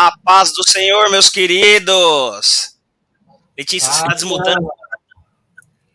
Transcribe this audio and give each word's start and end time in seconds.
A 0.00 0.16
paz 0.16 0.52
do 0.52 0.62
Senhor, 0.62 1.10
meus 1.10 1.28
queridos. 1.28 2.76
Letícia, 3.58 3.90
você 3.90 3.98
está 3.98 4.14
desmutando. 4.14 4.68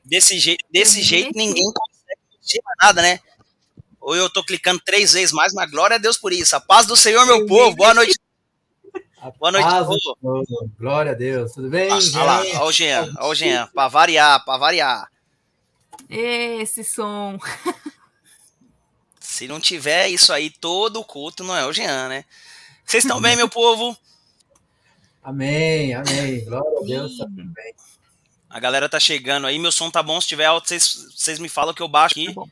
Desse, 0.03 0.37
je 0.37 0.57
desse 0.69 1.01
jeito, 1.01 1.31
ninguém 1.33 1.71
consegue 1.71 2.19
mexer 2.37 2.59
nada, 2.81 3.01
né? 3.01 3.21
Ou 4.01 4.13
eu 4.13 4.29
tô 4.29 4.43
clicando 4.43 4.81
três 4.81 5.13
vezes 5.13 5.31
mais, 5.31 5.53
mas 5.53 5.71
glória 5.71 5.95
a 5.95 5.99
Deus 5.99 6.17
por 6.17 6.33
isso. 6.33 6.53
A 6.53 6.59
paz 6.59 6.85
do 6.85 6.97
Senhor, 6.97 7.25
meu 7.25 7.45
povo. 7.45 7.77
Boa 7.77 7.93
noite. 7.93 8.19
Boa 9.39 9.53
noite, 9.53 9.69
povo. 10.19 10.69
Glória 10.77 11.13
a 11.13 11.15
Deus. 11.15 11.53
Tudo 11.53 11.69
bem? 11.69 11.89
Ah, 11.89 11.95
olha 11.95 12.23
lá, 12.23 12.39
olha 12.39 12.63
o 12.63 12.71
Jean, 12.73 13.13
olha 13.19 13.27
o 13.29 13.35
Jean. 13.35 13.67
Pra 13.67 13.87
variar, 13.87 14.43
pra 14.43 14.57
variar. 14.57 15.07
Esse 16.09 16.83
som. 16.83 17.39
Se 19.21 19.47
não 19.47 19.61
tiver 19.61 20.09
isso 20.09 20.33
aí, 20.33 20.49
todo 20.49 20.99
o 20.99 21.05
culto 21.05 21.41
não 21.41 21.55
é 21.55 21.65
o 21.65 21.71
Jean, 21.71 22.09
né? 22.09 22.25
Vocês 22.85 23.03
estão 23.03 23.21
bem, 23.21 23.35
meu 23.35 23.49
povo? 23.49 23.97
Amém, 25.23 25.93
amém. 25.93 26.43
Glória 26.45 26.79
a 26.79 26.85
Deus, 26.85 27.17
tá 27.17 27.25
tudo 27.25 27.45
bem. 27.45 27.73
A 28.49 28.59
galera 28.59 28.87
tá 28.87 28.99
chegando 28.99 29.47
aí. 29.47 29.57
Meu 29.57 29.71
som 29.71 29.89
tá 29.89 30.03
bom. 30.03 30.19
Se 30.21 30.27
tiver 30.27 30.45
alto, 30.45 30.67
vocês 30.67 31.39
me 31.39 31.49
falam 31.49 31.73
que 31.73 31.81
eu 31.81 31.87
baixo 31.87 32.13
aqui. 32.19 32.33
Tá 32.33 32.43
Se 32.43 32.49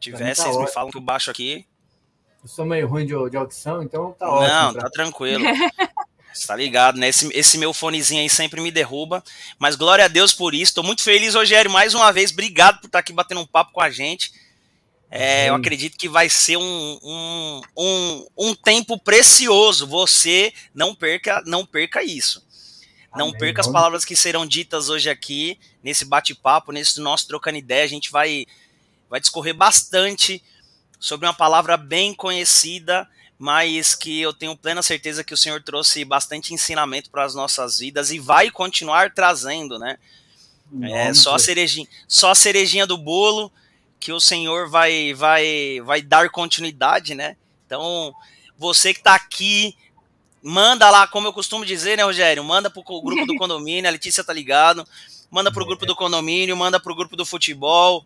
tiver, 0.00 0.34
vocês 0.34 0.54
tá 0.54 0.62
me 0.62 0.70
falam 0.70 0.90
que 0.90 0.98
eu 0.98 1.02
baixo 1.02 1.30
aqui. 1.30 1.66
Eu 2.42 2.48
sou 2.48 2.66
meio 2.66 2.88
ruim 2.88 3.06
de, 3.06 3.14
de 3.30 3.36
audição, 3.36 3.82
então 3.82 4.12
tá 4.18 4.28
ótimo. 4.28 4.48
Não, 4.48 4.74
tá 4.74 4.90
tranquilo. 4.90 5.44
Você 6.32 6.46
tá 6.46 6.56
ligado, 6.56 6.98
né? 6.98 7.08
Esse, 7.08 7.28
esse 7.34 7.58
meu 7.58 7.74
fonezinho 7.74 8.20
aí 8.22 8.28
sempre 8.28 8.60
me 8.60 8.70
derruba. 8.70 9.22
Mas 9.58 9.76
glória 9.76 10.04
a 10.04 10.08
Deus 10.08 10.32
por 10.32 10.54
isso. 10.54 10.74
Tô 10.74 10.82
muito 10.82 11.02
feliz, 11.02 11.34
Rogério, 11.34 11.70
mais 11.70 11.94
uma 11.94 12.10
vez. 12.10 12.32
Obrigado 12.32 12.80
por 12.80 12.86
estar 12.86 12.98
aqui 13.00 13.12
batendo 13.12 13.40
um 13.40 13.46
papo 13.46 13.72
com 13.72 13.80
a 13.80 13.90
gente. 13.90 14.32
É, 15.14 15.50
eu 15.50 15.54
acredito 15.54 15.98
que 15.98 16.08
vai 16.08 16.30
ser 16.30 16.56
um, 16.56 16.98
um, 17.02 17.60
um, 17.76 18.26
um, 18.34 18.54
tempo 18.54 18.98
precioso. 18.98 19.86
Você 19.86 20.54
não 20.74 20.94
perca, 20.94 21.42
não 21.44 21.66
perca 21.66 22.02
isso. 22.02 22.42
Não 23.14 23.26
Amém. 23.28 23.38
perca 23.38 23.60
as 23.60 23.68
palavras 23.68 24.06
que 24.06 24.16
serão 24.16 24.46
ditas 24.46 24.88
hoje 24.88 25.10
aqui, 25.10 25.58
nesse 25.84 26.06
bate-papo, 26.06 26.72
nesse 26.72 26.98
nosso 26.98 27.28
trocando 27.28 27.58
ideia. 27.58 27.84
A 27.84 27.88
gente 27.88 28.10
vai, 28.10 28.46
vai 29.10 29.20
discorrer 29.20 29.54
bastante 29.54 30.42
sobre 30.98 31.26
uma 31.26 31.34
palavra 31.34 31.76
bem 31.76 32.14
conhecida, 32.14 33.06
mas 33.38 33.94
que 33.94 34.18
eu 34.18 34.32
tenho 34.32 34.56
plena 34.56 34.82
certeza 34.82 35.22
que 35.22 35.34
o 35.34 35.36
Senhor 35.36 35.62
trouxe 35.62 36.06
bastante 36.06 36.54
ensinamento 36.54 37.10
para 37.10 37.24
as 37.24 37.34
nossas 37.34 37.80
vidas 37.80 38.10
e 38.10 38.18
vai 38.18 38.50
continuar 38.50 39.12
trazendo, 39.12 39.78
né? 39.78 39.98
É, 40.84 41.12
só 41.12 41.34
a 41.34 41.38
cerejinha, 41.38 41.86
só 42.08 42.30
a 42.30 42.34
cerejinha 42.34 42.86
do 42.86 42.96
bolo 42.96 43.52
que 44.02 44.10
o 44.12 44.18
Senhor 44.18 44.68
vai, 44.68 45.14
vai, 45.14 45.80
vai 45.84 46.02
dar 46.02 46.28
continuidade, 46.28 47.14
né? 47.14 47.36
Então, 47.64 48.12
você 48.58 48.92
que 48.92 48.98
está 48.98 49.14
aqui, 49.14 49.76
manda 50.42 50.90
lá, 50.90 51.06
como 51.06 51.28
eu 51.28 51.32
costumo 51.32 51.64
dizer, 51.64 51.96
né, 51.96 52.02
Rogério? 52.02 52.42
Manda 52.42 52.68
pro 52.68 52.82
grupo 52.82 53.24
do 53.24 53.36
condomínio, 53.38 53.88
a 53.88 53.92
Letícia 53.92 54.24
tá 54.24 54.32
ligado. 54.32 54.84
Manda 55.30 55.52
pro 55.52 55.64
grupo 55.64 55.86
do 55.86 55.94
condomínio, 55.94 56.56
manda 56.56 56.80
pro 56.80 56.96
grupo 56.96 57.14
do 57.14 57.24
futebol. 57.24 58.04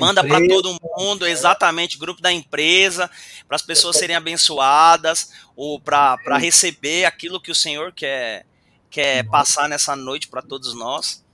manda 0.00 0.24
para 0.24 0.44
todo 0.48 0.76
mundo, 0.98 1.24
exatamente, 1.24 1.98
grupo 1.98 2.20
da 2.20 2.32
empresa, 2.32 3.08
para 3.46 3.54
as 3.54 3.62
pessoas 3.62 3.94
serem 3.96 4.16
abençoadas 4.16 5.30
ou 5.54 5.80
para 5.80 6.36
receber 6.36 7.04
aquilo 7.04 7.40
que 7.40 7.52
o 7.52 7.54
Senhor 7.54 7.92
quer, 7.92 8.44
quer 8.90 9.22
passar 9.28 9.68
nessa 9.68 9.94
noite 9.94 10.26
para 10.26 10.42
todos 10.42 10.74
nós. 10.74 11.24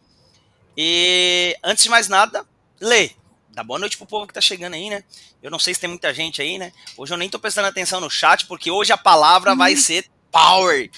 E 0.76 1.56
antes 1.64 1.84
de 1.84 1.90
mais 1.90 2.06
nada, 2.06 2.46
lê, 2.78 3.12
Dá 3.52 3.62
boa 3.62 3.78
noite 3.78 3.99
pro 3.99 4.06
povo 4.06 4.26
que 4.26 4.32
tá 4.32 4.40
chegando 4.40 4.75
aí, 4.75 4.88
né? 4.88 5.04
Eu 5.43 5.50
não 5.50 5.58
sei 5.58 5.75
se 5.75 5.81
tem 5.81 5.88
muita 5.88 6.12
gente 6.14 6.40
aí, 6.40 6.58
né? 6.58 6.72
Hoje 6.96 7.12
eu 7.12 7.19
nem 7.19 7.28
tô 7.28 7.38
prestando 7.38 7.69
atenção 7.69 8.00
no 8.00 8.08
chat, 8.08 8.46
porque 8.46 8.70
hoje 8.70 8.93
a 8.93 8.96
palavra 8.96 9.54
vai 9.54 9.76
ser 9.76 10.06
power. 10.31 10.90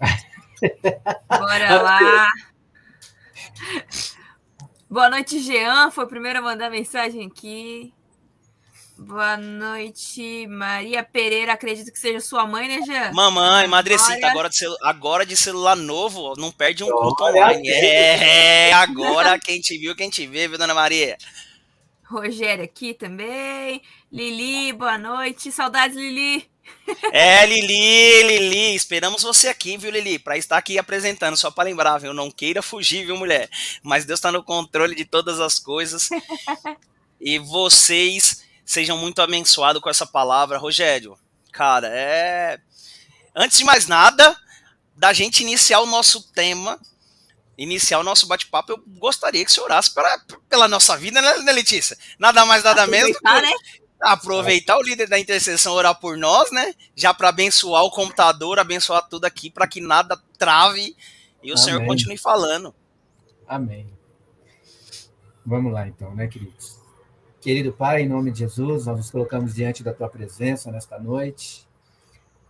Bora 1.28 1.82
lá. 1.82 2.28
Boa 4.88 5.10
noite, 5.10 5.40
Jean. 5.40 5.90
Foi 5.90 6.04
o 6.04 6.08
primeiro 6.08 6.38
a 6.38 6.42
mandar 6.42 6.70
mensagem 6.70 7.26
aqui. 7.26 7.92
Boa 8.98 9.36
noite, 9.36 10.46
Maria 10.46 11.02
Pereira. 11.02 11.52
Acredito 11.52 11.92
que 11.92 11.98
seja 11.98 12.20
sua 12.20 12.46
mãe, 12.46 12.66
né, 12.68 12.80
Jean? 12.86 13.12
Mamãe, 13.12 13.66
madrecita, 13.66 14.26
agora 14.28 14.48
de, 14.48 14.56
celu 14.56 14.76
agora 14.82 15.26
de 15.26 15.36
celular 15.36 15.76
novo, 15.76 16.32
não 16.38 16.50
perde 16.50 16.82
um 16.82 16.88
culto 16.88 17.24
online. 17.24 17.68
É, 17.68 18.72
agora 18.72 19.38
quem 19.38 19.60
te 19.60 19.76
viu, 19.76 19.94
quem 19.94 20.08
te 20.08 20.26
vê, 20.26 20.48
viu, 20.48 20.56
dona 20.56 20.72
Maria? 20.72 21.18
Rogério 22.08 22.64
aqui 22.64 22.94
também. 22.94 23.82
Lili, 24.12 24.72
boa 24.72 24.96
noite. 24.96 25.50
Saudades, 25.50 25.96
Lili. 25.96 26.48
É, 27.12 27.44
Lili, 27.46 28.22
Lili, 28.22 28.74
esperamos 28.74 29.22
você 29.22 29.48
aqui, 29.48 29.76
viu, 29.76 29.90
Lili, 29.90 30.18
para 30.18 30.36
estar 30.36 30.56
aqui 30.56 30.78
apresentando, 30.78 31.36
só 31.36 31.50
para 31.50 31.64
lembrar, 31.64 31.98
viu, 31.98 32.12
não 32.12 32.30
queira 32.30 32.60
fugir, 32.60 33.06
viu, 33.06 33.16
mulher, 33.16 33.48
mas 33.84 34.04
Deus 34.04 34.18
está 34.18 34.32
no 34.32 34.42
controle 34.42 34.94
de 34.94 35.04
todas 35.04 35.38
as 35.38 35.60
coisas, 35.60 36.08
e 37.20 37.38
vocês 37.38 38.44
sejam 38.64 38.98
muito 38.98 39.22
abençoados 39.22 39.80
com 39.80 39.88
essa 39.88 40.04
palavra, 40.04 40.58
Rogério, 40.58 41.16
cara, 41.52 41.88
é... 41.88 42.58
Antes 43.34 43.58
de 43.58 43.64
mais 43.64 43.86
nada, 43.86 44.36
da 44.96 45.12
gente 45.12 45.42
iniciar 45.42 45.80
o 45.80 45.86
nosso 45.86 46.32
tema, 46.32 46.80
iniciar 47.56 47.98
o 47.98 48.02
nosso 48.02 48.26
bate-papo, 48.26 48.72
eu 48.72 48.82
gostaria 48.98 49.44
que 49.44 49.52
você 49.52 49.60
orasse 49.60 49.92
pra, 49.92 50.20
pela 50.48 50.68
nossa 50.68 50.96
vida, 50.96 51.20
né, 51.22 51.38
né 51.38 51.52
Letícia? 51.52 51.96
Nada 52.18 52.44
mais, 52.44 52.62
nada 52.62 52.86
menos. 52.86 53.16
Que, 53.16 53.24
né? 53.24 53.52
Aproveitar 54.00 54.76
o 54.76 54.82
líder 54.82 55.08
da 55.08 55.18
intercessão 55.18 55.72
orar 55.72 55.98
por 55.98 56.18
nós, 56.18 56.50
né? 56.52 56.74
Já 56.94 57.14
para 57.14 57.30
abençoar 57.30 57.82
o 57.82 57.90
computador, 57.90 58.58
abençoar 58.58 59.08
tudo 59.08 59.24
aqui, 59.24 59.50
para 59.50 59.66
que 59.66 59.80
nada 59.80 60.20
trave 60.38 60.94
e 61.42 61.50
o 61.50 61.54
Amém. 61.54 61.64
Senhor 61.64 61.86
continue 61.86 62.18
falando. 62.18 62.74
Amém. 63.48 63.86
Vamos 65.44 65.72
lá 65.72 65.86
então, 65.86 66.14
né, 66.14 66.26
queridos? 66.26 66.76
Querido 67.40 67.72
Pai, 67.72 68.02
em 68.02 68.08
nome 68.08 68.32
de 68.32 68.40
Jesus, 68.40 68.86
nós 68.86 68.96
nos 68.96 69.10
colocamos 69.10 69.54
diante 69.54 69.82
da 69.82 69.94
tua 69.94 70.08
presença 70.08 70.70
nesta 70.70 70.98
noite. 70.98 71.66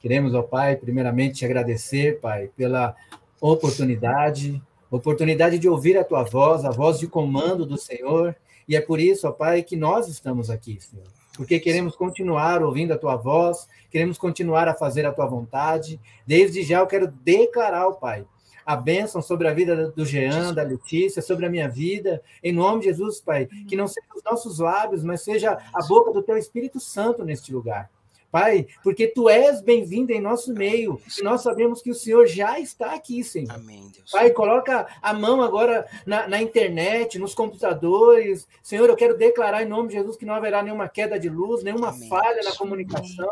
Queremos, 0.01 0.35
ó 0.35 0.43
Pai, 0.43 0.75
primeiramente 0.77 1.37
te 1.37 1.45
agradecer, 1.45 2.19
Pai, 2.19 2.51
pela 2.57 2.97
oportunidade 3.41 4.63
oportunidade 4.97 5.59
de 5.59 5.69
ouvir 5.69 5.97
a 5.97 6.05
tua 6.05 6.23
voz, 6.23 6.65
a 6.65 6.71
voz 6.71 6.99
de 6.99 7.07
comando 7.07 7.65
do 7.65 7.77
Senhor. 7.77 8.35
E 8.69 8.75
é 8.75 8.81
por 8.81 9.01
isso, 9.01 9.29
ó 9.29 9.33
Pai, 9.33 9.63
que 9.63 9.77
nós 9.77 10.09
estamos 10.09 10.51
aqui, 10.51 10.79
Senhor. 10.81 11.07
Porque 11.37 11.61
queremos 11.61 11.95
continuar 11.95 12.63
ouvindo 12.63 12.93
a 12.93 12.99
tua 12.99 13.17
voz, 13.17 13.69
queremos 13.91 14.17
continuar 14.17 14.67
a 14.69 14.75
fazer 14.75 15.05
a 15.07 15.13
tua 15.13 15.27
vontade. 15.27 16.01
Desde 16.27 16.63
já 16.63 16.81
eu 16.81 16.87
quero 16.87 17.09
declarar, 17.09 17.87
ó 17.87 17.93
Pai, 17.93 18.25
a 18.65 18.75
bênção 18.75 19.23
sobre 19.23 19.47
a 19.47 19.55
vida 19.55 19.93
do 19.93 20.05
Jean, 20.05 20.53
da 20.53 20.63
Letícia, 20.63 21.23
sobre 21.23 21.47
a 21.47 21.51
minha 21.51 21.69
vida. 21.69 22.21
Em 22.43 22.53
nome 22.53 22.81
de 22.81 22.87
Jesus, 22.87 23.21
Pai, 23.21 23.47
que 23.69 23.77
não 23.77 23.87
seja 23.87 24.09
os 24.17 24.25
nossos 24.25 24.59
lábios, 24.59 25.05
mas 25.05 25.23
seja 25.23 25.57
a 25.73 25.87
boca 25.87 26.13
do 26.13 26.23
teu 26.23 26.37
Espírito 26.37 26.81
Santo 26.81 27.25
neste 27.25 27.53
lugar. 27.53 27.89
Pai, 28.31 28.67
porque 28.83 29.07
tu 29.07 29.29
és 29.29 29.63
bem-vindo 29.63 30.13
em 30.13 30.21
nosso 30.21 30.53
meio, 30.53 31.01
e 31.19 31.23
nós 31.23 31.43
sabemos 31.43 31.81
que 31.81 31.91
o 31.91 31.95
Senhor 31.95 32.27
já 32.27 32.59
está 32.59 32.93
aqui, 32.93 33.23
Senhor. 33.23 33.53
Amém, 33.53 33.91
Deus. 33.95 34.11
Pai, 34.11 34.31
coloca 34.31 34.87
a 35.01 35.13
mão 35.13 35.41
agora 35.41 35.87
na, 36.05 36.27
na, 36.27 36.43
internet, 36.43 37.19
nos 37.19 37.35
computadores. 37.35 38.47
Senhor, 38.63 38.89
eu 38.89 38.97
quero 38.97 39.17
declarar 39.17 39.63
em 39.63 39.69
nome 39.69 39.89
de 39.89 39.95
Jesus 39.95 40.17
que 40.17 40.27
não 40.27 40.35
haverá 40.35 40.63
nenhuma 40.63 40.89
queda 40.89 41.19
de 41.19 41.29
luz, 41.29 41.63
nenhuma 41.63 41.91
Amém, 41.91 42.09
falha 42.09 42.43
na 42.43 42.55
comunicação, 42.57 43.31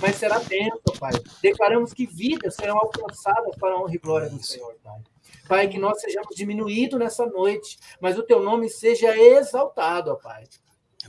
mas 0.00 0.16
será 0.16 0.38
bênção, 0.38 0.94
Pai. 0.98 1.12
Declaramos 1.42 1.92
que 1.92 2.06
vidas 2.06 2.54
serão 2.54 2.78
alcançadas 2.78 3.56
para 3.56 3.74
a 3.74 3.82
honra 3.82 3.94
e 3.94 3.98
glória 3.98 4.30
do 4.30 4.42
Senhor, 4.42 4.74
Pai. 4.82 5.00
Pai, 5.48 5.68
que 5.68 5.78
nós 5.78 6.00
sejamos 6.00 6.34
diminuídos 6.36 6.98
nessa 6.98 7.26
noite, 7.26 7.78
mas 8.00 8.16
o 8.16 8.22
teu 8.22 8.40
nome 8.40 8.68
seja 8.68 9.16
exaltado, 9.16 10.12
ó 10.12 10.14
Pai. 10.14 10.44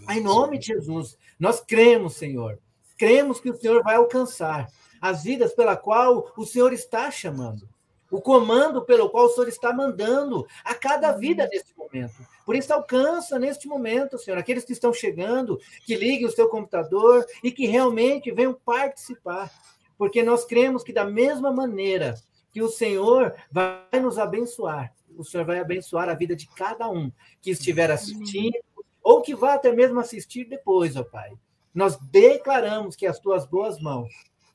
Em 0.09 0.21
nome 0.21 0.57
de 0.57 0.67
Jesus, 0.67 1.17
nós 1.39 1.59
cremos, 1.59 2.15
Senhor 2.15 2.57
cremos 2.99 3.39
que 3.39 3.49
o 3.49 3.55
Senhor 3.55 3.81
vai 3.81 3.95
alcançar 3.95 4.67
as 5.01 5.23
vidas 5.23 5.53
pela 5.53 5.77
qual 5.77 6.33
o 6.37 6.45
Senhor 6.45 6.73
está 6.73 7.09
chamando, 7.09 7.67
o 8.11 8.19
comando 8.21 8.83
pelo 8.83 9.09
qual 9.09 9.25
o 9.25 9.29
Senhor 9.29 9.47
está 9.47 9.71
mandando 9.71 10.45
a 10.65 10.75
cada 10.75 11.13
vida 11.13 11.47
nesse 11.49 11.73
momento. 11.77 12.15
Por 12.45 12.55
isso, 12.55 12.73
alcança 12.73 13.39
neste 13.39 13.67
momento, 13.67 14.19
Senhor, 14.19 14.37
aqueles 14.37 14.65
que 14.65 14.73
estão 14.73 14.91
chegando, 14.91 15.57
que 15.85 15.95
liguem 15.95 16.25
o 16.25 16.31
seu 16.31 16.49
computador 16.49 17.25
e 17.41 17.51
que 17.51 17.65
realmente 17.65 18.31
venham 18.31 18.53
participar, 18.53 19.49
porque 19.97 20.21
nós 20.21 20.43
cremos 20.43 20.83
que, 20.83 20.91
da 20.91 21.05
mesma 21.05 21.53
maneira 21.53 22.15
que 22.51 22.61
o 22.61 22.67
Senhor 22.67 23.33
vai 23.49 23.99
nos 24.01 24.19
abençoar, 24.19 24.93
o 25.17 25.23
Senhor 25.23 25.45
vai 25.45 25.59
abençoar 25.59 26.09
a 26.09 26.13
vida 26.13 26.35
de 26.35 26.47
cada 26.47 26.89
um 26.89 27.09
que 27.41 27.51
estiver 27.51 27.91
assistindo, 27.91 28.57
ou 29.01 29.21
que 29.21 29.33
vá 29.33 29.53
até 29.53 29.71
mesmo 29.71 29.99
assistir 29.99 30.45
depois, 30.45 30.97
ó 30.97 31.03
Pai. 31.03 31.31
Nós 31.73 31.97
declaramos 32.11 32.95
que 32.95 33.05
as 33.05 33.19
tuas 33.19 33.45
boas 33.45 33.79
mãos 33.79 34.09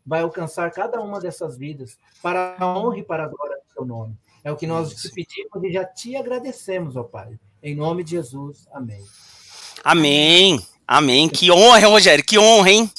vai 0.05 0.21
alcançar 0.21 0.71
cada 0.71 1.01
uma 1.01 1.21
dessas 1.21 1.57
vidas 1.57 1.99
para 2.23 2.57
a 2.59 2.67
honra 2.67 2.99
e 2.99 3.03
para 3.03 3.25
a 3.25 3.29
glória 3.29 3.57
do 3.57 3.75
teu 3.75 3.85
nome. 3.85 4.17
É 4.43 4.53
o 4.53 4.57
que 4.57 4.67
nós 4.67 4.95
te 4.95 5.09
pedimos 5.11 5.65
e 5.65 5.73
já 5.73 5.85
te 5.85 6.17
agradecemos, 6.17 6.97
ó 6.97 7.03
Pai. 7.03 7.39
Em 7.63 7.75
nome 7.75 8.05
de 8.05 8.11
Jesus. 8.11 8.67
Amém. 8.73 9.03
Amém. 9.83 10.67
Amém. 10.87 11.29
Que 11.29 11.51
honra, 11.51 11.87
Rogério. 11.87 12.23
Que 12.23 12.39
honra, 12.39 12.71
hein? 12.71 12.91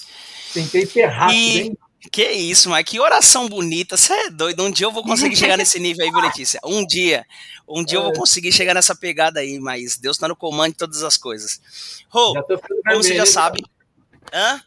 Tentei 0.54 0.86
ser 0.88 1.06
rápido, 1.06 1.38
e... 1.38 1.62
hein? 1.62 1.78
Que 2.12 2.32
isso, 2.32 2.70
mas 2.70 2.86
que 2.86 3.00
oração 3.00 3.48
bonita. 3.50 3.98
Você 3.98 4.14
é 4.14 4.30
doido. 4.30 4.64
Um 4.64 4.72
dia 4.72 4.88
eu 4.88 4.92
vou 4.92 5.04
conseguir 5.04 5.36
chegar 5.36 5.58
nesse 5.58 5.80
nível 5.80 6.06
aí, 6.06 6.12
viu, 6.12 6.22
Letícia? 6.22 6.60
Um 6.64 6.86
dia. 6.86 7.26
Um 7.68 7.84
dia 7.84 7.98
eu 7.98 8.04
vou 8.04 8.12
é. 8.12 8.16
conseguir 8.16 8.51
chegar 8.51 8.74
nessa 8.74 8.96
pegada 8.96 9.39
aí, 9.39 9.60
mas 9.60 9.98
Deus 9.98 10.18
tá 10.18 10.28
no 10.28 10.36
comando 10.36 10.72
de 10.72 10.78
todas 10.78 11.04
as 11.04 11.18
coisas. 11.18 11.60
Rô, 12.10 12.34
como 12.88 13.04
você 13.04 13.16
já 13.16 13.25
sabe. 13.25 13.63
Hã? 14.34 14.62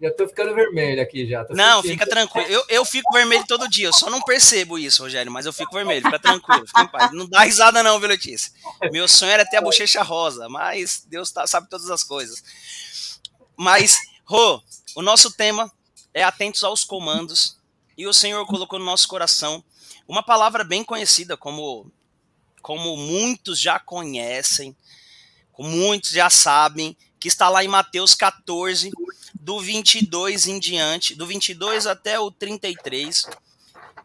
Já 0.00 0.10
tô 0.14 0.26
ficando 0.26 0.54
vermelho 0.54 1.02
aqui 1.02 1.28
já. 1.28 1.46
não, 1.50 1.82
fica 1.82 2.06
tranquilo. 2.06 2.48
Eu, 2.48 2.64
eu 2.70 2.84
fico 2.86 3.12
vermelho 3.12 3.44
todo 3.46 3.68
dia. 3.68 3.86
Eu 3.88 3.92
só 3.92 4.08
não 4.08 4.22
percebo 4.22 4.78
isso, 4.78 5.02
Rogério, 5.02 5.30
mas 5.30 5.44
eu 5.44 5.52
fico 5.52 5.74
vermelho. 5.74 6.02
Fica 6.02 6.18
tranquilo, 6.18 6.66
fica 6.66 6.82
em 6.82 6.88
paz. 6.88 7.12
Não 7.12 7.28
dá 7.28 7.42
risada, 7.42 7.82
não, 7.82 8.00
viu, 8.00 8.08
Letícia? 8.08 8.50
Meu 8.90 9.06
sonho 9.06 9.32
era 9.32 9.44
ter 9.44 9.58
a 9.58 9.60
bochecha 9.60 10.02
rosa, 10.02 10.48
mas 10.48 11.04
Deus 11.06 11.30
tá, 11.30 11.46
sabe 11.46 11.68
todas 11.68 11.90
as 11.90 12.02
coisas. 12.02 12.42
Mas, 13.58 13.98
Rô, 14.24 14.62
o 14.96 15.02
nosso 15.02 15.32
tema 15.32 15.70
é 16.14 16.22
atentos 16.22 16.64
aos 16.64 16.82
comandos. 16.82 17.58
E 17.96 18.06
o 18.06 18.14
Senhor 18.14 18.46
colocou 18.46 18.78
no 18.78 18.86
nosso 18.86 19.06
coração 19.06 19.62
uma 20.08 20.22
palavra 20.22 20.64
bem 20.64 20.82
conhecida, 20.82 21.36
como, 21.36 21.92
como 22.62 22.96
muitos 22.96 23.60
já 23.60 23.78
conhecem, 23.78 24.74
como 25.52 25.68
muitos 25.68 26.10
já 26.10 26.30
sabem, 26.30 26.96
que 27.20 27.28
está 27.28 27.50
lá 27.50 27.62
em 27.62 27.68
Mateus 27.68 28.14
14, 28.14 28.90
do 29.34 29.60
22 29.60 30.46
em 30.48 30.58
diante, 30.58 31.14
do 31.14 31.26
22 31.26 31.86
até 31.86 32.18
o 32.18 32.30
33, 32.30 33.26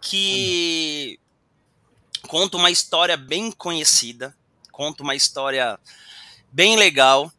que 0.01 1.17
conta 2.27 2.57
uma 2.57 2.69
história 2.69 3.15
bem 3.15 3.51
conhecida, 3.51 4.35
conta 4.71 5.01
uma 5.01 5.15
história 5.15 5.79
bem 6.51 6.75
legal, 6.75 7.31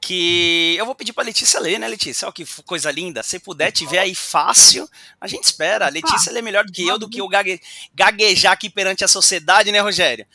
que 0.00 0.74
eu 0.76 0.84
vou 0.84 0.96
pedir 0.96 1.12
para 1.12 1.24
Letícia 1.24 1.60
ler, 1.60 1.78
né, 1.78 1.86
Letícia? 1.86 2.26
Olha 2.26 2.32
que 2.32 2.44
coisa 2.64 2.90
linda. 2.90 3.22
Se 3.22 3.38
puder, 3.38 3.70
tiver 3.70 4.00
aí 4.00 4.16
fácil, 4.16 4.88
a 5.20 5.28
gente 5.28 5.44
espera. 5.44 5.86
A 5.86 5.88
Letícia 5.88 6.32
lê 6.32 6.42
melhor 6.42 6.64
do 6.64 6.72
que 6.72 6.84
eu, 6.84 6.98
do 6.98 7.08
que 7.08 7.20
eu 7.20 7.28
gague, 7.28 7.60
gaguejar 7.94 8.52
aqui 8.52 8.68
perante 8.68 9.04
a 9.04 9.08
sociedade, 9.08 9.70
né, 9.70 9.78
Rogério? 9.78 10.26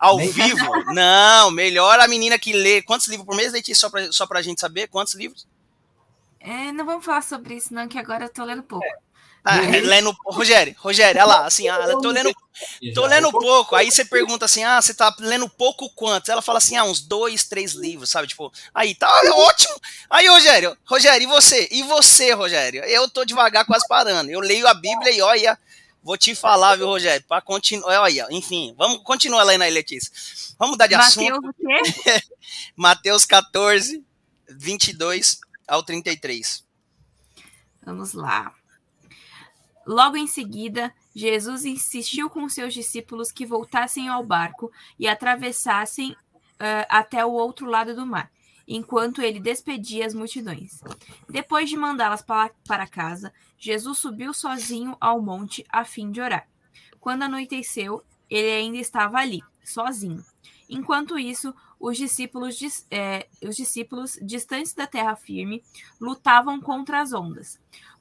Ao 0.00 0.16
Nem 0.16 0.32
vivo? 0.32 0.66
Não, 0.94 1.50
melhor 1.50 2.00
a 2.00 2.08
menina 2.08 2.38
que 2.38 2.54
lê. 2.54 2.80
Quantos 2.80 3.06
livros 3.06 3.26
por 3.26 3.36
mês, 3.36 3.52
Letícia? 3.52 3.82
Só 3.82 3.90
pra, 3.90 4.10
só 4.10 4.26
pra 4.26 4.40
gente 4.40 4.58
saber, 4.58 4.88
quantos 4.88 5.14
livros? 5.14 5.46
É, 6.40 6.72
não 6.72 6.86
vamos 6.86 7.04
falar 7.04 7.20
sobre 7.20 7.54
isso, 7.54 7.74
não, 7.74 7.86
que 7.86 7.98
agora 7.98 8.24
eu 8.24 8.28
tô 8.30 8.42
lendo 8.42 8.62
pouco. 8.62 8.82
É. 8.82 8.92
Ah, 9.44 9.56
é, 9.56 9.80
lendo. 9.80 10.14
Rogério, 10.26 10.74
Rogério, 10.78 11.20
olha 11.20 11.26
lá, 11.26 11.46
assim, 11.46 11.68
ah, 11.68 11.78
tô 12.00 12.10
lendo, 12.10 12.30
tô 12.94 13.06
lendo 13.06 13.30
pouco. 13.30 13.74
Aí 13.74 13.90
você 13.90 14.04
pergunta 14.04 14.44
assim, 14.44 14.62
ah, 14.64 14.80
você 14.80 14.92
tá 14.92 15.14
lendo 15.18 15.48
pouco 15.48 15.88
quanto? 15.90 16.30
Ela 16.30 16.42
fala 16.42 16.58
assim, 16.58 16.76
ah, 16.76 16.84
uns 16.84 17.00
dois, 17.00 17.44
três 17.44 17.72
livros, 17.72 18.10
sabe? 18.10 18.28
Tipo, 18.28 18.52
aí 18.74 18.94
tá 18.94 19.08
ótimo. 19.34 19.74
Aí, 20.10 20.28
Rogério, 20.28 20.76
Rogério, 20.84 21.24
e 21.24 21.26
você? 21.26 21.68
E 21.70 21.82
você, 21.82 22.32
Rogério? 22.32 22.84
Eu 22.84 23.08
tô 23.08 23.24
devagar, 23.24 23.64
quase 23.64 23.86
parando. 23.88 24.30
Eu 24.30 24.40
leio 24.40 24.66
a 24.66 24.74
Bíblia 24.74 25.10
e 25.10 25.22
olha, 25.22 25.58
vou 26.02 26.16
te 26.16 26.34
falar, 26.34 26.76
viu, 26.76 26.86
Rogério? 26.86 27.24
Pra 27.26 27.40
continuar, 27.40 28.02
olha, 28.02 28.26
enfim, 28.30 28.74
vamos 28.76 28.98
continuar 29.02 29.44
lendo 29.44 29.62
aí, 29.62 29.70
Letícia. 29.70 30.10
Vamos 30.58 30.72
mudar 30.72 30.86
de 30.86 30.96
Mateus 30.96 31.16
assunto. 31.16 31.48
O 31.48 31.54
quê? 31.54 32.22
Mateus 32.76 33.24
14, 33.24 34.04
22 34.48 35.40
ao 35.66 35.82
33. 35.82 36.64
Vamos 37.84 38.12
lá. 38.12 38.52
Logo 39.86 40.16
em 40.16 40.26
seguida, 40.26 40.92
Jesus 41.14 41.64
insistiu 41.64 42.28
com 42.30 42.48
seus 42.48 42.72
discípulos 42.72 43.32
que 43.32 43.46
voltassem 43.46 44.08
ao 44.08 44.24
barco 44.24 44.70
e 44.98 45.08
atravessassem 45.08 46.12
uh, 46.12 46.86
até 46.88 47.24
o 47.24 47.32
outro 47.32 47.66
lado 47.66 47.94
do 47.94 48.06
mar, 48.06 48.30
enquanto 48.70 49.20
ele 49.20 49.38
despedia 49.38 50.06
as 50.06 50.14
multidões. 50.14 50.80
Depois 51.28 51.68
de 51.68 51.76
mandá-las 51.76 52.22
para, 52.22 52.86
casa, 52.86 53.32
Jesus 53.58 53.98
subiu 53.98 54.32
sozinho 54.32 54.96
ao 55.00 55.20
monte 55.20 55.64
a 55.68 55.84
fim 55.84 56.10
de 56.10 56.20
orar. 56.20 56.48
Quando 56.98 57.24
anoiteceu, 57.24 58.02
ele 58.30 58.50
ainda 58.50 58.78
estava 58.78 59.18
ali, 59.18 59.42
sozinho. 59.64 60.24
Enquanto 60.68 61.18
isso, 61.18 61.52
os 61.78 61.98
discípulos, 61.98 62.86
é, 62.90 63.26
os 63.42 63.56
discípulos 63.56 64.18
distantes 64.22 64.72
da 64.72 64.86
terra 64.86 65.16
firme 65.16 65.62
lutavam 66.00 66.60
contra 66.60 67.00
as 67.00 67.12
ondas 67.12 67.58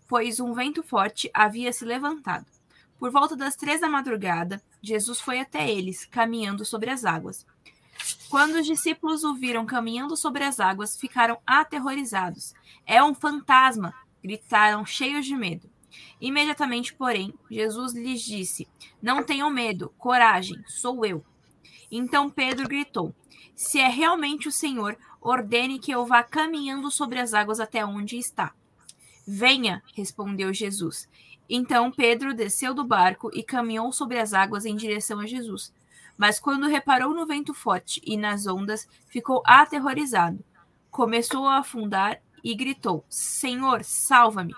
pois 0.09 0.39
um 0.39 0.53
vento 0.53 0.81
forte 0.81 1.29
havia 1.31 1.71
se 1.71 1.85
levantado. 1.85 2.47
Por 2.97 3.11
volta 3.11 3.35
das 3.35 3.55
três 3.55 3.79
da 3.79 3.87
madrugada, 3.87 4.61
Jesus 4.81 5.21
foi 5.21 5.39
até 5.39 5.71
eles, 5.71 6.03
caminhando 6.03 6.65
sobre 6.65 6.89
as 6.89 7.05
águas. 7.05 7.45
Quando 8.29 8.55
os 8.55 8.65
discípulos 8.65 9.23
o 9.23 9.33
viram 9.33 9.65
caminhando 9.65 10.15
sobre 10.15 10.43
as 10.43 10.59
águas, 10.59 10.97
ficaram 10.97 11.39
aterrorizados. 11.45 12.53
É 12.85 13.03
um 13.03 13.13
fantasma! 13.13 13.93
gritaram, 14.23 14.85
cheios 14.85 15.25
de 15.25 15.35
medo. 15.35 15.69
Imediatamente, 16.21 16.93
porém, 16.93 17.33
Jesus 17.49 17.93
lhes 17.93 18.21
disse: 18.21 18.67
Não 19.01 19.23
tenham 19.23 19.49
medo, 19.49 19.93
coragem, 19.97 20.61
sou 20.67 21.05
eu. 21.05 21.23
Então 21.91 22.29
Pedro 22.29 22.67
gritou: 22.67 23.15
Se 23.55 23.79
é 23.79 23.87
realmente 23.87 24.47
o 24.47 24.51
Senhor, 24.51 24.97
ordene 25.21 25.79
que 25.79 25.91
eu 25.91 26.05
vá 26.05 26.23
caminhando 26.23 26.91
sobre 26.91 27.19
as 27.19 27.33
águas 27.33 27.59
até 27.59 27.85
onde 27.85 28.17
está. 28.17 28.53
Venha, 29.27 29.81
respondeu 29.95 30.53
Jesus. 30.53 31.09
Então 31.49 31.91
Pedro 31.91 32.33
desceu 32.33 32.73
do 32.73 32.83
barco 32.83 33.31
e 33.33 33.43
caminhou 33.43 33.91
sobre 33.91 34.19
as 34.19 34.33
águas 34.33 34.65
em 34.65 34.75
direção 34.75 35.19
a 35.19 35.25
Jesus. 35.25 35.73
Mas 36.19 36.37
quando 36.37 36.67
reparou 36.67 37.13
no 37.13 37.25
vento 37.25 37.53
forte 37.53 38.01
e 38.05 38.17
nas 38.17 38.45
ondas, 38.45 38.85
ficou 39.07 39.41
aterrorizado. 39.45 40.43
Começou 40.91 41.47
a 41.47 41.59
afundar 41.59 42.21
e 42.43 42.53
gritou: 42.53 43.05
Senhor, 43.07 43.85
salva-me! 43.85 44.53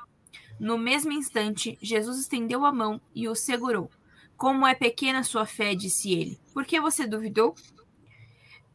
No 0.59 0.75
mesmo 0.75 1.11
instante, 1.11 1.77
Jesus 1.79 2.17
estendeu 2.17 2.65
a 2.65 2.71
mão 2.71 2.99
e 3.13 3.29
o 3.29 3.35
segurou. 3.35 3.91
Como 4.35 4.65
é 4.65 4.73
pequena 4.73 5.23
sua 5.23 5.45
fé, 5.45 5.75
disse 5.75 6.11
ele. 6.11 6.39
Por 6.51 6.65
que 6.65 6.81
você 6.81 7.05
duvidou? 7.05 7.53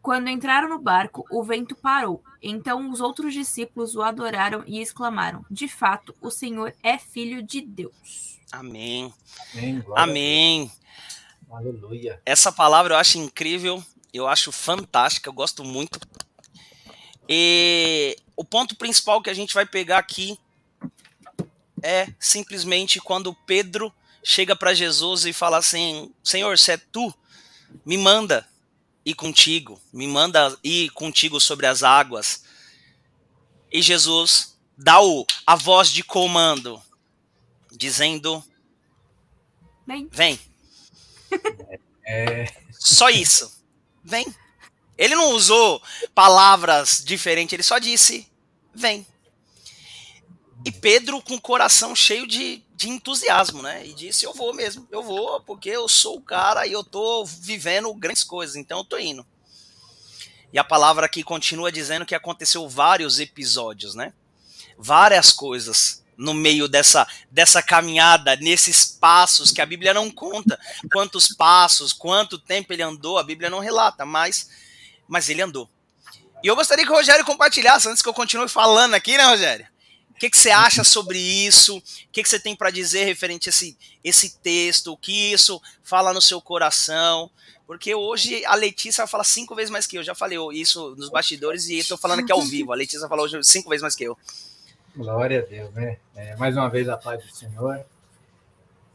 Quando 0.01 0.29
entraram 0.29 0.69
no 0.69 0.79
barco, 0.79 1.25
o 1.29 1.43
vento 1.43 1.75
parou. 1.75 2.23
Então 2.41 2.89
os 2.89 3.01
outros 3.01 3.35
discípulos 3.35 3.97
o 3.97 4.03
adoraram 4.03 4.63
e 4.65 4.81
exclamaram: 4.81 5.45
De 5.51 5.67
fato, 5.67 6.15
o 6.21 6.31
Senhor 6.31 6.73
é 6.85 6.99
filho 6.99 7.43
de 7.43 7.63
Deus. 7.63 8.41
Amém. 8.53 9.13
Amém. 9.53 9.85
Amém. 9.97 10.71
Aleluia. 11.51 12.21
Essa 12.27 12.51
palavra 12.51 12.95
eu 12.95 12.99
acho 12.99 13.19
incrível, 13.19 13.83
eu 14.13 14.27
acho 14.27 14.51
fantástica, 14.51 15.29
eu 15.29 15.33
gosto 15.33 15.65
muito. 15.65 15.99
E 17.29 18.17
o 18.37 18.45
ponto 18.45 18.77
principal 18.77 19.23
que 19.23 19.31
a 19.31 19.35
gente 19.35 19.55
vai 19.55 19.65
pegar 19.65 19.99
aqui 19.99 20.39
é 21.83 22.09
simplesmente 22.19 23.01
quando 23.01 23.35
Pedro 23.47 23.93
chega 24.23 24.57
para 24.57 24.75
Jesus 24.75 25.25
e 25.25 25.33
fala 25.33 25.59
assim: 25.59 26.13
Senhor, 26.23 26.59
se 26.59 26.73
é 26.73 26.77
tu, 26.77 27.15
me 27.85 27.97
manda 27.97 28.47
ir 29.05 29.15
contigo, 29.15 29.81
me 29.93 30.07
manda 30.07 30.57
ir 30.65 30.91
contigo 30.91 31.41
sobre 31.41 31.67
as 31.67 31.83
águas. 31.83 32.45
E 33.73 33.81
Jesus 33.81 34.59
dá 34.77 35.01
o, 35.01 35.25
a 35.47 35.55
voz 35.55 35.91
de 35.91 36.03
comando, 36.03 36.83
dizendo: 37.71 38.43
Vem. 39.87 40.09
Vem. 40.11 40.56
É... 42.07 42.47
Só 42.71 43.11
isso. 43.11 43.51
Vem. 44.05 44.33
Ele 44.97 45.15
não 45.15 45.33
usou 45.33 45.83
palavras 46.15 47.03
diferentes, 47.05 47.53
ele 47.53 47.63
só 47.63 47.79
disse: 47.79 48.31
Vem. 48.75 49.07
E 50.65 50.71
Pedro, 50.71 51.21
com 51.21 51.35
o 51.35 51.41
coração 51.41 51.95
cheio 51.95 52.27
de, 52.27 52.63
de 52.75 52.89
entusiasmo, 52.89 53.63
né? 53.63 53.87
E 53.87 53.93
disse: 53.93 54.25
Eu 54.25 54.33
vou 54.33 54.55
mesmo, 54.55 54.87
eu 54.91 55.03
vou, 55.03 55.41
porque 55.41 55.69
eu 55.69 55.89
sou 55.89 56.17
o 56.17 56.23
cara 56.23 56.67
e 56.67 56.73
eu 56.73 56.83
tô 56.83 57.25
vivendo 57.25 57.93
grandes 57.95 58.23
coisas, 58.23 58.57
então 58.57 58.79
eu 58.79 58.85
tô 58.85 58.99
indo. 58.99 59.27
E 60.53 60.59
a 60.59 60.65
palavra 60.65 61.07
aqui 61.07 61.23
continua 61.23 61.71
dizendo 61.71 62.07
que 62.07 62.15
aconteceu 62.15 62.69
vários 62.69 63.21
episódios, 63.21 63.95
né? 63.95 64.13
Várias 64.79 65.33
coisas 65.33 66.03
no 66.17 66.33
meio 66.33 66.69
dessa, 66.69 67.07
dessa 67.31 67.63
caminhada, 67.63 68.37
nesses 68.37 68.85
passos 68.85 69.51
que 69.51 69.61
a 69.61 69.67
Bíblia 69.67 69.93
não 69.93 70.11
conta. 70.11 70.59
Quantos 70.93 71.29
passos, 71.29 71.93
quanto 71.93 72.39
tempo 72.39 72.73
ele 72.73 72.83
andou, 72.83 73.19
a 73.19 73.23
Bíblia 73.23 73.51
não 73.51 73.59
relata, 73.59 74.05
mas, 74.07 74.49
mas 75.07 75.29
ele 75.29 75.43
andou. 75.43 75.69
E 76.43 76.47
eu 76.47 76.57
gostaria 76.57 76.85
que 76.85 76.93
o 76.93 76.95
Rogério 76.95 77.25
compartilhasse, 77.25 77.89
antes 77.89 78.03
que 78.03 78.09
eu 78.09 78.15
continue 78.15 78.49
falando 78.49 78.95
aqui, 78.95 79.17
né, 79.17 79.25
Rogério? 79.25 79.67
O 80.11 80.19
que, 80.19 80.31
que 80.31 80.39
você 80.39 80.51
acha 80.51 80.83
sobre 80.83 81.19
isso? 81.19 81.77
O 81.77 81.83
que, 82.11 82.23
que 82.23 82.29
você 82.29 82.41
tem 82.41 82.57
para 82.57 82.71
dizer 82.71 83.05
referente 83.05 83.49
a 83.49 83.51
esse, 83.51 83.77
esse 84.03 84.39
texto? 84.39 84.93
O 84.93 84.97
que 84.97 85.33
isso 85.33 85.61
fala 85.83 86.15
no 86.15 86.23
seu 86.23 86.41
coração? 86.41 87.31
Porque 87.67 87.95
hoje 87.95 88.43
a 88.47 88.55
Letícia 88.55 89.07
fala 89.07 89.25
cinco 89.25 89.55
vezes 89.55 89.71
mais 89.71 89.87
que 89.87 89.99
eu. 89.99 90.03
Já 90.03 90.15
falei 90.15 90.39
isso 90.53 90.95
nos 90.97 91.11
bastidores 91.11 91.69
e 91.69 91.79
estou 91.79 91.99
falando 91.99 92.21
aqui 92.21 92.33
ao 92.33 92.41
vivo. 92.41 92.73
A 92.73 92.77
Letícia 92.77 93.07
falou 93.09 93.27
hoje 93.27 93.39
cinco 93.43 93.69
vezes 93.69 93.83
mais 93.83 93.95
que 93.95 94.05
eu. 94.05 94.17
Glória 94.97 95.41
a 95.41 95.45
Deus, 95.45 95.73
né? 95.73 95.99
É, 96.15 96.37
mais 96.37 96.57
uma 96.57 96.69
vez 96.69 96.89
a 96.89 96.97
paz 96.97 97.25
do 97.25 97.31
Senhor. 97.35 97.85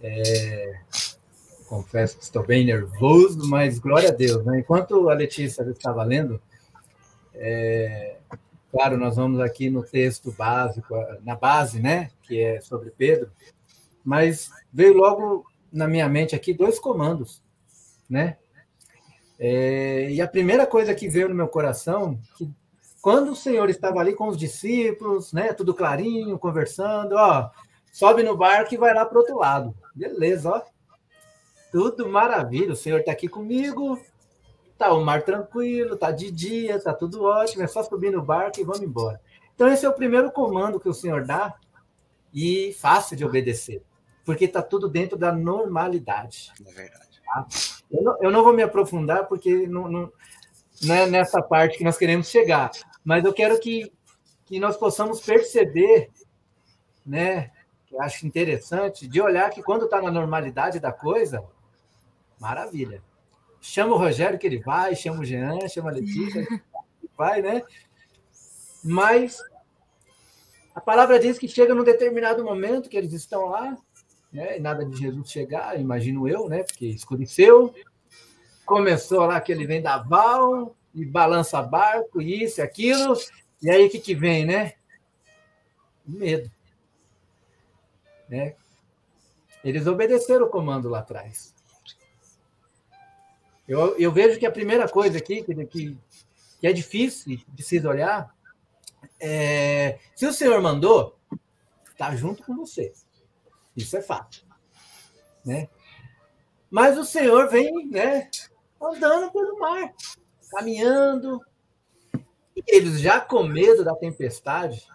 É, 0.01 0.79
confesso 1.67 2.17
que 2.17 2.23
estou 2.23 2.45
bem 2.45 2.65
nervoso, 2.65 3.47
mas 3.47 3.77
glória 3.79 4.09
a 4.09 4.13
Deus, 4.13 4.43
né? 4.45 4.59
Enquanto 4.59 5.09
a 5.09 5.13
Letícia 5.13 5.61
estava 5.63 6.03
lendo, 6.03 6.41
é, 7.35 8.17
Claro, 8.71 8.97
nós 8.97 9.17
vamos 9.17 9.41
aqui 9.41 9.69
no 9.69 9.83
texto 9.83 10.31
básico, 10.31 10.95
na 11.25 11.35
base, 11.35 11.81
né, 11.81 12.09
que 12.23 12.39
é 12.39 12.61
sobre 12.61 12.89
Pedro, 12.89 13.29
mas 14.03 14.49
veio 14.71 14.93
logo 14.93 15.45
na 15.71 15.89
minha 15.89 16.07
mente 16.07 16.35
aqui 16.35 16.53
dois 16.53 16.79
comandos, 16.79 17.43
né? 18.09 18.37
É, 19.37 20.09
e 20.11 20.21
a 20.21 20.27
primeira 20.27 20.65
coisa 20.65 20.95
que 20.95 21.09
veio 21.09 21.27
no 21.27 21.35
meu 21.35 21.49
coração, 21.49 22.17
que 22.37 22.49
quando 23.01 23.31
o 23.31 23.35
Senhor 23.35 23.69
estava 23.69 23.99
ali 23.99 24.13
com 24.13 24.27
os 24.27 24.37
discípulos, 24.37 25.33
né, 25.33 25.53
tudo 25.53 25.73
clarinho, 25.73 26.37
conversando, 26.37 27.13
ó, 27.15 27.49
sobe 27.91 28.21
no 28.21 28.37
barco 28.37 28.73
e 28.73 28.77
vai 28.77 28.93
lá 28.93 29.05
para 29.05 29.17
outro 29.17 29.37
lado. 29.37 29.75
Beleza, 29.95 30.49
ó. 30.49 30.61
Tudo 31.71 32.07
maravilha, 32.07 32.73
o 32.73 32.75
Senhor 32.75 32.99
está 32.99 33.11
aqui 33.11 33.27
comigo, 33.27 33.99
tá 34.77 34.93
o 34.93 35.03
mar 35.03 35.23
tranquilo, 35.23 35.95
tá 35.95 36.11
de 36.11 36.29
dia, 36.29 36.81
tá 36.81 36.93
tudo 36.93 37.23
ótimo, 37.23 37.63
é 37.63 37.67
só 37.67 37.81
subir 37.81 38.11
no 38.11 38.21
barco 38.21 38.59
e 38.59 38.63
vamos 38.63 38.81
embora. 38.81 39.19
Então 39.55 39.67
esse 39.67 39.85
é 39.85 39.89
o 39.89 39.93
primeiro 39.93 40.31
comando 40.31 40.79
que 40.79 40.89
o 40.89 40.93
Senhor 40.93 41.25
dá 41.25 41.55
e 42.33 42.75
fácil 42.79 43.15
de 43.15 43.25
obedecer, 43.25 43.83
porque 44.25 44.45
está 44.45 44.61
tudo 44.61 44.89
dentro 44.89 45.17
da 45.17 45.31
normalidade. 45.31 46.51
É 46.65 46.71
verdade. 46.71 47.21
Tá? 47.25 47.47
Eu, 47.89 48.03
não, 48.03 48.17
eu, 48.21 48.31
não, 48.31 48.43
vou 48.43 48.53
me 48.53 48.63
aprofundar 48.63 49.27
porque 49.27 49.67
não, 49.67 49.87
não, 49.89 50.11
não 50.83 50.95
é 50.95 51.05
nessa 51.05 51.41
parte 51.41 51.77
que 51.77 51.83
nós 51.83 51.97
queremos 51.97 52.27
chegar, 52.27 52.71
mas 53.03 53.25
eu 53.25 53.33
quero 53.33 53.59
que, 53.59 53.91
que 54.45 54.59
nós 54.59 54.77
possamos 54.77 55.21
perceber, 55.21 56.09
né? 57.05 57.51
Que 57.87 57.95
eu 57.95 58.01
acho 58.01 58.25
interessante, 58.25 59.07
de 59.07 59.21
olhar 59.21 59.49
que 59.49 59.63
quando 59.63 59.85
está 59.85 60.01
na 60.01 60.11
normalidade 60.11 60.79
da 60.79 60.91
coisa, 60.91 61.43
maravilha. 62.39 63.03
Chama 63.59 63.93
o 63.93 63.97
Rogério 63.97 64.39
que 64.39 64.47
ele 64.47 64.59
vai, 64.59 64.95
chama 64.95 65.21
o 65.21 65.25
Jean, 65.25 65.67
chama 65.67 65.89
a 65.89 65.93
Letícia, 65.93 66.45
vai, 67.17 67.41
né? 67.41 67.63
Mas 68.83 69.39
a 70.73 70.81
palavra 70.81 71.19
diz 71.19 71.37
que 71.37 71.47
chega 71.47 71.75
num 71.75 71.83
determinado 71.83 72.43
momento 72.43 72.89
que 72.89 72.97
eles 72.97 73.13
estão 73.13 73.45
lá, 73.45 73.77
né? 74.31 74.57
E 74.57 74.59
nada 74.59 74.85
de 74.85 74.97
Jesus 74.97 75.29
chegar, 75.29 75.79
imagino 75.79 76.27
eu, 76.27 76.47
né? 76.47 76.63
Porque 76.63 76.87
escureceu. 76.87 77.73
Começou 78.65 79.25
lá 79.25 79.37
aquele 79.37 79.67
vendaval 79.67 80.75
e 80.93 81.05
balança 81.05 81.61
barco, 81.61 82.21
isso, 82.21 82.61
aquilo. 82.61 83.15
E 83.61 83.69
aí 83.69 83.85
o 83.85 83.89
que, 83.89 83.99
que 83.99 84.15
vem, 84.15 84.45
né? 84.45 84.73
Medo. 86.05 86.51
Né? 88.27 88.55
Eles 89.63 89.87
obedeceram 89.87 90.45
o 90.45 90.49
comando 90.49 90.89
lá 90.89 90.99
atrás. 90.99 91.53
Eu, 93.67 93.97
eu 93.97 94.11
vejo 94.11 94.39
que 94.39 94.45
a 94.45 94.51
primeira 94.51 94.87
coisa 94.89 95.17
aqui 95.17 95.43
que, 95.43 95.65
que, 95.65 95.97
que 96.59 96.67
é 96.67 96.73
difícil 96.73 97.39
de 97.47 97.63
se 97.63 97.79
olhar 97.85 98.35
é, 99.19 99.99
se 100.15 100.25
o 100.25 100.33
Senhor 100.33 100.59
mandou, 100.61 101.17
está 101.89 102.15
junto 102.15 102.43
com 102.43 102.55
você. 102.55 102.91
Isso 103.75 103.95
é 103.95 104.01
fato. 104.01 104.45
Né? 105.45 105.69
Mas 106.69 106.97
o 106.97 107.05
Senhor 107.05 107.47
vem 107.49 107.87
né, 107.87 108.29
andando 108.81 109.31
pelo 109.31 109.59
mar, 109.59 109.93
caminhando. 110.51 111.39
E 112.55 112.63
eles 112.67 112.99
já 112.99 113.19
com 113.19 113.43
medo 113.43 113.83
da 113.83 113.95
tempestade, 113.95 114.87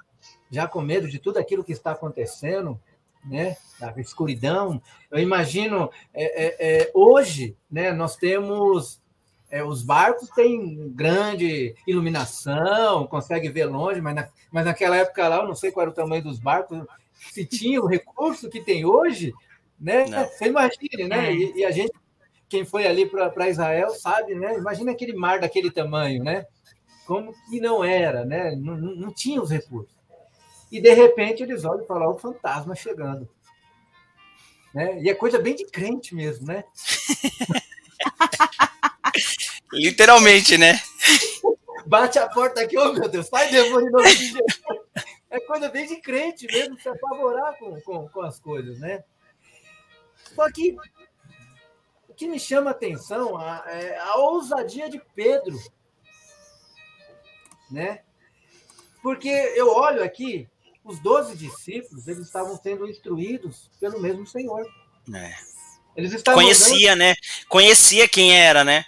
já 0.50 0.68
com 0.68 0.80
medo 0.80 1.08
de 1.08 1.18
tudo 1.18 1.38
aquilo 1.38 1.64
que 1.64 1.72
está 1.72 1.92
acontecendo, 1.92 2.80
né, 3.24 3.56
da 3.80 3.92
escuridão. 4.00 4.80
Eu 5.10 5.18
imagino, 5.18 5.90
é, 6.14 6.44
é, 6.44 6.56
é, 6.58 6.90
hoje, 6.94 7.56
né, 7.70 7.92
nós 7.92 8.16
temos 8.16 9.00
é, 9.50 9.62
os 9.62 9.82
barcos 9.82 10.28
têm 10.30 10.92
grande 10.92 11.74
iluminação, 11.86 13.06
consegue 13.06 13.48
ver 13.48 13.66
longe, 13.66 14.00
mas, 14.00 14.14
na, 14.14 14.28
mas 14.50 14.64
naquela 14.64 14.96
época 14.96 15.28
lá, 15.28 15.36
eu 15.36 15.46
não 15.48 15.54
sei 15.54 15.70
qual 15.70 15.82
era 15.82 15.90
o 15.90 15.94
tamanho 15.94 16.22
dos 16.22 16.38
barcos, 16.38 16.84
se 17.14 17.44
tinha 17.44 17.80
o 17.80 17.86
recurso 17.86 18.50
que 18.50 18.60
tem 18.60 18.84
hoje, 18.84 19.32
né? 19.78 20.06
Não. 20.06 20.24
Você 20.24 20.46
imagine, 20.46 21.08
né? 21.08 21.32
E, 21.32 21.58
e, 21.58 21.64
a 21.64 21.70
gente, 21.70 21.92
quem 22.48 22.64
foi 22.64 22.86
ali 22.86 23.06
para 23.06 23.48
Israel, 23.48 23.90
sabe, 23.90 24.34
né? 24.34 24.56
Imagina 24.56 24.92
aquele 24.92 25.14
mar 25.14 25.40
daquele 25.40 25.70
tamanho, 25.70 26.22
né? 26.22 26.46
Como 27.06 27.32
que 27.48 27.60
não 27.60 27.84
era, 27.84 28.24
né? 28.24 28.54
Não, 28.56 28.76
não, 28.76 28.94
não 28.94 29.14
tinha 29.14 29.40
os 29.40 29.50
recursos. 29.50 29.94
E 30.70 30.80
de 30.80 30.92
repente 30.92 31.42
eles 31.42 31.64
olham 31.64 31.84
e 31.84 31.86
falam: 31.86 32.12
o 32.12 32.18
fantasma 32.18 32.74
chegando. 32.74 33.28
Né? 34.74 35.00
E 35.00 35.08
é 35.08 35.14
coisa 35.14 35.38
bem 35.38 35.54
de 35.54 35.64
crente 35.64 36.14
mesmo, 36.14 36.46
né? 36.46 36.64
Literalmente, 39.72 40.58
né? 40.58 40.78
Bate 41.86 42.18
a 42.18 42.28
porta 42.28 42.60
aqui, 42.60 42.76
oh 42.76 42.92
meu 42.92 43.08
Deus, 43.08 43.28
sai 43.28 43.50
demônio 43.50 43.90
nome 43.90 44.14
de 44.14 44.26
Jesus. 44.26 44.42
É 45.30 45.40
coisa 45.40 45.68
bem 45.68 45.86
de 45.86 45.96
crente 46.00 46.46
mesmo, 46.46 46.78
se 46.78 46.88
apavorar 46.88 47.56
com, 47.58 47.80
com, 47.80 48.08
com 48.08 48.22
as 48.22 48.38
coisas, 48.38 48.78
né? 48.78 49.02
Só 50.34 50.50
que 50.50 50.76
que 52.16 52.26
me 52.26 52.38
chama 52.40 52.70
a 52.70 52.72
atenção 52.72 53.40
é 53.40 53.98
a 53.98 54.16
ousadia 54.16 54.88
de 54.88 55.00
Pedro, 55.14 55.56
né? 57.70 58.02
Porque 59.02 59.28
eu 59.28 59.68
olho 59.68 60.02
aqui, 60.02 60.48
os 60.82 60.98
doze 61.00 61.36
discípulos, 61.36 62.08
eles 62.08 62.26
estavam 62.26 62.56
sendo 62.56 62.88
instruídos 62.88 63.70
pelo 63.78 64.00
mesmo 64.00 64.26
Senhor. 64.26 64.66
É. 65.14 65.34
Eles 65.96 66.12
estavam 66.12 66.40
Conhecia, 66.42 66.96
né? 66.96 67.14
Conhecia 67.48 68.08
quem 68.08 68.36
era, 68.36 68.64
né? 68.64 68.84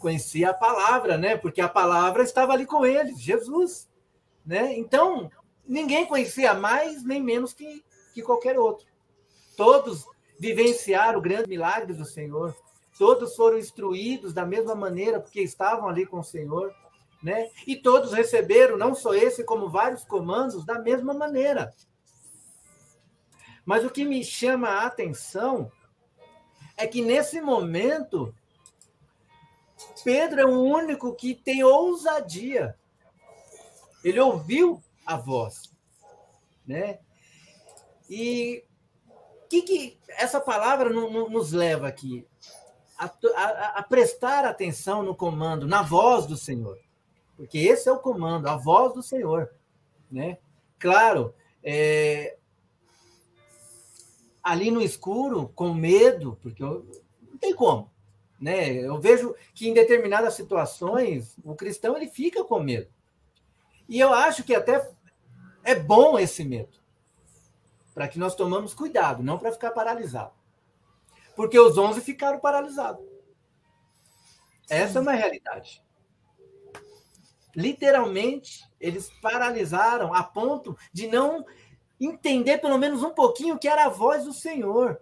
conhecia 0.00 0.50
a 0.50 0.54
palavra, 0.54 1.16
né? 1.16 1.36
Porque 1.36 1.60
a 1.60 1.68
palavra 1.68 2.24
estava 2.24 2.54
ali 2.54 2.66
com 2.66 2.84
eles, 2.84 3.20
Jesus, 3.20 3.86
né? 4.44 4.76
Então, 4.76 5.30
ninguém 5.64 6.06
conhecia 6.06 6.54
mais 6.54 7.04
nem 7.04 7.22
menos 7.22 7.52
que, 7.52 7.84
que 8.14 8.22
qualquer 8.22 8.58
outro. 8.58 8.86
Todos 9.56 10.06
vivenciaram 10.40 11.18
o 11.18 11.22
grande 11.22 11.48
milagre 11.48 11.92
do 11.92 12.06
Senhor. 12.06 12.56
Todos 12.98 13.36
foram 13.36 13.58
instruídos 13.58 14.32
da 14.32 14.46
mesma 14.46 14.74
maneira 14.74 15.20
porque 15.20 15.42
estavam 15.42 15.86
ali 15.86 16.06
com 16.06 16.20
o 16.20 16.24
Senhor, 16.24 16.74
né? 17.22 17.50
E 17.66 17.76
todos 17.76 18.14
receberam 18.14 18.78
não 18.78 18.94
só 18.94 19.14
esse 19.14 19.44
como 19.44 19.68
vários 19.68 20.02
comandos 20.02 20.64
da 20.64 20.78
mesma 20.78 21.12
maneira. 21.12 21.72
Mas 23.66 23.84
o 23.84 23.90
que 23.90 24.04
me 24.04 24.24
chama 24.24 24.68
a 24.68 24.86
atenção 24.86 25.70
é 26.74 26.86
que 26.86 27.02
nesse 27.02 27.42
momento 27.42 28.34
Pedro 30.02 30.40
é 30.40 30.46
o 30.46 30.62
único 30.62 31.14
que 31.14 31.34
tem 31.34 31.62
ousadia. 31.62 32.74
Ele 34.02 34.18
ouviu 34.18 34.82
a 35.04 35.16
voz, 35.16 35.70
né? 36.66 36.98
E 38.08 38.64
que 39.50 39.62
que 39.62 39.98
essa 40.10 40.40
palavra 40.40 40.88
nos 40.90 41.50
leva 41.50 41.88
aqui 41.88 42.24
a, 42.96 43.10
a, 43.34 43.78
a 43.80 43.82
prestar 43.82 44.44
atenção 44.44 45.02
no 45.02 45.14
comando, 45.14 45.66
na 45.66 45.82
voz 45.82 46.24
do 46.24 46.36
Senhor, 46.36 46.78
porque 47.36 47.58
esse 47.58 47.88
é 47.88 47.92
o 47.92 47.98
comando, 47.98 48.46
a 48.46 48.56
voz 48.56 48.94
do 48.94 49.02
Senhor, 49.02 49.50
né? 50.10 50.38
Claro, 50.78 51.34
é, 51.62 52.36
ali 54.42 54.70
no 54.70 54.80
escuro, 54.80 55.48
com 55.54 55.74
medo, 55.74 56.38
porque 56.40 56.62
eu, 56.62 56.86
não 57.20 57.36
tem 57.36 57.54
como. 57.54 57.90
Né? 58.40 58.72
Eu 58.72 58.98
vejo 58.98 59.34
que 59.54 59.68
em 59.68 59.74
determinadas 59.74 60.34
situações 60.34 61.36
o 61.44 61.54
cristão 61.54 61.96
ele 61.96 62.08
fica 62.08 62.42
com 62.42 62.60
medo. 62.60 62.88
E 63.88 63.98
eu 63.98 64.14
acho 64.14 64.44
que 64.44 64.54
até 64.54 64.90
é 65.62 65.74
bom 65.74 66.18
esse 66.18 66.44
medo, 66.44 66.79
para 67.94 68.08
que 68.08 68.18
nós 68.18 68.34
tomamos 68.34 68.74
cuidado, 68.74 69.22
não 69.22 69.38
para 69.38 69.52
ficar 69.52 69.70
paralisado. 69.72 70.32
Porque 71.34 71.58
os 71.58 71.76
11 71.76 72.00
ficaram 72.00 72.38
paralisados. 72.38 73.04
Essa 74.68 74.98
é 74.98 75.02
uma 75.02 75.12
realidade. 75.12 75.82
Literalmente, 77.56 78.64
eles 78.80 79.10
paralisaram 79.20 80.14
a 80.14 80.22
ponto 80.22 80.76
de 80.92 81.08
não 81.08 81.44
entender 82.00 82.58
pelo 82.58 82.78
menos 82.78 83.02
um 83.02 83.10
pouquinho 83.10 83.58
que 83.58 83.68
era 83.68 83.86
a 83.86 83.88
voz 83.88 84.24
do 84.24 84.32
Senhor. 84.32 85.00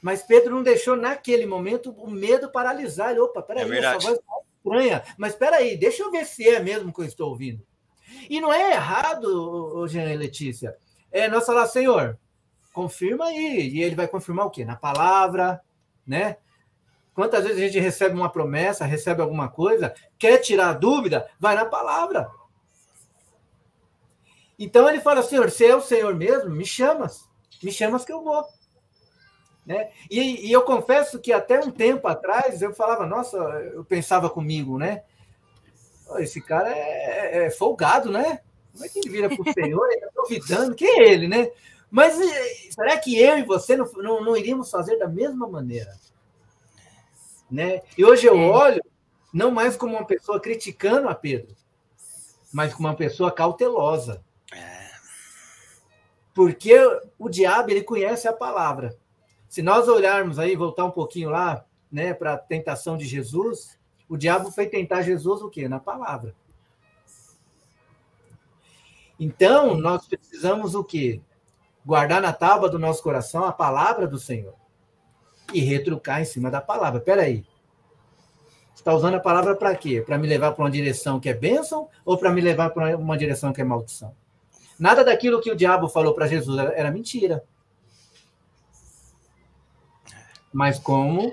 Mas 0.00 0.22
Pedro 0.22 0.54
não 0.54 0.62
deixou 0.62 0.96
naquele 0.96 1.46
momento 1.46 1.90
o 1.90 2.10
medo 2.10 2.50
paralisar. 2.50 3.10
Ele, 3.10 3.20
opa, 3.20 3.42
peraí, 3.42 3.70
é 3.70 3.78
essa 3.78 3.98
voz 3.98 4.18
é 4.18 4.56
estranha. 4.56 5.04
Mas 5.16 5.34
peraí, 5.34 5.76
deixa 5.76 6.02
eu 6.02 6.10
ver 6.10 6.24
se 6.24 6.48
é 6.48 6.60
mesmo 6.60 6.92
que 6.92 7.00
eu 7.00 7.04
estou 7.04 7.30
ouvindo. 7.30 7.66
E 8.28 8.40
não 8.40 8.52
é 8.52 8.72
errado, 8.72 9.86
Jean 9.88 10.10
e 10.10 10.16
Letícia, 10.16 10.76
é 11.10 11.28
nós 11.28 11.46
falar, 11.46 11.66
Senhor, 11.66 12.18
confirma 12.72 13.26
aí. 13.26 13.70
E 13.70 13.82
ele 13.82 13.94
vai 13.94 14.06
confirmar 14.06 14.46
o 14.46 14.50
quê? 14.50 14.64
Na 14.64 14.76
palavra, 14.76 15.60
né? 16.06 16.36
Quantas 17.14 17.42
vezes 17.42 17.58
a 17.58 17.66
gente 17.66 17.80
recebe 17.80 18.14
uma 18.14 18.30
promessa, 18.30 18.84
recebe 18.84 19.20
alguma 19.20 19.48
coisa, 19.48 19.92
quer 20.16 20.38
tirar 20.38 20.70
a 20.70 20.74
dúvida, 20.74 21.28
vai 21.40 21.54
na 21.54 21.64
palavra. 21.64 22.30
Então 24.58 24.88
ele 24.88 25.00
fala, 25.00 25.22
Senhor, 25.22 25.50
se 25.50 25.64
é 25.64 25.74
o 25.74 25.80
Senhor 25.80 26.14
mesmo, 26.14 26.50
me 26.50 26.64
chamas. 26.64 27.28
Me 27.62 27.72
chamas 27.72 28.04
que 28.04 28.12
eu 28.12 28.22
vou. 28.22 28.44
Né? 29.64 29.90
E, 30.10 30.48
e, 30.48 30.52
eu 30.52 30.62
confesso 30.62 31.18
que 31.18 31.32
até 31.32 31.60
um 31.60 31.70
tempo 31.70 32.08
atrás 32.08 32.62
eu 32.62 32.72
falava, 32.72 33.04
nossa, 33.04 33.36
eu 33.36 33.84
pensava 33.84 34.30
comigo, 34.30 34.78
né? 34.78 35.02
Esse 36.18 36.40
cara 36.40 36.70
é, 36.70 37.42
é, 37.42 37.46
é 37.46 37.50
folgado, 37.50 38.10
né? 38.10 38.40
Como 38.72 38.84
é 38.84 38.88
que 38.88 38.98
ele 39.00 39.10
vira 39.10 39.28
para 39.28 39.50
o 39.50 39.52
Senhor? 39.52 39.86
Ele 39.90 40.04
está 40.04 40.22
duvidando. 40.22 40.74
Quem 40.74 41.00
é 41.00 41.12
ele, 41.12 41.28
né? 41.28 41.50
Mas 41.90 42.14
será 42.70 42.96
que 42.98 43.18
eu 43.18 43.38
e 43.38 43.42
você 43.42 43.76
não, 43.76 43.90
não, 43.96 44.24
não 44.24 44.36
iríamos 44.36 44.70
fazer 44.70 44.96
da 44.98 45.08
mesma 45.08 45.48
maneira? 45.48 45.98
Né? 47.50 47.82
E 47.96 48.04
hoje 48.04 48.26
eu 48.26 48.36
é. 48.36 48.46
olho 48.46 48.82
não 49.32 49.50
mais 49.50 49.76
como 49.76 49.96
uma 49.96 50.04
pessoa 50.04 50.40
criticando 50.40 51.08
a 51.08 51.14
Pedro, 51.14 51.56
mas 52.52 52.74
como 52.74 52.88
uma 52.88 52.96
pessoa 52.96 53.32
cautelosa. 53.32 54.22
É. 54.52 54.88
Porque 56.34 56.74
o 57.18 57.28
diabo 57.28 57.70
ele 57.70 57.82
conhece 57.82 58.28
a 58.28 58.32
palavra. 58.32 58.96
Se 59.48 59.62
nós 59.62 59.88
olharmos 59.88 60.38
aí, 60.38 60.54
voltar 60.54 60.84
um 60.84 60.90
pouquinho 60.90 61.30
lá, 61.30 61.64
né, 61.90 62.12
para 62.12 62.34
a 62.34 62.38
tentação 62.38 62.98
de 62.98 63.06
Jesus, 63.06 63.77
o 64.08 64.16
diabo 64.16 64.50
foi 64.50 64.66
tentar 64.66 65.02
Jesus 65.02 65.42
o 65.42 65.50
quê? 65.50 65.68
Na 65.68 65.78
palavra. 65.78 66.34
Então, 69.20 69.76
nós 69.76 70.06
precisamos 70.06 70.74
o 70.74 70.82
quê? 70.82 71.20
Guardar 71.84 72.22
na 72.22 72.32
tábua 72.32 72.70
do 72.70 72.78
nosso 72.78 73.02
coração 73.02 73.44
a 73.44 73.52
palavra 73.52 74.06
do 74.06 74.18
Senhor. 74.18 74.54
E 75.52 75.60
retrucar 75.60 76.20
em 76.20 76.24
cima 76.24 76.50
da 76.50 76.60
palavra. 76.60 77.00
Peraí. 77.00 77.44
Você 78.74 78.82
está 78.82 78.94
usando 78.94 79.14
a 79.14 79.20
palavra 79.20 79.56
para 79.56 79.74
quê? 79.74 80.00
Para 80.00 80.16
me 80.16 80.26
levar 80.28 80.52
para 80.52 80.64
uma 80.64 80.70
direção 80.70 81.18
que 81.18 81.28
é 81.28 81.34
bênção 81.34 81.88
ou 82.04 82.16
para 82.16 82.30
me 82.30 82.40
levar 82.40 82.70
para 82.70 82.96
uma 82.96 83.18
direção 83.18 83.52
que 83.52 83.60
é 83.60 83.64
maldição? 83.64 84.14
Nada 84.78 85.04
daquilo 85.04 85.40
que 85.40 85.50
o 85.50 85.56
diabo 85.56 85.88
falou 85.88 86.14
para 86.14 86.28
Jesus 86.28 86.56
era 86.56 86.90
mentira. 86.90 87.44
Mas 90.52 90.78
como 90.78 91.32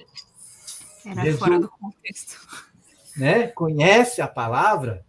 era 1.06 1.22
Jesus, 1.22 1.40
fora 1.40 1.60
do 1.60 1.70
contexto. 1.70 2.40
Né, 3.18 3.48
conhece 3.48 4.22
a 4.22 4.28
palavra, 4.28 5.06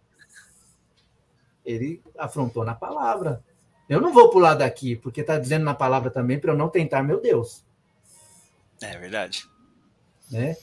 ele 1.65 2.01
afrontou 2.17 2.63
na 2.63 2.73
palavra. 2.73 3.43
Eu 3.89 3.99
não 3.99 4.13
vou 4.13 4.29
pular 4.29 4.53
daqui, 4.53 4.95
porque 4.95 5.19
está 5.19 5.37
dizendo 5.37 5.65
na 5.65 5.73
palavra 5.73 6.09
também 6.09 6.39
para 6.39 6.53
eu 6.53 6.57
não 6.57 6.69
tentar 6.69 7.03
meu 7.03 7.19
Deus. 7.19 7.65
É 8.81 8.97
verdade. 8.97 9.45
Né? 10.31 10.55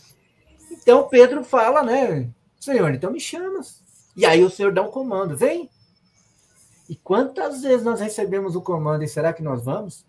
Então 0.70 1.07
Pedro 1.07 1.44
fala, 1.44 1.83
né? 1.83 2.31
Senhor, 2.59 2.94
então 2.94 3.12
me 3.12 3.20
chamas. 3.20 3.83
E 4.16 4.25
aí 4.25 4.42
o 4.42 4.49
Senhor 4.49 4.73
dá 4.73 4.81
um 4.81 4.90
comando, 4.90 5.37
vem. 5.37 5.68
E 6.88 6.97
quantas 6.97 7.62
vezes 7.62 7.85
nós 7.85 8.01
recebemos 8.01 8.57
o 8.57 8.62
comando 8.62 9.05
e 9.05 9.09
será 9.09 9.35
que 9.35 9.42
nós 9.42 9.64
vamos? 9.64 10.07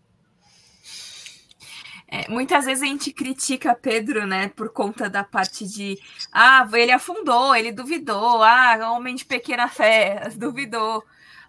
É, 2.16 2.30
muitas 2.30 2.64
vezes 2.64 2.82
a 2.82 2.86
gente 2.86 3.12
critica 3.12 3.76
Pedro, 3.76 4.26
né, 4.26 4.48
por 4.48 4.70
conta 4.70 5.10
da 5.10 5.22
parte 5.22 5.68
de 5.68 6.00
ah, 6.32 6.66
ele 6.72 6.94
afundou, 6.94 7.54
ele 7.54 7.74
duvidou, 7.74 8.42
ah, 8.42 8.94
homem 8.94 9.16
de 9.16 9.26
pequena 9.26 9.68
fé, 9.68 10.30
duvidou. 10.38 11.04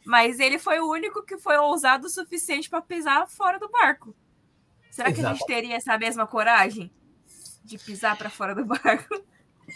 Mas 0.04 0.40
ele 0.40 0.58
foi 0.58 0.80
o 0.80 0.90
único 0.90 1.22
que 1.24 1.38
foi 1.38 1.56
ousado 1.56 2.06
o 2.06 2.10
suficiente 2.10 2.68
para 2.68 2.80
pisar 2.80 3.28
fora 3.28 3.60
do 3.60 3.68
barco. 3.68 4.14
Será 4.90 5.10
Exato. 5.10 5.20
que 5.20 5.26
a 5.26 5.32
gente 5.34 5.46
teria 5.46 5.76
essa 5.76 5.96
mesma 5.96 6.26
coragem 6.26 6.90
de 7.62 7.78
pisar 7.78 8.16
para 8.16 8.30
fora 8.30 8.52
do 8.52 8.64
barco? 8.66 9.22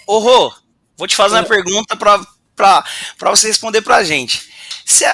Ô, 0.09 0.19
Rô, 0.19 0.53
vou 0.97 1.07
te 1.07 1.15
fazer 1.15 1.37
uma 1.37 1.45
pergunta 1.45 1.97
para 1.97 2.85
você 3.31 3.47
responder 3.47 3.83
para 3.83 3.97
a 3.97 4.05
gente. 4.05 4.53
Se, 4.85 5.05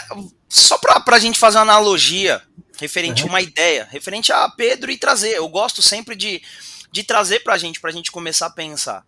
só 0.49 0.79
para 0.79 1.17
a 1.17 1.19
gente 1.19 1.39
fazer 1.39 1.59
uma 1.59 1.62
analogia 1.62 2.43
referente 2.79 3.23
uhum. 3.23 3.29
a 3.29 3.33
uma 3.33 3.41
ideia, 3.41 3.89
referente 3.91 4.33
a 4.33 4.49
Pedro 4.49 4.91
e 4.91 4.99
trazer. 4.99 5.31
Eu 5.37 5.49
gosto 5.49 5.83
sempre 5.83 6.15
de, 6.15 6.43
de 6.91 7.03
trazer 7.03 7.41
para 7.41 7.55
a 7.55 7.59
gente, 7.59 7.81
para 7.81 7.91
a 7.91 7.93
gente 7.93 8.11
começar 8.11 8.47
a 8.47 8.51
pensar. 8.51 9.05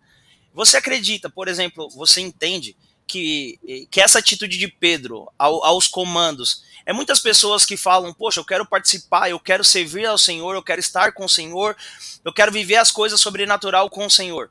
Você 0.53 0.77
acredita, 0.77 1.29
por 1.29 1.47
exemplo, 1.47 1.89
você 1.89 2.21
entende 2.21 2.75
que, 3.07 3.87
que 3.89 4.01
essa 4.01 4.19
atitude 4.19 4.57
de 4.57 4.67
Pedro 4.67 5.31
ao, 5.37 5.63
aos 5.63 5.87
comandos 5.87 6.63
é 6.85 6.93
muitas 6.93 7.19
pessoas 7.19 7.65
que 7.65 7.77
falam, 7.77 8.13
poxa, 8.13 8.39
eu 8.39 8.45
quero 8.45 8.65
participar, 8.65 9.29
eu 9.29 9.39
quero 9.39 9.63
servir 9.63 10.05
ao 10.05 10.17
Senhor, 10.17 10.55
eu 10.55 10.63
quero 10.63 10.79
estar 10.79 11.11
com 11.11 11.25
o 11.25 11.29
Senhor, 11.29 11.75
eu 12.23 12.33
quero 12.33 12.51
viver 12.51 12.77
as 12.77 12.91
coisas 12.91 13.21
sobrenatural 13.21 13.89
com 13.89 14.05
o 14.05 14.09
Senhor. 14.09 14.49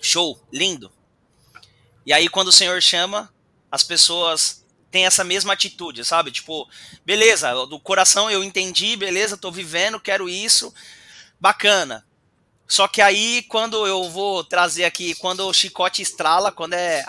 Show, 0.00 0.40
lindo. 0.52 0.90
E 2.04 2.12
aí 2.12 2.28
quando 2.28 2.48
o 2.48 2.52
Senhor 2.52 2.80
chama, 2.82 3.32
as 3.70 3.82
pessoas 3.82 4.63
tem 4.94 5.06
essa 5.06 5.24
mesma 5.24 5.54
atitude, 5.54 6.04
sabe? 6.04 6.30
Tipo, 6.30 6.68
beleza, 7.04 7.52
do 7.66 7.80
coração 7.80 8.30
eu 8.30 8.44
entendi, 8.44 8.96
beleza, 8.96 9.36
tô 9.36 9.50
vivendo, 9.50 9.98
quero 9.98 10.28
isso, 10.28 10.72
bacana. 11.40 12.06
Só 12.68 12.86
que 12.86 13.02
aí, 13.02 13.42
quando 13.48 13.88
eu 13.88 14.08
vou 14.08 14.44
trazer 14.44 14.84
aqui, 14.84 15.16
quando 15.16 15.48
o 15.48 15.52
chicote 15.52 16.00
estrala, 16.00 16.52
quando 16.52 16.74
é 16.74 17.04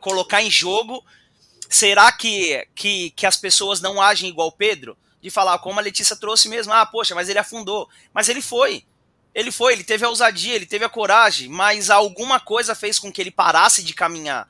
colocar 0.00 0.40
em 0.40 0.50
jogo, 0.50 1.04
será 1.68 2.10
que, 2.10 2.66
que, 2.74 3.10
que 3.10 3.26
as 3.26 3.36
pessoas 3.36 3.82
não 3.82 4.00
agem 4.00 4.30
igual 4.30 4.50
Pedro? 4.50 4.96
De 5.20 5.28
falar, 5.28 5.58
como 5.58 5.78
a 5.78 5.82
Letícia 5.82 6.16
trouxe 6.16 6.48
mesmo, 6.48 6.72
ah, 6.72 6.86
poxa, 6.86 7.14
mas 7.14 7.28
ele 7.28 7.38
afundou. 7.38 7.86
Mas 8.14 8.30
ele 8.30 8.40
foi. 8.40 8.86
Ele 9.34 9.52
foi, 9.52 9.74
ele 9.74 9.84
teve 9.84 10.06
a 10.06 10.08
ousadia, 10.08 10.54
ele 10.54 10.64
teve 10.64 10.86
a 10.86 10.88
coragem, 10.88 11.50
mas 11.50 11.90
alguma 11.90 12.40
coisa 12.40 12.74
fez 12.74 12.98
com 12.98 13.12
que 13.12 13.20
ele 13.20 13.30
parasse 13.30 13.82
de 13.82 13.92
caminhar. 13.92 14.48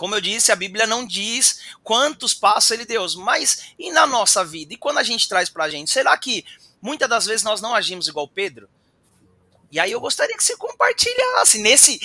Como 0.00 0.14
eu 0.14 0.20
disse, 0.22 0.50
a 0.50 0.56
Bíblia 0.56 0.86
não 0.86 1.06
diz 1.06 1.60
quantos 1.84 2.32
passos 2.32 2.70
ele 2.70 2.86
deu, 2.86 3.04
mas 3.18 3.74
e 3.78 3.92
na 3.92 4.06
nossa 4.06 4.42
vida? 4.42 4.72
E 4.72 4.78
quando 4.78 4.96
a 4.96 5.02
gente 5.02 5.28
traz 5.28 5.50
para 5.50 5.64
a 5.64 5.68
gente? 5.68 5.90
Será 5.90 6.16
que 6.16 6.42
muitas 6.80 7.06
das 7.06 7.26
vezes 7.26 7.42
nós 7.42 7.60
não 7.60 7.74
agimos 7.74 8.08
igual 8.08 8.26
Pedro? 8.26 8.66
E 9.70 9.78
aí 9.78 9.92
eu 9.92 10.00
gostaria 10.00 10.34
que 10.34 10.42
você 10.42 10.56
compartilhasse 10.56 11.58
nesse 11.58 12.00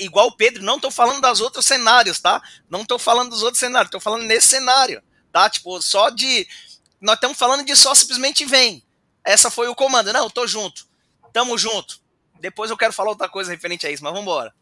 igual 0.00 0.32
Pedro, 0.32 0.62
não 0.62 0.76
estou 0.76 0.90
falando 0.90 1.20
das 1.20 1.42
outros 1.42 1.66
cenários, 1.66 2.18
tá? 2.18 2.42
Não 2.70 2.80
estou 2.80 2.98
falando 2.98 3.28
dos 3.28 3.42
outros 3.42 3.60
cenários, 3.60 3.88
estou 3.88 4.00
falando 4.00 4.22
nesse 4.22 4.48
cenário, 4.48 5.02
tá? 5.30 5.50
Tipo, 5.50 5.82
só 5.82 6.08
de 6.08 6.48
nós 6.98 7.16
estamos 7.16 7.36
falando 7.36 7.62
de 7.62 7.76
só 7.76 7.94
simplesmente 7.94 8.46
vem. 8.46 8.82
Essa 9.22 9.50
foi 9.50 9.68
o 9.68 9.74
comando. 9.74 10.14
Não, 10.14 10.30
tô 10.30 10.46
junto. 10.46 10.86
Tamo 11.30 11.58
junto. 11.58 12.00
Depois 12.40 12.70
eu 12.70 12.76
quero 12.78 12.94
falar 12.94 13.10
outra 13.10 13.28
coisa 13.28 13.50
referente 13.50 13.86
a 13.86 13.90
isso, 13.90 14.02
mas 14.02 14.14
vamos 14.14 14.22
embora. 14.22 14.54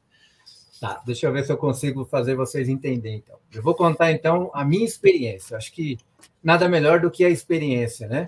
Tá, 0.80 1.02
deixa 1.06 1.26
eu 1.26 1.32
ver 1.32 1.44
se 1.44 1.50
eu 1.50 1.56
consigo 1.56 2.04
fazer 2.04 2.34
vocês 2.34 2.68
entenderem, 2.68 3.18
então. 3.18 3.38
Eu 3.52 3.62
vou 3.62 3.74
contar, 3.74 4.12
então, 4.12 4.50
a 4.52 4.64
minha 4.64 4.84
experiência. 4.84 5.56
Acho 5.56 5.72
que 5.72 5.96
nada 6.42 6.68
melhor 6.68 7.00
do 7.00 7.10
que 7.10 7.24
a 7.24 7.30
experiência, 7.30 8.06
né? 8.06 8.26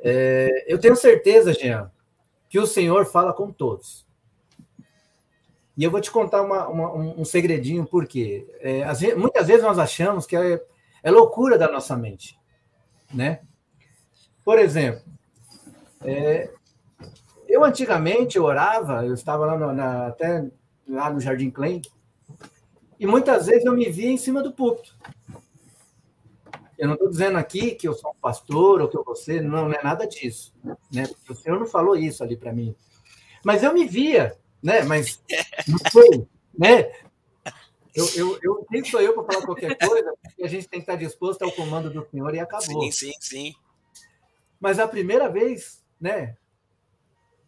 É, 0.00 0.64
eu 0.66 0.78
tenho 0.78 0.96
certeza, 0.96 1.52
Jean, 1.52 1.90
que 2.48 2.58
o 2.58 2.66
Senhor 2.66 3.04
fala 3.04 3.32
com 3.32 3.52
todos. 3.52 4.06
E 5.76 5.84
eu 5.84 5.90
vou 5.90 6.00
te 6.00 6.10
contar 6.10 6.42
uma, 6.42 6.68
uma, 6.68 6.92
um 6.92 7.24
segredinho, 7.24 7.86
porque 7.86 8.46
é, 8.60 8.84
vezes, 8.84 9.16
muitas 9.16 9.46
vezes 9.46 9.62
nós 9.62 9.78
achamos 9.78 10.26
que 10.26 10.36
é, 10.36 10.62
é, 11.02 11.10
loucura 11.10 11.56
da 11.56 11.70
nossa 11.70 11.96
mente, 11.96 12.38
né? 13.12 13.40
Por 14.44 14.58
exemplo, 14.58 15.02
é, 16.02 16.50
eu 17.48 17.64
antigamente 17.64 18.38
orava, 18.38 19.04
eu 19.06 19.14
estava 19.14 19.46
lá 19.46 19.56
no, 19.56 19.72
na, 19.72 20.08
até 20.08 20.50
lá 20.86 21.10
no 21.10 21.20
Jardim 21.20 21.50
Klein, 21.50 21.82
e 23.02 23.06
muitas 23.06 23.46
vezes 23.46 23.64
eu 23.64 23.72
me 23.72 23.90
via 23.90 24.10
em 24.10 24.16
cima 24.16 24.42
do 24.42 24.52
púlpito. 24.52 24.96
Eu 26.78 26.86
não 26.86 26.94
estou 26.94 27.10
dizendo 27.10 27.36
aqui 27.36 27.72
que 27.72 27.86
eu 27.86 27.94
sou 27.94 28.12
um 28.12 28.20
pastor 28.20 28.80
ou 28.80 28.88
que 28.88 28.96
eu 28.96 29.16
ser, 29.16 29.42
não, 29.42 29.68
não 29.68 29.74
é 29.74 29.82
nada 29.82 30.06
disso. 30.06 30.54
Né? 30.92 31.08
o 31.28 31.34
Senhor 31.34 31.58
não 31.58 31.66
falou 31.66 31.96
isso 31.96 32.22
ali 32.22 32.36
para 32.36 32.52
mim. 32.52 32.74
Mas 33.44 33.62
eu 33.62 33.74
me 33.74 33.86
via, 33.86 34.36
né? 34.62 34.82
Mas 34.82 35.20
não 35.66 35.78
foi, 35.90 36.26
né? 36.56 36.92
Eu, 37.94 38.08
eu, 38.14 38.38
eu, 38.40 38.66
quem 38.70 38.84
sou 38.84 39.00
eu 39.00 39.14
para 39.14 39.34
falar 39.34 39.46
qualquer 39.46 39.76
coisa? 39.76 40.14
Porque 40.22 40.44
a 40.44 40.48
gente 40.48 40.68
tem 40.68 40.78
que 40.78 40.84
estar 40.84 40.96
disposto 40.96 41.42
ao 41.42 41.50
comando 41.50 41.90
do 41.90 42.06
Senhor 42.08 42.32
e 42.34 42.38
acabou. 42.38 42.82
Sim, 42.84 42.90
sim, 42.92 43.12
sim. 43.20 43.54
Mas 44.60 44.78
a 44.78 44.86
primeira 44.86 45.28
vez, 45.28 45.82
né? 46.00 46.36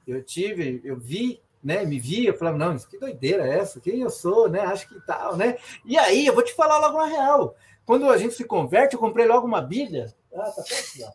Eu 0.04 0.20
tive, 0.22 0.80
eu 0.84 0.98
vi 0.98 1.40
né, 1.64 1.84
me 1.86 1.98
via, 1.98 2.28
eu 2.28 2.36
falava, 2.36 2.58
não, 2.58 2.78
que 2.78 2.98
doideira 2.98 3.48
é 3.48 3.58
essa? 3.58 3.80
Quem 3.80 4.00
eu 4.00 4.10
sou, 4.10 4.50
né? 4.50 4.60
Acho 4.60 4.86
que 4.86 5.00
tal, 5.06 5.34
né? 5.34 5.56
E 5.84 5.96
aí, 5.96 6.26
eu 6.26 6.34
vou 6.34 6.42
te 6.42 6.54
falar 6.54 6.78
logo 6.78 6.98
uma 6.98 7.06
real. 7.06 7.56
Quando 7.86 8.10
a 8.10 8.18
gente 8.18 8.34
se 8.34 8.44
converte, 8.44 8.94
eu 8.94 9.00
comprei 9.00 9.26
logo 9.26 9.46
uma 9.46 9.62
Bíblia. 9.62 10.14
Ah, 10.34 10.50
tá 10.50 10.60
aqui, 10.60 11.02
ó. 11.02 11.10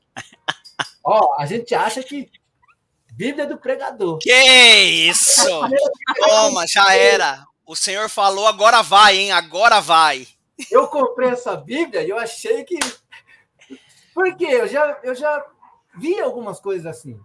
ó, 1.04 1.40
a 1.40 1.46
gente 1.46 1.76
acha 1.76 2.02
que 2.02 2.32
Bíblia 3.12 3.44
é 3.44 3.48
do 3.48 3.58
pregador. 3.58 4.18
Que 4.18 4.34
isso! 5.08 5.48
Toma, 6.28 6.66
já 6.68 6.96
era. 6.96 7.46
O 7.66 7.76
senhor 7.76 8.10
falou, 8.10 8.48
agora 8.48 8.82
vai, 8.82 9.18
hein? 9.18 9.32
Agora 9.32 9.80
vai. 9.80 10.28
Eu 10.72 10.88
comprei 10.88 11.30
essa 11.30 11.56
Bíblia 11.56 12.02
e 12.02 12.10
eu 12.10 12.18
achei 12.18 12.64
que. 12.64 12.80
Por 14.14 14.36
quê? 14.36 14.48
Eu 14.48 14.68
já, 14.68 15.00
eu 15.04 15.14
já 15.14 15.46
vi 15.96 16.20
algumas 16.20 16.60
coisas 16.60 16.86
assim. 16.88 17.20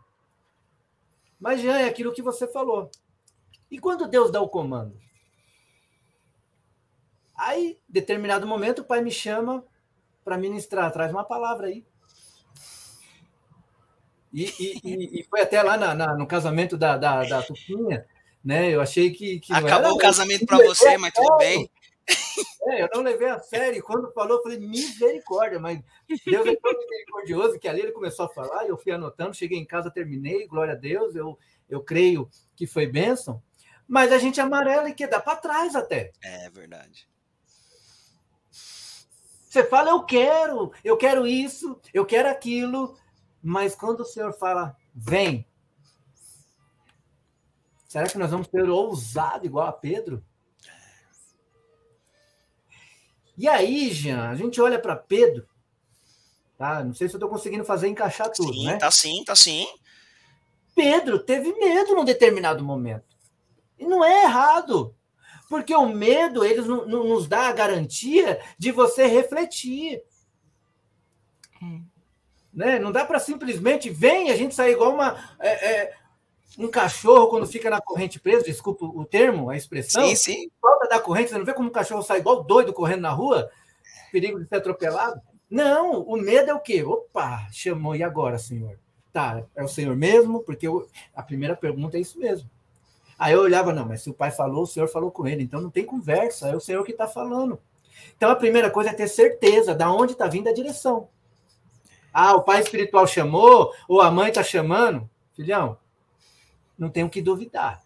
Mas 1.41 1.61
já 1.61 1.81
é 1.81 1.85
aquilo 1.85 2.13
que 2.13 2.23
você 2.23 2.47
falou. 2.47 2.91
E 3.75 3.79
quando 3.81 4.07
Deus 4.07 4.31
dá 4.31 4.41
o 4.41 4.49
comando? 4.49 4.97
Aí, 7.37 7.77
em 7.91 7.93
determinado 7.93 8.47
momento, 8.47 8.83
o 8.83 8.85
pai 8.85 9.03
me 9.03 9.11
chama 9.11 9.65
para 10.25 10.39
ministrar, 10.39 10.93
traz 10.93 11.11
uma 11.11 11.25
palavra 11.25 11.67
aí. 11.67 11.85
E, 14.33 14.45
e, 14.85 15.21
e 15.21 15.25
foi 15.25 15.41
até 15.41 15.61
lá 15.61 15.77
na, 15.77 15.93
na, 15.93 16.17
no 16.17 16.25
casamento 16.25 16.77
da, 16.77 16.97
da, 16.97 17.25
da 17.25 17.43
Tufinha, 17.43 18.07
né? 18.45 18.71
Eu 18.71 18.81
achei 18.81 19.11
que. 19.11 19.41
que 19.41 19.53
Acabou 19.53 19.95
o 19.95 19.99
casamento 19.99 20.47
para 20.47 20.65
você, 20.65 20.97
mas 20.97 21.13
tudo 21.13 21.37
bem. 21.39 21.69
É, 22.67 22.83
eu 22.83 22.89
não 22.95 23.03
levei 23.03 23.29
a 23.29 23.41
sério. 23.41 23.83
Quando 23.83 24.13
falou, 24.13 24.37
eu 24.37 24.43
falei, 24.45 24.61
misericórdia, 24.61 25.59
mas 25.59 25.81
Deus 26.25 26.47
é 26.47 26.55
tão 26.55 26.73
misericordioso 26.79 27.59
que 27.59 27.67
ali 27.67 27.81
ele 27.81 27.93
começou 27.93 28.27
a 28.27 28.29
falar, 28.29 28.69
eu 28.69 28.79
fui 28.79 28.93
anotando, 28.93 29.35
cheguei 29.35 29.59
em 29.59 29.67
casa, 29.67 29.91
terminei, 29.91 30.47
glória 30.47 30.75
a 30.75 30.77
Deus, 30.77 31.17
eu, 31.17 31.37
eu 31.69 31.83
creio 31.83 32.29
que 32.55 32.69
foi 32.69 32.87
bênção. 32.87 33.43
Mas 33.87 34.13
a 34.13 34.19
gente 34.19 34.41
amarela 34.41 34.89
e 34.89 34.95
quer 34.95 35.09
dar 35.09 35.21
para 35.21 35.37
trás 35.37 35.75
até. 35.75 36.13
É 36.23 36.49
verdade. 36.51 37.09
Você 39.55 39.63
fala, 39.63 39.91
eu 39.91 40.03
quero, 40.03 40.73
eu 40.83 40.97
quero 40.97 41.27
isso, 41.27 41.81
eu 41.93 42.05
quero 42.05 42.29
aquilo, 42.29 42.99
mas 43.41 43.77
quando 43.77 44.01
o 44.01 44.05
Senhor 44.05 44.33
fala, 44.33 44.77
vem, 44.93 45.47
será 47.87 48.09
que 48.09 48.19
nós 48.19 48.33
vamos 48.33 48.49
ser 48.49 48.69
ousado 48.69 49.47
igual 49.47 49.69
a 49.69 49.73
Pedro? 49.73 50.25
E 53.39 53.49
aí, 53.49 53.93
Jean, 53.93 54.29
a 54.29 54.35
gente 54.35 54.61
olha 54.61 54.79
para 54.79 54.97
Pedro, 54.97 55.47
tá? 56.59 56.83
Não 56.83 56.93
sei 56.93 57.09
se 57.09 57.15
eu 57.15 57.19
estou 57.19 57.31
conseguindo 57.31 57.65
fazer 57.65 57.87
encaixar 57.87 58.31
tudo, 58.31 58.53
sim, 58.53 58.67
né? 58.67 58.77
Tá 58.77 58.91
sim, 58.91 59.23
tá 59.25 59.37
sim. 59.37 59.69
Pedro 60.75 61.21
teve 61.21 61.53
medo 61.53 61.95
num 61.95 62.05
determinado 62.05 62.65
momento. 62.65 63.14
E 63.79 63.87
não 63.87 64.05
é 64.05 64.25
errado. 64.25 64.95
Porque 65.49 65.75
o 65.75 65.89
medo, 65.89 66.45
ele 66.45 66.63
não, 66.63 66.87
não 66.87 67.05
nos 67.05 67.29
dá 67.29 67.49
a 67.49 67.53
garantia 67.53 68.41
de 68.59 68.73
você 68.73 69.07
refletir. 69.07 70.03
É. 71.63 71.81
Né? 72.53 72.79
Não 72.79 72.93
dá 72.93 73.05
para 73.05 73.19
simplesmente, 73.19 73.91
vem, 73.91 74.31
a 74.31 74.37
gente 74.37 74.55
sair 74.55 74.73
igual 74.73 74.95
uma, 74.95 75.17
é, 75.41 75.71
é, 75.71 75.95
um 76.59 76.69
cachorro 76.69 77.29
quando 77.29 77.47
fica 77.47 77.69
na 77.69 77.81
corrente 77.81 78.21
preso, 78.21 78.45
desculpa 78.45 78.85
o 78.85 79.05
termo, 79.05 79.51
a 79.51 79.57
expressão. 79.57 80.07
Sim, 80.07 80.15
sim. 80.15 80.51
Falta 80.61 80.89
da 80.89 81.01
corrente, 81.01 81.31
você 81.31 81.39
não 81.39 81.45
vê 81.45 81.53
como 81.53 81.69
um 81.69 81.73
cachorro 81.73 82.03
sai 82.03 82.19
igual 82.19 82.45
doido 82.45 82.73
correndo 82.73 83.03
na 83.03 83.11
rua? 83.11 83.51
Perigo 84.13 84.41
de 84.41 84.49
ser 84.49 84.57
atropelado? 84.57 85.21
Não, 85.51 86.03
o 86.03 86.17
medo 86.17 86.51
é 86.51 86.55
o 86.55 86.61
quê? 86.61 86.83
Opa, 86.83 87.47
chamou, 87.53 87.95
e 87.95 88.03
agora, 88.03 88.39
senhor? 88.39 88.79
Tá, 89.13 89.45
é 89.55 89.63
o 89.63 89.69
senhor 89.69 89.95
mesmo? 89.95 90.41
Porque 90.41 90.67
eu, 90.67 90.89
a 91.15 91.23
primeira 91.23 91.55
pergunta 91.55 91.97
é 91.97 92.01
isso 92.01 92.19
mesmo. 92.19 92.49
Aí 93.19 93.33
eu 93.33 93.41
olhava, 93.41 93.73
não, 93.73 93.87
mas 93.87 94.03
se 94.03 94.11
o 94.11 94.15
pai 94.15 94.31
falou, 94.31 94.63
o 94.63 94.67
senhor 94.67 94.89
falou 94.89 95.11
com 95.11 95.27
ele, 95.27 95.43
então 95.43 95.61
não 95.61 95.71
tem 95.71 95.85
conversa, 95.85 96.49
é 96.49 96.57
o 96.57 96.61
senhor 96.61 96.85
que 96.85 96.93
está 96.93 97.07
falando. 97.07 97.59
Então 98.17 98.31
a 98.31 98.37
primeira 98.37 98.71
coisa 98.71 98.91
é 98.91 98.95
ter 98.95 99.09
certeza 99.09 99.75
da 99.75 99.91
onde 99.93 100.13
está 100.13 100.27
vindo 100.27 100.49
a 100.49 100.53
direção. 100.53 101.09
Ah, 102.13 102.35
o 102.35 102.43
pai 102.43 102.61
espiritual 102.61 103.07
chamou, 103.07 103.73
ou 103.89 104.01
a 104.01 104.11
mãe 104.11 104.29
está 104.29 104.43
chamando. 104.43 105.09
Filhão, 105.33 105.77
não 106.79 106.89
tenho 106.89 107.11
que 107.11 107.21
duvidar. 107.21 107.83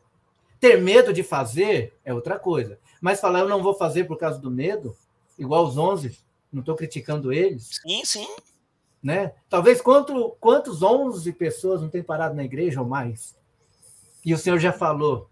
Ter 0.61 0.81
medo 0.81 1.13
de 1.13 1.23
fazer 1.23 1.95
é 2.05 2.13
outra 2.13 2.39
coisa. 2.39 2.79
Mas 3.01 3.21
falar 3.21 3.41
eu 3.41 3.49
não 3.49 3.63
vou 3.63 3.75
fazer 3.75 4.05
por 4.05 4.19
causa 4.19 4.39
do 4.39 4.51
medo, 4.51 4.95
igual 5.39 5.65
os 5.65 5.79
11, 5.79 6.19
não 6.53 6.61
estou 6.61 6.75
criticando 6.75 7.33
eles. 7.33 7.81
Sim, 7.83 8.05
sim. 8.05 8.29
Né? 9.03 9.33
Talvez 9.49 9.81
quanto, 9.81 10.37
quantos 10.41 10.83
11 10.83 11.33
pessoas 11.35 11.81
não 11.81 11.89
têm 11.89 12.03
parado 12.03 12.35
na 12.35 12.45
igreja 12.45 12.81
ou 12.81 12.87
mais? 12.87 13.37
E 14.29 14.35
o 14.35 14.37
Senhor 14.37 14.59
já 14.59 14.75
falou. 14.75 15.31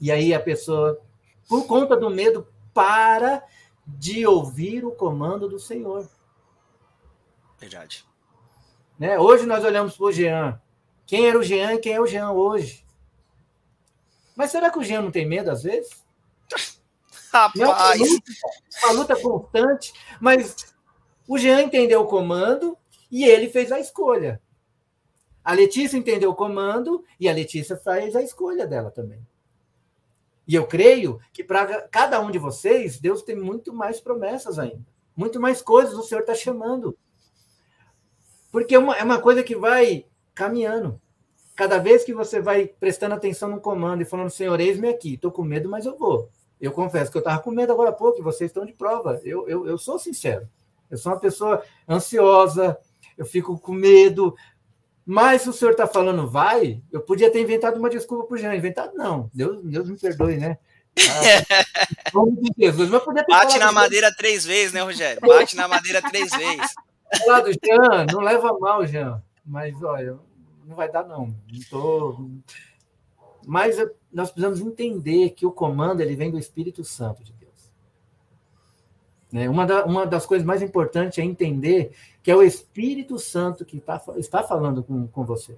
E 0.00 0.10
aí 0.10 0.34
a 0.34 0.40
pessoa, 0.40 1.00
por 1.48 1.64
conta 1.68 1.96
do 1.96 2.10
medo, 2.10 2.44
para 2.74 3.40
de 3.86 4.26
ouvir 4.26 4.84
o 4.84 4.90
comando 4.90 5.48
do 5.48 5.56
Senhor. 5.56 6.10
Verdade. 7.56 8.04
Né? 8.98 9.16
Hoje 9.16 9.46
nós 9.46 9.64
olhamos 9.64 9.96
para 9.96 10.06
o 10.06 10.10
Jean. 10.10 10.60
Quem 11.06 11.28
era 11.28 11.38
o 11.38 11.42
Jean 11.44 11.74
e 11.74 11.78
quem 11.78 11.92
é 11.92 12.00
o 12.00 12.06
Jean 12.08 12.32
hoje? 12.32 12.84
Mas 14.34 14.50
será 14.50 14.68
que 14.68 14.80
o 14.80 14.82
Jean 14.82 15.02
não 15.02 15.12
tem 15.12 15.24
medo 15.24 15.48
às 15.48 15.62
vezes? 15.62 16.04
Rapaz! 17.32 17.60
É 17.60 17.64
uma 17.64 17.94
luta, 17.94 18.32
uma 18.82 18.92
luta 18.92 19.22
constante, 19.22 19.94
mas 20.20 20.74
o 21.28 21.38
Jean 21.38 21.62
entendeu 21.62 22.00
o 22.00 22.08
comando 22.08 22.76
e 23.08 23.24
ele 23.24 23.48
fez 23.48 23.70
a 23.70 23.78
escolha. 23.78 24.42
A 25.46 25.52
Letícia 25.52 25.96
entendeu 25.96 26.30
o 26.30 26.34
comando 26.34 27.04
e 27.20 27.28
a 27.28 27.32
Letícia 27.32 27.76
faz 27.76 28.16
a 28.16 28.20
escolha 28.20 28.66
dela 28.66 28.90
também. 28.90 29.24
E 30.44 30.56
eu 30.56 30.66
creio 30.66 31.20
que 31.32 31.44
para 31.44 31.82
cada 31.82 32.20
um 32.20 32.32
de 32.32 32.38
vocês, 32.38 32.98
Deus 32.98 33.22
tem 33.22 33.36
muito 33.36 33.72
mais 33.72 34.00
promessas 34.00 34.58
ainda. 34.58 34.84
Muito 35.16 35.40
mais 35.40 35.62
coisas 35.62 35.94
o 35.94 36.02
Senhor 36.02 36.22
está 36.22 36.34
chamando. 36.34 36.98
Porque 38.50 38.74
é 38.74 38.78
uma, 38.80 38.96
é 38.96 39.04
uma 39.04 39.20
coisa 39.20 39.44
que 39.44 39.54
vai 39.54 40.06
caminhando. 40.34 41.00
Cada 41.54 41.78
vez 41.78 42.02
que 42.02 42.12
você 42.12 42.40
vai 42.40 42.66
prestando 42.66 43.14
atenção 43.14 43.48
no 43.48 43.60
comando 43.60 44.02
e 44.02 44.04
falando, 44.04 44.30
Senhor, 44.30 44.58
eis-me 44.58 44.88
aqui, 44.88 45.14
estou 45.14 45.30
com 45.30 45.44
medo, 45.44 45.68
mas 45.68 45.86
eu 45.86 45.96
vou. 45.96 46.28
Eu 46.60 46.72
confesso 46.72 47.08
que 47.08 47.18
eu 47.18 47.20
estava 47.20 47.40
com 47.40 47.52
medo 47.52 47.72
agora 47.72 47.90
há 47.90 47.92
pouco, 47.92 48.18
e 48.18 48.22
vocês 48.22 48.50
estão 48.50 48.66
de 48.66 48.72
prova. 48.72 49.20
Eu, 49.22 49.48
eu, 49.48 49.64
eu 49.64 49.78
sou 49.78 49.96
sincero. 49.96 50.48
Eu 50.90 50.98
sou 50.98 51.12
uma 51.12 51.20
pessoa 51.20 51.62
ansiosa, 51.88 52.76
eu 53.16 53.24
fico 53.24 53.58
com 53.58 53.72
medo, 53.72 54.34
mas 55.06 55.42
se 55.42 55.48
o 55.48 55.52
senhor 55.52 55.70
está 55.70 55.86
falando 55.86 56.28
vai, 56.28 56.82
eu 56.90 57.00
podia 57.00 57.30
ter 57.30 57.40
inventado 57.40 57.78
uma 57.78 57.88
desculpa 57.88 58.24
para 58.24 58.34
o 58.34 58.38
Jean. 58.38 58.56
Inventado 58.56 58.92
não. 58.96 59.30
Deus, 59.32 59.62
Deus 59.62 59.88
me 59.88 59.96
perdoe, 59.96 60.36
né? 60.36 60.58
Ah, 62.14 62.24
de 62.40 62.64
Jesus, 62.64 62.88
mas 62.88 63.02
podia 63.02 63.22
ter 63.22 63.30
Bate 63.30 63.58
na 63.58 63.70
madeira 63.70 64.08
Jean. 64.08 64.16
três 64.16 64.44
vezes, 64.46 64.72
né, 64.72 64.80
Rogério? 64.80 65.20
Bate 65.20 65.54
na 65.54 65.68
madeira 65.68 66.00
três 66.00 66.30
vezes. 66.30 66.74
Do 67.26 67.52
Jean, 67.52 68.06
não 68.10 68.20
leva 68.20 68.58
mal, 68.58 68.86
Jean. 68.86 69.22
Mas, 69.44 69.80
olha, 69.82 70.18
não 70.64 70.74
vai 70.74 70.90
dar, 70.90 71.04
não. 71.04 71.26
Não 71.26 71.60
tô... 71.70 72.30
Mas 73.46 73.76
nós 74.10 74.30
precisamos 74.30 74.60
entender 74.60 75.30
que 75.30 75.44
o 75.44 75.52
comando 75.52 76.00
ele 76.00 76.16
vem 76.16 76.30
do 76.30 76.38
Espírito 76.38 76.82
Santo 76.82 77.22
de 77.22 77.32
Deus. 77.34 77.70
Né? 79.30 79.48
Uma, 79.48 79.66
da, 79.66 79.84
uma 79.84 80.06
das 80.06 80.24
coisas 80.24 80.46
mais 80.46 80.62
importantes 80.62 81.18
é 81.18 81.22
entender 81.22 81.92
que 82.26 82.30
é 82.32 82.34
o 82.34 82.42
Espírito 82.42 83.20
Santo 83.20 83.64
que 83.64 83.78
tá, 83.78 84.02
está 84.16 84.42
falando 84.42 84.82
com, 84.82 85.06
com 85.06 85.24
você. 85.24 85.56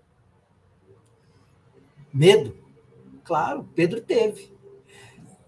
Medo? 2.13 2.55
Claro, 3.25 3.67
Pedro 3.75 4.03
teve. 4.03 4.53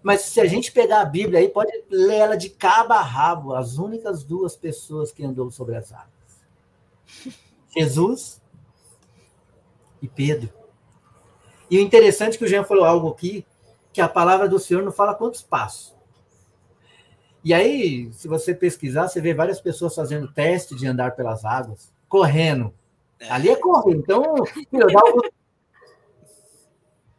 Mas 0.03 0.23
se 0.23 0.41
a 0.41 0.47
gente 0.47 0.73
pegar 0.73 1.03
a 1.03 1.05
Bíblia 1.05 1.41
aí, 1.41 1.49
pode 1.51 1.71
ler 1.91 2.21
ela 2.21 2.37
de 2.39 2.49
cabo 2.49 2.95
a 2.95 3.03
rabo, 3.03 3.55
as 3.55 3.77
únicas 3.77 4.25
duas 4.25 4.57
pessoas 4.57 5.13
que 5.13 5.23
andou 5.23 5.51
sobre 5.51 5.77
as 5.77 5.93
águas. 5.93 6.09
Jesus 7.77 8.41
e 10.01 10.09
Pedro. 10.09 10.51
E 11.71 11.77
o 11.77 11.83
interessante 11.83 12.37
é 12.37 12.39
que 12.39 12.45
o 12.45 12.49
Jean 12.49 12.65
falou 12.65 12.87
algo 12.87 13.11
aqui, 13.11 13.45
que 13.93 14.01
a 14.01 14.09
palavra 14.09 14.49
do 14.49 14.59
Senhor 14.59 14.83
não 14.83 14.91
fala 14.91 15.15
quantos 15.15 15.43
passos. 15.43 15.95
E 17.43 17.55
aí, 17.55 18.13
se 18.13 18.29
você 18.29 18.55
pesquisar, 18.55 19.09
você 19.09 19.21
vê 19.21 19.33
várias 19.33 19.61
pessoas 19.61 19.95
fazendo 19.95 20.31
teste 20.31 20.75
de 20.75 20.87
andar 20.87 21.17
pelas 21.17 21.45
águas, 21.45 21.91
correndo. 22.09 22.73
É. 23.19 23.31
Ali 23.31 23.49
é 23.49 23.57
correr. 23.57 23.97
Então, 23.97 24.23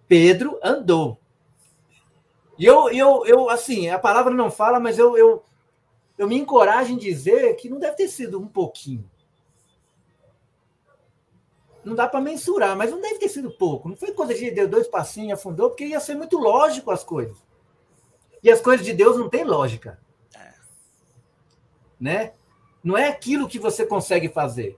Pedro 0.08 0.60
andou. 0.64 1.18
E 2.58 2.66
eu, 2.66 2.90
eu, 2.90 3.26
eu, 3.26 3.50
assim, 3.50 3.90
a 3.90 3.98
palavra 3.98 4.32
não 4.32 4.52
fala, 4.52 4.80
mas 4.80 5.00
eu, 5.00 5.18
eu, 5.18 5.44
eu 6.18 6.28
me 6.28 6.38
encorajo 6.38 6.94
em 6.94 6.98
dizer 6.98 7.56
que 7.56 7.70
não 7.70 7.80
deve 7.80 7.96
ter 7.96 8.08
sido 8.08 8.40
um 8.40 8.48
pouquinho. 8.48 9.10
Não 11.84 11.96
dá 11.96 12.08
para 12.08 12.22
mensurar, 12.22 12.78
mas 12.78 12.92
não 12.92 13.02
deve 13.02 13.18
ter 13.18 13.30
sido 13.30 13.50
pouco. 13.50 13.90
Não 13.90 13.96
foi 13.96 14.12
coisa 14.12 14.36
de 14.36 14.52
deu 14.52 14.68
dois 14.68 14.88
passinhos 14.88 15.30
e 15.30 15.32
afundou, 15.32 15.70
porque 15.70 15.86
ia 15.86 16.00
ser 16.00 16.14
muito 16.14 16.38
lógico 16.38 16.92
as 16.92 17.04
coisas. 17.04 17.36
E 18.44 18.52
as 18.52 18.62
coisas 18.62 18.86
de 18.86 18.94
Deus 18.94 19.18
não 19.18 19.28
têm 19.28 19.44
lógica 19.44 19.98
né? 22.02 22.32
Não 22.84 22.98
é 22.98 23.08
aquilo 23.08 23.48
que 23.48 23.60
você 23.60 23.86
consegue 23.86 24.28
fazer. 24.28 24.76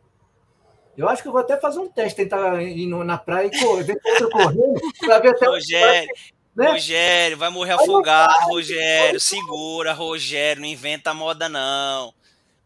Eu 0.98 1.08
acho 1.08 1.22
que 1.22 1.28
eu 1.28 1.32
vou 1.32 1.42
até 1.42 1.58
fazer 1.58 1.80
um 1.80 1.88
teste, 1.88 2.18
tentar 2.18 2.62
ir 2.62 2.86
na 2.86 3.18
praia 3.18 3.48
e 3.48 3.60
correr, 3.60 3.84
ver 3.84 4.00
outro 4.06 4.30
correndo, 4.30 4.80
para 5.00 5.20
ver 5.20 5.30
até 5.30 5.48
Rogério, 5.48 6.10
né? 6.54 6.72
Rogério, 6.72 7.38
vai 7.38 7.50
morrer 7.50 7.74
afogado, 7.74 8.46
Rogério, 8.46 9.20
segura, 9.20 9.94
Rogério, 9.94 10.62
não 10.62 10.68
inventa 10.68 11.14
moda, 11.14 11.50
não. 11.50 12.14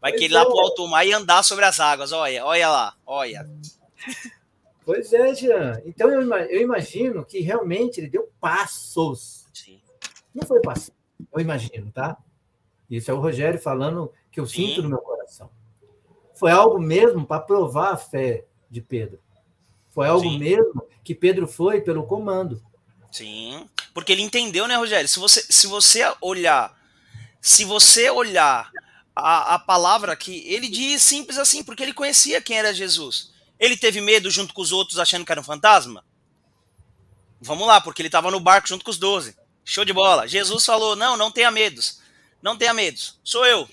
Vai 0.00 0.12
querer 0.12 0.26
ir 0.26 0.32
lá 0.32 0.42
é. 0.42 0.44
pro 0.44 0.58
alto 0.58 0.86
mar 0.88 1.06
e 1.06 1.12
andar 1.12 1.42
sobre 1.42 1.64
as 1.64 1.80
águas, 1.80 2.12
olha, 2.12 2.44
olha 2.44 2.68
lá, 2.68 2.94
olha. 3.06 3.48
Pois 4.84 5.12
é, 5.12 5.34
Jean. 5.34 5.80
Então 5.86 6.10
eu, 6.10 6.20
eu 6.48 6.60
imagino 6.60 7.24
que 7.24 7.40
realmente 7.40 7.98
ele 7.98 8.10
deu 8.10 8.28
passos. 8.40 9.46
Sim. 9.54 9.80
Não 10.34 10.46
foi 10.46 10.60
passo, 10.60 10.92
eu 11.32 11.40
imagino, 11.40 11.90
tá? 11.90 12.16
Isso 12.90 13.10
é 13.10 13.14
o 13.14 13.20
Rogério 13.20 13.60
falando 13.60 14.12
que 14.38 14.40
eu 14.40 14.46
Sim. 14.46 14.68
sinto 14.68 14.82
no 14.82 14.88
meu 14.88 14.98
coração. 14.98 15.50
Foi 16.32 16.52
algo 16.52 16.78
mesmo 16.78 17.26
para 17.26 17.40
provar 17.40 17.92
a 17.92 17.96
fé 17.96 18.44
de 18.70 18.80
Pedro. 18.80 19.18
Foi 19.90 20.06
algo 20.06 20.30
Sim. 20.30 20.38
mesmo 20.38 20.86
que 21.02 21.12
Pedro 21.12 21.48
foi 21.48 21.80
pelo 21.80 22.06
comando. 22.06 22.62
Sim, 23.10 23.68
porque 23.92 24.12
ele 24.12 24.22
entendeu, 24.22 24.68
né, 24.68 24.76
Rogério? 24.76 25.08
Se 25.08 25.18
você, 25.18 25.40
se 25.42 25.66
você 25.66 26.04
olhar, 26.20 26.78
se 27.40 27.64
você 27.64 28.10
olhar 28.10 28.70
a, 29.16 29.54
a 29.54 29.58
palavra 29.58 30.14
que 30.14 30.46
ele 30.46 30.68
diz 30.68 31.02
simples 31.02 31.36
assim, 31.36 31.64
porque 31.64 31.82
ele 31.82 31.92
conhecia 31.92 32.40
quem 32.40 32.58
era 32.58 32.72
Jesus. 32.72 33.32
Ele 33.58 33.76
teve 33.76 34.00
medo 34.00 34.30
junto 34.30 34.54
com 34.54 34.62
os 34.62 34.70
outros 34.70 35.00
achando 35.00 35.24
que 35.24 35.32
era 35.32 35.40
um 35.40 35.44
fantasma? 35.44 36.04
Vamos 37.40 37.66
lá, 37.66 37.80
porque 37.80 38.02
ele 38.02 38.08
estava 38.08 38.30
no 38.30 38.38
barco 38.38 38.68
junto 38.68 38.84
com 38.84 38.90
os 38.90 38.98
doze. 38.98 39.36
Show 39.64 39.84
de 39.84 39.92
bola. 39.92 40.28
Jesus 40.28 40.64
falou: 40.64 40.94
não, 40.94 41.16
não 41.16 41.32
tenha 41.32 41.50
medos. 41.50 42.00
Não 42.40 42.56
tenha 42.56 42.72
medo, 42.72 43.00
sou 43.24 43.44
eu. 43.44 43.68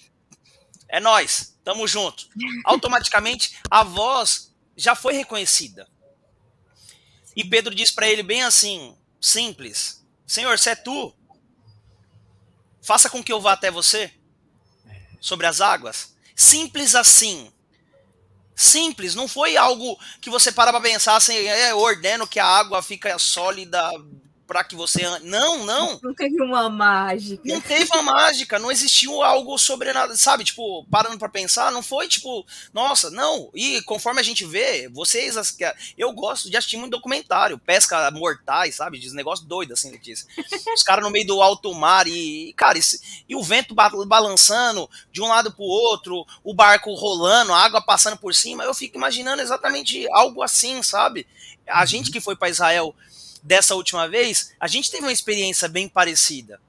É 0.88 1.00
nós, 1.00 1.56
tamo 1.64 1.88
junto. 1.88 2.28
Automaticamente 2.64 3.58
a 3.70 3.84
voz 3.84 4.54
já 4.76 4.96
foi 4.96 5.14
reconhecida. 5.14 5.88
E 7.36 7.44
Pedro 7.44 7.76
diz 7.76 7.92
para 7.92 8.08
ele 8.08 8.24
bem 8.24 8.44
assim, 8.44 8.96
simples: 9.20 10.06
Senhor, 10.26 10.58
se 10.58 10.70
é 10.70 10.76
tu, 10.76 11.14
faça 12.82 13.10
com 13.10 13.24
que 13.24 13.34
eu 13.34 13.42
vá 13.42 13.54
até 13.54 13.70
você 13.70 14.12
sobre 15.20 15.48
as 15.48 15.60
águas. 15.60 16.16
Simples 16.36 16.96
assim. 16.96 17.52
Simples, 18.56 19.16
não 19.16 19.28
foi 19.28 19.58
algo 19.58 20.00
que 20.22 20.30
você 20.30 20.50
para 20.50 20.72
para 20.72 20.80
pensar 20.80 21.18
assim, 21.18 21.36
é, 21.36 21.74
ordeno 21.76 22.26
que 22.26 22.40
a 22.40 22.46
água 22.46 22.82
fica 22.82 23.20
sólida 23.20 23.92
para 24.48 24.64
que 24.64 24.76
você. 24.76 25.02
Não, 25.22 25.66
não. 25.66 26.00
Não 26.02 26.14
teve 26.14 26.42
uma 26.42 26.70
mágica. 26.70 27.42
Não 27.46 27.62
teve 27.62 27.90
uma 27.94 28.04
mágica, 28.04 28.60
não 28.60 28.72
existiu 28.72 29.22
algo 29.24 29.58
sobrenatural, 29.58 30.16
sabe? 30.18 30.44
Tipo, 30.44 30.86
parando 30.86 31.18
para 31.18 31.30
pensar, 31.30 31.72
não 31.72 31.82
foi 31.82 32.08
tipo, 32.08 32.46
nossa, 32.74 33.10
não. 33.10 33.50
E 33.54 33.82
conforme 33.84 34.20
a 34.20 34.24
gente 34.24 34.46
vê, 34.46 34.90
vocês. 34.90 35.36
Eu 35.98 36.12
gosto 36.14 36.50
de 36.50 36.58
assistir 36.58 36.78
muito 36.78 36.92
documentário, 36.92 37.58
pesca 37.58 38.10
mortais, 38.12 38.76
sabe? 38.76 39.00
Diz 39.00 39.14
negócio 39.14 39.46
doido, 39.46 39.74
assim, 39.74 39.92
Letícia. 39.92 40.28
Os 40.74 40.84
caras 40.84 41.04
no 41.04 41.12
meio 41.12 41.26
do 41.26 41.42
alto 41.42 41.74
mar 41.74 42.08
e, 42.08 42.54
cara, 42.56 42.78
esse, 42.78 43.24
e 43.28 43.36
o 43.36 43.44
vento 43.44 43.76
balançando 43.76 44.90
de 45.12 45.22
um 45.22 45.28
lado 45.28 45.52
pro 45.52 45.64
outro, 45.64 46.26
o 46.44 46.54
barco 46.54 46.94
rolando, 46.94 47.54
a 47.54 47.60
água 47.64 47.82
passando 47.82 48.18
por 48.18 48.34
cima. 48.34 48.64
Eu 48.64 48.74
fico 48.74 48.98
imaginando 48.98 49.42
exatamente 49.42 50.08
algo 50.12 50.42
assim, 50.44 50.82
sabe? 50.84 51.28
A 51.68 51.82
uhum. 51.82 51.86
gente 51.88 52.12
que 52.12 52.22
foi 52.22 52.36
para 52.36 52.50
Israel 52.50 52.96
dessa 53.46 53.76
última 53.76 54.10
vez, 54.10 54.54
a 54.60 54.68
gente 54.68 54.90
teve 54.90 55.04
uma 55.04 55.12
experiência 55.12 55.68
bem 55.68 55.88
parecida. 55.88 56.60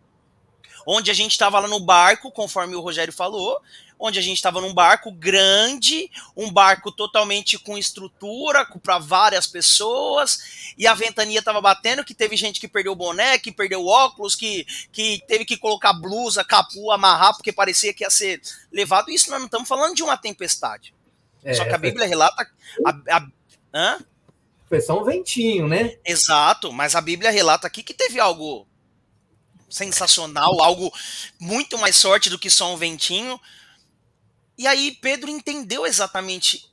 Onde 0.87 1.11
a 1.11 1.15
gente 1.15 1.33
estava 1.33 1.59
lá 1.59 1.67
no 1.67 1.81
barco, 1.81 2.31
conforme 2.31 2.77
o 2.77 2.81
Rogério 2.81 3.12
falou, 3.12 3.61
onde 3.99 4.19
a 4.19 4.23
gente 4.23 4.37
estava 4.37 4.61
num 4.61 4.75
barco 4.75 5.11
grande, 5.11 6.11
um 6.37 6.53
barco 6.53 6.93
totalmente 6.93 7.59
com 7.59 7.79
estrutura 7.79 8.65
para 8.83 8.99
várias 8.99 9.47
pessoas, 9.47 10.75
e 10.77 10.87
a 10.87 10.95
ventania 10.95 11.39
estava 11.39 11.62
batendo, 11.62 12.05
que 12.05 12.15
teve 12.15 12.37
gente 12.37 12.61
que 12.61 12.69
perdeu 12.69 12.93
o 12.93 12.97
boné, 12.97 13.39
que 13.39 13.51
perdeu 13.51 13.81
o 13.81 13.89
óculos, 13.89 14.35
que, 14.35 14.67
que 14.93 15.23
teve 15.27 15.47
que 15.47 15.57
colocar 15.57 15.95
blusa, 15.95 16.45
capu, 16.45 16.93
amarrar, 16.93 17.35
porque 17.35 17.53
parecia 17.53 17.95
que 17.95 18.05
ia 18.05 18.11
ser 18.11 18.41
levado. 18.71 19.11
Isso 19.11 19.31
nós 19.31 19.41
não 19.41 19.47
estamos 19.47 19.67
falando 19.67 19.95
de 19.95 20.03
uma 20.03 20.17
tempestade. 20.17 20.95
É, 21.43 21.55
Só 21.55 21.65
que 21.65 21.75
a 21.75 21.79
Bíblia 21.79 22.07
relata. 22.07 22.49
A, 22.85 23.17
a, 23.17 23.27
hã? 23.73 23.99
Foi 24.69 24.81
só 24.81 25.01
um 25.01 25.05
ventinho, 25.05 25.69
né? 25.69 25.97
Exato, 26.05 26.73
mas 26.73 26.95
a 26.95 27.01
Bíblia 27.01 27.31
relata 27.31 27.67
aqui 27.67 27.83
que 27.83 27.95
teve 27.95 28.19
algo 28.19 28.67
sensacional, 29.69 30.61
algo 30.63 30.93
muito 31.39 31.79
mais 31.79 31.97
sorte 31.97 32.31
do 32.31 32.39
que 32.39 32.51
só 32.51 32.73
um 32.73 32.77
ventinho. 32.77 33.41
E 34.59 34.67
aí 34.67 34.97
Pedro 35.01 35.31
entendeu 35.31 35.87
exatamente 35.87 36.69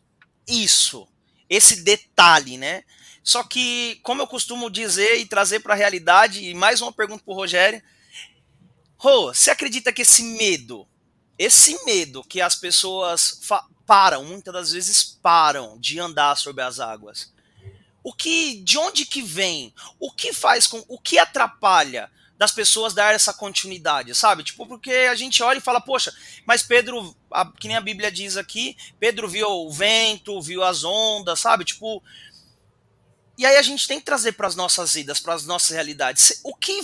isso, 0.47 1.07
esse 1.49 1.83
detalhe, 1.83 2.57
né? 2.57 2.83
Só 3.23 3.43
que, 3.43 3.99
como 4.03 4.21
eu 4.21 4.27
costumo 4.27 4.69
dizer 4.69 5.19
e 5.19 5.25
trazer 5.25 5.61
para 5.61 5.73
a 5.73 5.77
realidade, 5.77 6.43
e 6.43 6.53
mais 6.53 6.81
uma 6.81 6.91
pergunta 6.91 7.23
para 7.23 7.33
o 7.33 7.35
Rogério. 7.35 7.81
Rô, 8.97 9.33
você 9.33 9.51
acredita 9.51 9.91
que 9.93 10.01
esse 10.01 10.23
medo, 10.23 10.87
esse 11.37 11.83
medo 11.85 12.23
que 12.23 12.41
as 12.41 12.55
pessoas 12.55 13.39
param, 13.85 14.23
muitas 14.25 14.53
das 14.53 14.71
vezes 14.71 15.03
param 15.03 15.77
de 15.79 15.99
andar 15.99 16.37
sobre 16.37 16.63
as 16.63 16.79
águas, 16.79 17.32
o 18.03 18.13
que, 18.13 18.55
de 18.61 18.77
onde 18.77 19.05
que 19.05 19.21
vem? 19.21 19.73
O 19.99 20.11
que 20.11 20.33
faz 20.33 20.67
com, 20.67 20.83
o 20.87 20.99
que 20.99 21.17
atrapalha 21.17 22.11
das 22.37 22.51
pessoas 22.51 22.93
dar 22.93 23.13
essa 23.13 23.33
continuidade, 23.33 24.13
sabe? 24.13 24.43
Tipo, 24.43 24.65
porque 24.65 24.91
a 24.91 25.15
gente 25.15 25.41
olha 25.41 25.59
e 25.59 25.61
fala, 25.61 25.79
poxa, 25.79 26.13
mas 26.45 26.61
Pedro, 26.61 27.15
a, 27.31 27.45
que 27.45 27.67
nem 27.67 27.77
a 27.77 27.81
Bíblia 27.81 28.11
diz 28.11 28.35
aqui, 28.35 28.75
Pedro 28.99 29.29
viu 29.29 29.47
o 29.47 29.71
vento, 29.71 30.41
viu 30.41 30.63
as 30.63 30.83
ondas, 30.83 31.39
sabe? 31.39 31.63
Tipo, 31.63 32.03
e 33.37 33.45
aí 33.45 33.55
a 33.55 33.61
gente 33.61 33.87
tem 33.87 33.99
que 33.99 34.05
trazer 34.05 34.33
para 34.33 34.47
as 34.47 34.55
nossas 34.55 34.93
vidas, 34.93 35.19
para 35.19 35.33
as 35.33 35.45
nossas 35.45 35.69
realidades. 35.69 36.41
O 36.43 36.53
que 36.55 36.81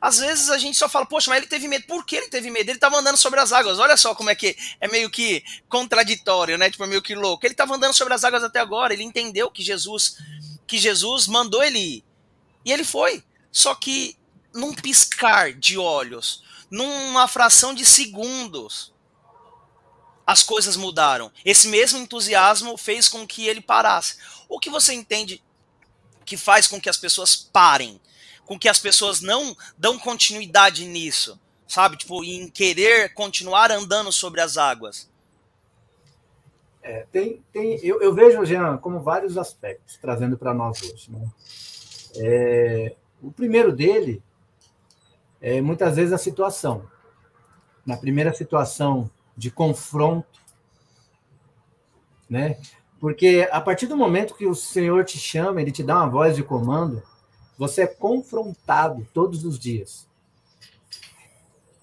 às 0.00 0.18
vezes 0.18 0.50
a 0.50 0.58
gente 0.58 0.76
só 0.76 0.88
fala, 0.88 1.06
poxa, 1.06 1.30
mas 1.30 1.38
ele 1.38 1.46
teve 1.46 1.66
medo. 1.66 1.86
Por 1.86 2.04
que 2.04 2.16
ele 2.16 2.28
teve 2.28 2.50
medo? 2.50 2.68
Ele 2.68 2.76
estava 2.76 2.98
andando 2.98 3.16
sobre 3.16 3.40
as 3.40 3.52
águas. 3.52 3.78
Olha 3.78 3.96
só 3.96 4.14
como 4.14 4.28
é 4.28 4.34
que 4.34 4.56
é 4.80 4.86
meio 4.88 5.08
que 5.08 5.42
contraditório, 5.68 6.58
né? 6.58 6.70
Tipo, 6.70 6.84
é 6.84 6.86
meio 6.86 7.00
que 7.00 7.14
louco. 7.14 7.46
Ele 7.46 7.54
estava 7.54 7.74
andando 7.74 7.94
sobre 7.94 8.12
as 8.12 8.22
águas 8.22 8.44
até 8.44 8.60
agora. 8.60 8.92
Ele 8.92 9.02
entendeu 9.02 9.50
que 9.50 9.62
Jesus 9.62 10.18
que 10.66 10.78
Jesus 10.78 11.26
mandou 11.26 11.62
ele 11.62 11.78
ir. 11.78 12.04
E 12.64 12.72
ele 12.72 12.84
foi. 12.84 13.22
Só 13.52 13.74
que 13.74 14.16
num 14.52 14.72
piscar 14.72 15.52
de 15.52 15.76
olhos, 15.76 16.42
numa 16.70 17.28
fração 17.28 17.74
de 17.74 17.84
segundos, 17.84 18.92
as 20.26 20.42
coisas 20.42 20.76
mudaram. 20.76 21.30
Esse 21.44 21.68
mesmo 21.68 21.98
entusiasmo 21.98 22.76
fez 22.76 23.08
com 23.08 23.26
que 23.26 23.46
ele 23.46 23.60
parasse. 23.60 24.16
O 24.48 24.58
que 24.58 24.70
você 24.70 24.94
entende 24.94 25.42
que 26.24 26.36
faz 26.36 26.66
com 26.66 26.80
que 26.80 26.88
as 26.88 26.96
pessoas 26.96 27.36
parem? 27.36 28.00
Com 28.46 28.58
que 28.58 28.68
as 28.68 28.78
pessoas 28.78 29.20
não 29.20 29.56
dão 29.76 29.98
continuidade 29.98 30.86
nisso? 30.86 31.38
Sabe? 31.68 31.96
Tipo, 31.96 32.24
em 32.24 32.48
querer 32.48 33.12
continuar 33.14 33.70
andando 33.70 34.12
sobre 34.12 34.40
as 34.40 34.56
águas. 34.56 35.08
É, 36.86 37.06
tem, 37.10 37.42
tem, 37.50 37.80
eu, 37.82 38.02
eu, 38.02 38.14
vejo, 38.14 38.44
Jean, 38.44 38.76
como 38.76 39.00
vários 39.00 39.38
aspectos, 39.38 39.96
trazendo 39.96 40.36
para 40.36 40.52
nós 40.52 40.82
hoje. 40.82 41.10
Né? 41.10 41.26
É, 42.16 42.94
o 43.22 43.32
primeiro 43.32 43.74
dele 43.74 44.22
é 45.40 45.62
muitas 45.62 45.96
vezes 45.96 46.12
a 46.12 46.18
situação. 46.18 46.86
Na 47.86 47.96
primeira 47.96 48.34
situação 48.34 49.10
de 49.34 49.50
confronto, 49.50 50.38
né? 52.28 52.58
Porque 53.00 53.48
a 53.50 53.62
partir 53.62 53.86
do 53.86 53.96
momento 53.96 54.34
que 54.34 54.46
o 54.46 54.54
Senhor 54.54 55.06
te 55.06 55.18
chama, 55.18 55.62
ele 55.62 55.72
te 55.72 55.82
dá 55.82 55.96
uma 55.96 56.10
voz 56.10 56.36
de 56.36 56.42
comando, 56.42 57.02
você 57.56 57.82
é 57.82 57.86
confrontado 57.86 59.08
todos 59.14 59.42
os 59.44 59.58
dias. 59.58 60.06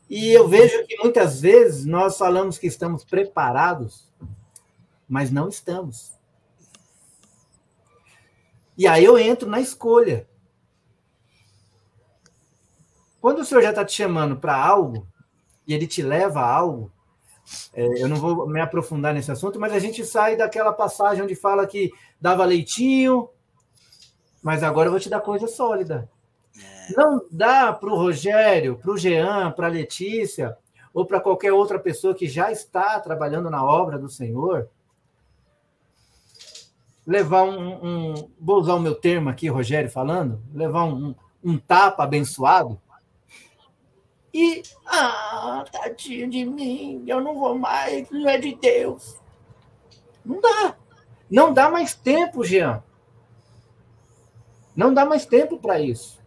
E 0.07 0.29
eu 0.29 0.47
vejo 0.47 0.85
que 0.85 0.97
muitas 0.97 1.41
vezes 1.41 1.85
nós 1.85 2.19
falamos 2.19 2.59
que 2.59 2.67
estamos 2.67 3.03
preparados 3.03 4.11
mas 5.11 5.29
não 5.29 5.49
estamos. 5.49 6.13
E 8.77 8.87
aí 8.87 9.03
eu 9.03 9.19
entro 9.19 9.49
na 9.49 9.59
escolha. 9.59 10.25
Quando 13.19 13.39
o 13.39 13.45
Senhor 13.45 13.61
já 13.61 13.71
está 13.71 13.83
te 13.83 13.91
chamando 13.91 14.37
para 14.37 14.55
algo, 14.55 15.05
e 15.67 15.73
ele 15.73 15.85
te 15.85 16.01
leva 16.01 16.39
a 16.39 16.49
algo, 16.49 16.89
é, 17.73 18.01
eu 18.01 18.07
não 18.07 18.15
vou 18.15 18.47
me 18.47 18.61
aprofundar 18.61 19.13
nesse 19.13 19.29
assunto, 19.29 19.59
mas 19.59 19.73
a 19.73 19.79
gente 19.79 20.05
sai 20.05 20.37
daquela 20.37 20.71
passagem 20.71 21.25
onde 21.25 21.35
fala 21.35 21.67
que 21.67 21.91
dava 22.19 22.45
leitinho, 22.45 23.29
mas 24.41 24.63
agora 24.63 24.87
eu 24.87 24.91
vou 24.91 24.99
te 24.99 25.09
dar 25.09 25.19
coisa 25.19 25.45
sólida. 25.45 26.09
É. 26.57 26.93
Não 26.95 27.21
dá 27.29 27.73
para 27.73 27.89
o 27.89 27.97
Rogério, 27.97 28.77
para 28.77 28.91
o 28.91 28.97
Jean, 28.97 29.51
para 29.51 29.67
a 29.67 29.71
Letícia, 29.71 30.57
ou 30.93 31.05
para 31.05 31.19
qualquer 31.19 31.51
outra 31.51 31.77
pessoa 31.77 32.15
que 32.15 32.29
já 32.29 32.49
está 32.49 32.97
trabalhando 33.01 33.49
na 33.49 33.61
obra 33.61 33.99
do 33.99 34.07
Senhor, 34.07 34.69
levar 37.05 37.43
um, 37.43 38.13
um, 38.13 38.29
Vou 38.39 38.59
usar 38.59 38.75
o 38.75 38.79
meu 38.79 38.95
termo 38.95 39.29
aqui, 39.29 39.47
Rogério 39.47 39.89
falando, 39.89 40.41
levar 40.53 40.85
um, 40.85 41.15
um 41.43 41.57
tapa 41.57 42.03
abençoado. 42.03 42.79
E, 44.33 44.63
ah, 44.85 45.65
tadinho 45.71 46.29
de 46.29 46.45
mim, 46.45 47.03
eu 47.05 47.19
não 47.19 47.37
vou 47.37 47.57
mais, 47.57 48.09
não 48.09 48.29
é 48.29 48.37
de 48.37 48.55
Deus. 48.55 49.19
Não 50.23 50.39
dá. 50.39 50.75
Não 51.29 51.53
dá 51.53 51.69
mais 51.69 51.93
tempo, 51.93 52.43
Jean. 52.43 52.83
Não 54.75 54.93
dá 54.93 55.05
mais 55.05 55.25
tempo 55.25 55.57
para 55.57 55.79
isso. 55.79 56.19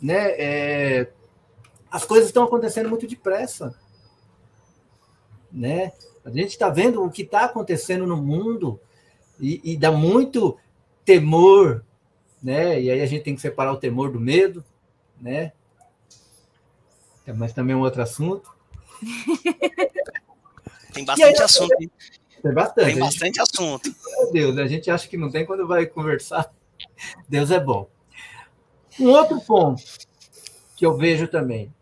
Né? 0.00 0.30
É, 0.38 1.12
as 1.90 2.04
coisas 2.04 2.26
estão 2.26 2.44
acontecendo 2.44 2.88
muito 2.88 3.06
depressa. 3.06 3.76
Né? 5.50 5.92
A 6.24 6.30
gente 6.30 6.50
está 6.50 6.68
vendo 6.68 7.02
o 7.02 7.10
que 7.10 7.22
está 7.22 7.44
acontecendo 7.44 8.06
no 8.06 8.16
mundo 8.16 8.80
e, 9.40 9.72
e 9.72 9.76
dá 9.76 9.90
muito 9.90 10.56
temor, 11.04 11.84
né? 12.42 12.80
E 12.80 12.90
aí 12.90 13.00
a 13.00 13.06
gente 13.06 13.24
tem 13.24 13.34
que 13.34 13.40
separar 13.40 13.72
o 13.72 13.78
temor 13.78 14.10
do 14.10 14.20
medo, 14.20 14.64
né? 15.20 15.52
É, 17.26 17.32
mas 17.32 17.52
também 17.52 17.74
é 17.74 17.76
um 17.76 17.82
outro 17.82 18.02
assunto. 18.02 18.54
Tem 20.92 21.04
bastante 21.04 21.38
aí, 21.38 21.44
assunto. 21.44 21.76
Tem 22.40 22.54
bastante. 22.54 22.86
Tem 22.86 22.98
bastante 23.00 23.36
gente, 23.36 23.40
assunto. 23.40 23.94
Meu 24.06 24.32
Deus, 24.32 24.58
a 24.58 24.66
gente 24.68 24.90
acha 24.90 25.08
que 25.08 25.16
não 25.16 25.28
tem 25.28 25.44
quando 25.44 25.66
vai 25.66 25.86
conversar. 25.86 26.54
Deus 27.28 27.50
é 27.50 27.58
bom. 27.58 27.88
Um 29.00 29.08
outro 29.08 29.40
ponto 29.40 29.82
que 30.76 30.86
eu 30.86 30.96
vejo 30.96 31.26
também. 31.26 31.74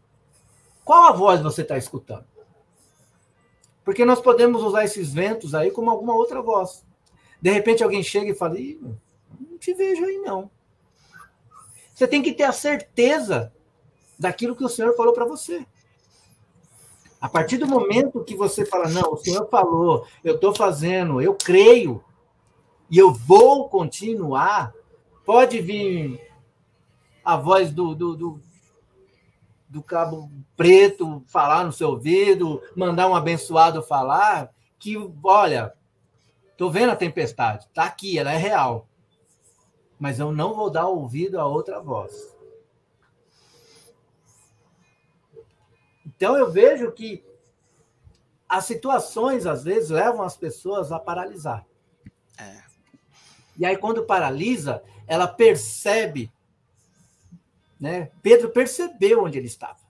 Qual 0.83 1.03
a 1.05 1.13
voz 1.13 1.43
você 1.43 1.61
está 1.61 1.77
escutando? 1.77 2.25
Porque 3.85 4.05
nós 4.05 4.21
podemos 4.21 4.63
usar 4.63 4.85
esses 4.85 5.13
ventos 5.13 5.55
aí 5.55 5.71
como 5.71 5.91
alguma 5.91 6.15
outra 6.15 6.41
voz. 6.41 6.85
De 7.43 7.51
repente 7.51 7.83
alguém 7.83 8.05
chega 8.05 8.31
e 8.31 8.35
fala: 8.37 8.55
não 8.55 9.59
te 9.59 9.75
vejo 9.75 10.05
aí, 10.05 10.19
não. 10.19 10.49
Você 11.93 12.07
tem 12.07 12.23
que 12.23 12.33
ter 12.33 12.45
a 12.45 12.53
certeza 12.53 13.53
daquilo 14.17 14.55
que 14.55 14.65
o 14.65 14.69
Senhor 14.69 14.95
falou 14.97 15.13
para 15.13 15.25
você. 15.25 15.67
A 17.21 17.29
partir 17.29 17.59
do 17.59 17.67
momento 17.67 18.25
que 18.25 18.37
você 18.37 18.65
fala, 18.65 18.89
não, 18.89 19.13
o 19.13 19.17
Senhor 19.17 19.49
falou, 19.49 20.07
eu 20.25 20.35
estou 20.35 20.55
fazendo, 20.55 21.21
eu 21.21 21.35
creio, 21.35 22.03
e 22.91 22.99
eu 22.99 23.13
vou 23.13 23.69
continuar, 23.69 24.73
pode 25.25 25.61
vir 25.61 26.21
a 27.25 27.37
voz 27.37 27.71
do, 27.73 27.95
do, 27.95 28.17
do, 28.17 28.41
do 29.69 29.83
cabo 29.83 30.31
preto 30.57 31.23
falar 31.29 31.65
no 31.65 31.73
seu 31.73 31.91
ouvido, 31.91 32.61
mandar 32.77 33.07
um 33.07 33.15
abençoado 33.15 33.83
falar, 33.83 34.51
que, 34.79 34.97
olha, 35.23 35.73
Estou 36.63 36.71
vendo 36.71 36.91
a 36.91 36.97
tempestade, 36.97 37.67
está 37.67 37.83
aqui, 37.83 38.17
ela 38.17 38.33
é 38.33 38.37
real. 38.37 38.89
Mas 39.99 40.21
eu 40.21 40.31
não 40.31 40.55
vou 40.55 40.71
dar 40.71 40.87
ouvido 40.87 41.41
a 41.41 41.45
outra 41.45 41.81
voz. 41.81 42.33
Então 46.07 46.39
eu 46.39 46.53
vejo 46.53 46.93
que 46.93 47.25
as 48.49 48.65
situações, 48.65 49.45
às 49.45 49.65
vezes, 49.65 49.91
levam 49.91 50.23
as 50.23 50.37
pessoas 50.37 50.93
a 50.93 51.01
paralisar. 51.01 51.67
É. 52.39 52.63
E 53.59 53.67
aí, 53.67 53.77
quando 53.77 54.07
paralisa, 54.07 54.85
ela 55.09 55.27
percebe. 55.27 56.33
Né? 57.81 58.13
Pedro 58.23 58.51
percebeu 58.51 59.25
onde 59.25 59.37
ele 59.37 59.49
estava. 59.49 59.81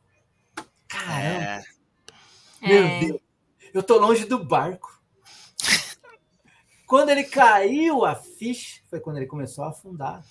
Caramba! 0.88 1.44
É. 1.44 1.64
Meu 2.62 2.82
é. 2.82 3.00
Deus, 3.00 3.20
eu 3.74 3.80
estou 3.82 4.00
longe 4.00 4.24
do 4.24 4.42
barco. 4.42 5.01
Quando 6.92 7.08
ele 7.08 7.24
caiu 7.24 8.04
a 8.04 8.14
ficha, 8.14 8.82
foi 8.90 9.00
quando 9.00 9.16
ele 9.16 9.24
começou 9.24 9.64
a 9.64 9.70
afundar. 9.70 10.22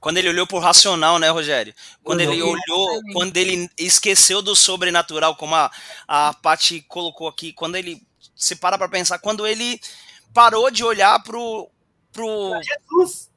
Quando 0.00 0.16
ele 0.16 0.28
olhou 0.28 0.44
pro 0.44 0.58
racional, 0.58 1.20
né, 1.20 1.30
Rogério? 1.30 1.72
Quando 2.02 2.20
ele 2.20 2.42
olhou, 2.42 3.00
quando 3.12 3.36
ele 3.36 3.70
esqueceu 3.78 4.42
do 4.42 4.56
sobrenatural, 4.56 5.36
como 5.36 5.54
a, 5.54 5.70
a 6.08 6.34
Paty 6.34 6.80
colocou 6.88 7.28
aqui, 7.28 7.52
quando 7.52 7.76
ele 7.76 8.04
se 8.34 8.56
para 8.56 8.76
para 8.76 8.88
pensar, 8.88 9.20
quando 9.20 9.46
ele 9.46 9.80
parou 10.34 10.68
de 10.68 10.82
olhar 10.82 11.22
pro 11.22 11.70
pro 12.12 12.60
Jesus 12.60 13.30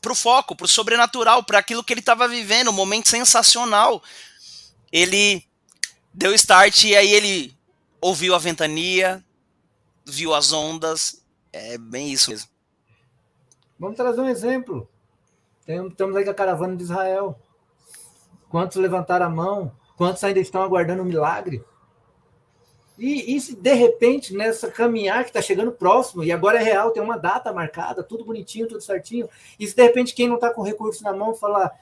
pro 0.00 0.14
foco, 0.14 0.54
pro 0.54 0.68
sobrenatural, 0.68 1.42
para 1.42 1.58
aquilo 1.58 1.82
que 1.82 1.92
ele 1.92 1.98
estava 1.98 2.28
vivendo, 2.28 2.70
um 2.70 2.72
momento 2.72 3.08
sensacional. 3.08 4.00
Ele 4.92 5.44
deu 6.14 6.32
start 6.34 6.84
e 6.84 6.94
aí 6.94 7.12
ele 7.12 7.52
ouviu 8.00 8.32
a 8.32 8.38
ventania, 8.38 9.25
viu 10.06 10.34
as 10.34 10.52
ondas. 10.52 11.24
É 11.52 11.76
bem 11.76 12.12
isso 12.12 12.30
mesmo. 12.30 12.48
Vamos 13.78 13.96
trazer 13.96 14.20
um 14.20 14.28
exemplo. 14.28 14.88
Tem, 15.64 15.86
estamos 15.86 16.16
aí 16.16 16.24
com 16.24 16.30
a 16.30 16.34
caravana 16.34 16.76
de 16.76 16.84
Israel. 16.84 17.38
Quantos 18.48 18.76
levantaram 18.76 19.26
a 19.26 19.30
mão? 19.30 19.72
Quantos 19.96 20.22
ainda 20.22 20.40
estão 20.40 20.62
aguardando 20.62 21.02
um 21.02 21.06
milagre? 21.06 21.64
E, 22.98 23.36
e 23.36 23.40
se 23.40 23.54
de 23.54 23.74
repente, 23.74 24.34
nessa 24.34 24.70
caminhar 24.70 25.24
que 25.24 25.30
está 25.30 25.42
chegando 25.42 25.72
próximo, 25.72 26.24
e 26.24 26.32
agora 26.32 26.58
é 26.60 26.62
real, 26.62 26.90
tem 26.90 27.02
uma 27.02 27.18
data 27.18 27.52
marcada, 27.52 28.02
tudo 28.02 28.24
bonitinho, 28.24 28.66
tudo 28.66 28.80
certinho, 28.80 29.28
e 29.58 29.66
se 29.66 29.76
de 29.76 29.82
repente 29.82 30.14
quem 30.14 30.26
não 30.26 30.36
está 30.36 30.50
com 30.50 30.62
recurso 30.62 31.04
na 31.04 31.12
mão 31.12 31.34
falar, 31.34 31.78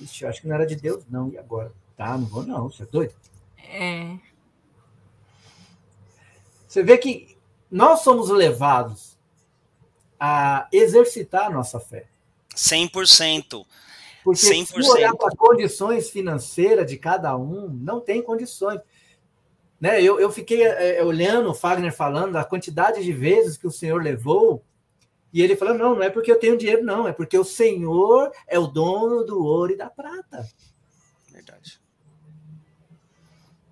Ixi, 0.00 0.24
acho 0.24 0.40
que 0.40 0.48
não 0.48 0.54
era 0.54 0.66
de 0.66 0.76
Deus, 0.76 1.04
não, 1.08 1.28
e 1.28 1.36
agora? 1.36 1.70
Tá, 1.96 2.16
não 2.16 2.26
vou 2.26 2.44
não, 2.44 2.70
você 2.70 2.82
é 2.82 2.86
doido? 2.86 3.14
É. 3.58 4.16
Você 6.66 6.82
vê 6.82 6.96
que 6.96 7.33
nós 7.70 8.00
somos 8.00 8.28
levados 8.30 9.18
a 10.18 10.68
exercitar 10.72 11.46
a 11.46 11.50
nossa 11.50 11.80
fé. 11.80 12.06
100%. 12.54 13.66
Porque 14.22 14.40
100%. 14.40 14.82
se 14.82 14.90
olhar 14.90 15.14
para 15.14 15.28
as 15.28 15.34
condições 15.34 16.08
financeiras 16.08 16.88
de 16.88 16.96
cada 16.96 17.36
um, 17.36 17.68
não 17.68 18.00
tem 18.00 18.22
condições. 18.22 18.80
Né? 19.80 20.02
Eu, 20.02 20.18
eu 20.18 20.30
fiquei 20.30 20.62
é, 20.62 21.04
olhando 21.04 21.50
o 21.50 21.54
Fagner 21.54 21.94
falando 21.94 22.36
a 22.36 22.44
quantidade 22.44 23.02
de 23.02 23.12
vezes 23.12 23.58
que 23.58 23.66
o 23.66 23.70
Senhor 23.70 24.02
levou, 24.02 24.64
e 25.30 25.42
ele 25.42 25.56
falou: 25.56 25.74
não, 25.74 25.96
não 25.96 26.02
é 26.02 26.08
porque 26.08 26.30
eu 26.30 26.38
tenho 26.38 26.56
dinheiro, 26.56 26.84
não, 26.84 27.08
é 27.08 27.12
porque 27.12 27.36
o 27.36 27.44
Senhor 27.44 28.32
é 28.46 28.58
o 28.58 28.66
dono 28.66 29.24
do 29.24 29.44
ouro 29.44 29.72
e 29.72 29.76
da 29.76 29.90
prata. 29.90 30.48
Verdade. 31.30 31.80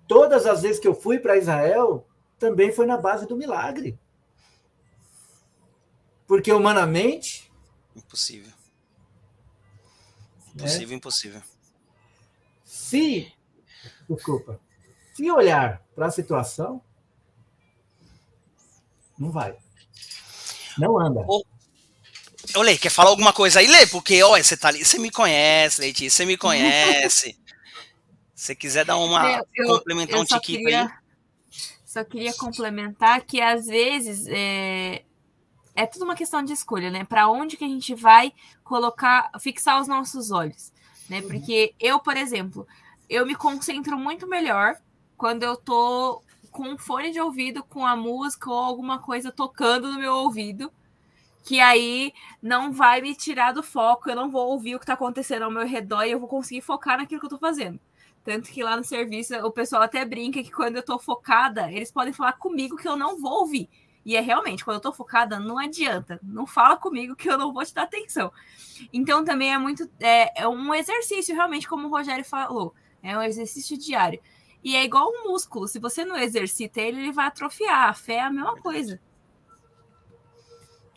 Todas 0.07 0.45
as 0.45 0.61
vezes 0.61 0.79
que 0.79 0.87
eu 0.87 0.93
fui 0.93 1.17
para 1.17 1.37
Israel, 1.37 2.05
também 2.43 2.73
foi 2.73 2.85
na 2.85 2.97
base 2.97 3.25
do 3.25 3.37
milagre. 3.37 3.97
Porque 6.27 6.51
humanamente. 6.51 7.49
Impossível. 7.95 8.51
Impossível, 10.53 10.91
é. 10.91 10.97
impossível. 10.97 11.41
Se. 12.65 13.31
Desculpa. 14.09 14.59
Se 15.13 15.31
olhar 15.31 15.81
para 15.95 16.07
a 16.07 16.11
situação, 16.11 16.81
não 19.17 19.31
vai. 19.31 19.57
Não 20.77 20.99
anda. 20.99 21.21
Ô, 21.21 21.45
ô 22.57 22.61
Lê, 22.61 22.77
quer 22.77 22.89
falar 22.89 23.11
alguma 23.11 23.31
coisa 23.31 23.61
aí, 23.61 23.67
Lê? 23.67 23.87
Porque, 23.87 24.21
olha, 24.21 24.43
você 24.43 24.57
tá 24.57 24.67
ali, 24.67 24.83
você 24.83 24.99
me 24.99 25.09
conhece, 25.09 25.79
Leite, 25.79 26.09
você 26.09 26.25
me 26.25 26.35
conhece. 26.35 27.39
Se 28.35 28.53
quiser 28.53 28.83
dar 28.83 28.97
uma. 28.97 29.37
Eu, 29.37 29.47
eu, 29.55 29.77
complementar 29.77 30.17
eu 30.17 30.23
um 30.23 30.25
tiquinho 30.25 30.59
queria... 30.59 30.81
aí. 30.87 31.02
Só 31.93 32.03
queria 32.03 32.33
complementar 32.33 33.21
que 33.21 33.39
às 33.39 33.67
vezes 33.67 34.25
é, 34.27 35.03
é 35.75 35.85
tudo 35.85 36.05
uma 36.05 36.15
questão 36.15 36.41
de 36.41 36.51
escolha, 36.51 36.89
né? 36.89 37.03
Para 37.03 37.29
onde 37.29 37.55
que 37.55 37.63
a 37.63 37.67
gente 37.67 37.93
vai 37.93 38.33
colocar, 38.63 39.29
fixar 39.39 39.79
os 39.79 39.87
nossos 39.87 40.31
olhos, 40.31 40.73
né? 41.07 41.19
Uhum. 41.19 41.27
Porque 41.27 41.75
eu, 41.79 41.99
por 41.99 42.17
exemplo, 42.17 42.67
eu 43.07 43.27
me 43.27 43.35
concentro 43.35 43.95
muito 43.95 44.25
melhor 44.25 44.75
quando 45.15 45.43
eu 45.43 45.55
tô 45.55 46.23
com 46.49 46.69
um 46.69 46.79
fone 46.79 47.11
de 47.11 47.21
ouvido, 47.21 47.63
com 47.63 47.85
a 47.85 47.95
música 47.95 48.49
ou 48.49 48.57
alguma 48.57 48.97
coisa 48.97 49.31
tocando 49.31 49.91
no 49.91 49.99
meu 49.99 50.15
ouvido, 50.15 50.73
que 51.43 51.59
aí 51.59 52.11
não 52.41 52.73
vai 52.73 53.01
me 53.01 53.13
tirar 53.13 53.51
do 53.51 53.61
foco, 53.61 54.09
eu 54.09 54.15
não 54.15 54.31
vou 54.31 54.49
ouvir 54.49 54.73
o 54.73 54.79
que 54.79 54.83
está 54.85 54.95
acontecendo 54.95 55.43
ao 55.43 55.51
meu 55.51 55.67
redor 55.67 56.05
e 56.05 56.11
eu 56.11 56.19
vou 56.19 56.27
conseguir 56.27 56.61
focar 56.61 56.97
naquilo 56.97 57.19
que 57.19 57.25
eu 57.25 57.35
estou 57.35 57.39
fazendo. 57.39 57.79
Tanto 58.23 58.49
que 58.49 58.63
lá 58.63 58.77
no 58.77 58.83
serviço 58.83 59.35
o 59.35 59.51
pessoal 59.51 59.81
até 59.81 60.05
brinca 60.05 60.41
que 60.41 60.51
quando 60.51 60.77
eu 60.77 60.83
tô 60.83 60.97
focada, 60.97 61.71
eles 61.71 61.91
podem 61.91 62.13
falar 62.13 62.33
comigo 62.33 62.77
que 62.77 62.87
eu 62.87 62.95
não 62.95 63.19
vou 63.19 63.41
ouvir. 63.41 63.69
E 64.05 64.15
é 64.15 64.21
realmente, 64.21 64.65
quando 64.65 64.75
eu 64.75 64.81
tô 64.81 64.91
focada, 64.91 65.39
não 65.39 65.57
adianta. 65.57 66.19
Não 66.21 66.45
fala 66.45 66.75
comigo 66.75 67.15
que 67.15 67.29
eu 67.29 67.37
não 67.37 67.53
vou 67.53 67.65
te 67.65 67.73
dar 67.73 67.83
atenção. 67.83 68.31
Então 68.91 69.23
também 69.23 69.53
é 69.53 69.57
muito. 69.57 69.89
É, 69.99 70.43
é 70.43 70.47
um 70.47 70.73
exercício, 70.73 71.35
realmente, 71.35 71.67
como 71.67 71.87
o 71.87 71.91
Rogério 71.91 72.23
falou. 72.25 72.73
É 73.01 73.17
um 73.17 73.21
exercício 73.21 73.77
diário. 73.77 74.21
E 74.63 74.75
é 74.75 74.83
igual 74.83 75.09
um 75.09 75.29
músculo. 75.29 75.67
Se 75.67 75.79
você 75.79 76.05
não 76.05 76.17
exercita 76.17 76.79
ele, 76.81 77.01
ele 77.01 77.11
vai 77.11 77.27
atrofiar. 77.27 77.89
A 77.89 77.93
fé 77.93 78.15
é 78.15 78.21
a 78.21 78.29
mesma 78.29 78.55
coisa. 78.61 78.99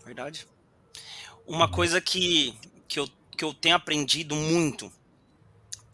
Verdade. 0.04 0.46
Uma 1.46 1.68
coisa 1.70 2.00
que, 2.00 2.56
que, 2.86 2.98
eu, 2.98 3.08
que 3.36 3.44
eu 3.44 3.52
tenho 3.52 3.74
aprendido 3.74 4.34
muito 4.34 4.92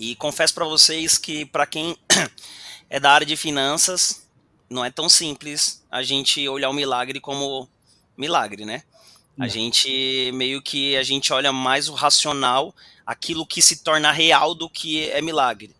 e 0.02 0.16
confesso 0.16 0.52
para 0.52 0.64
vocês 0.64 1.16
que 1.16 1.46
para 1.46 1.64
quem 1.64 1.96
é 2.90 2.98
da 2.98 3.12
área 3.12 3.24
de 3.24 3.36
finanças, 3.36 4.26
não 4.68 4.84
é 4.84 4.90
tão 4.90 5.08
simples 5.08 5.80
a 5.88 6.02
gente 6.02 6.48
olhar 6.48 6.70
o 6.70 6.72
milagre 6.72 7.20
como 7.20 7.68
milagre, 8.16 8.64
né? 8.64 8.82
A 9.38 9.46
gente 9.46 10.32
meio 10.34 10.60
que 10.60 10.96
a 10.96 11.04
gente 11.04 11.32
olha 11.32 11.52
mais 11.52 11.88
o 11.88 11.94
racional, 11.94 12.74
aquilo 13.06 13.46
que 13.46 13.62
se 13.62 13.76
torna 13.76 14.10
real 14.10 14.56
do 14.56 14.68
que 14.68 15.08
é 15.10 15.22
milagre. 15.22 15.74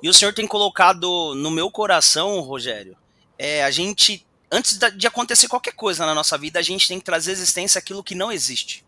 E 0.00 0.08
o 0.08 0.14
Senhor 0.14 0.32
tem 0.32 0.46
colocado 0.46 1.34
no 1.34 1.50
meu 1.50 1.72
coração, 1.72 2.38
Rogério, 2.40 2.96
é 3.36 3.64
a 3.64 3.70
gente 3.72 4.24
antes 4.48 4.78
de 4.78 5.06
acontecer 5.08 5.48
qualquer 5.48 5.72
coisa 5.72 6.06
na 6.06 6.14
nossa 6.14 6.38
vida, 6.38 6.60
a 6.60 6.62
gente 6.62 6.86
tem 6.86 7.00
que 7.00 7.04
trazer 7.04 7.32
existência 7.32 7.80
aquilo 7.80 8.04
que 8.04 8.14
não 8.14 8.30
existe. 8.30 8.83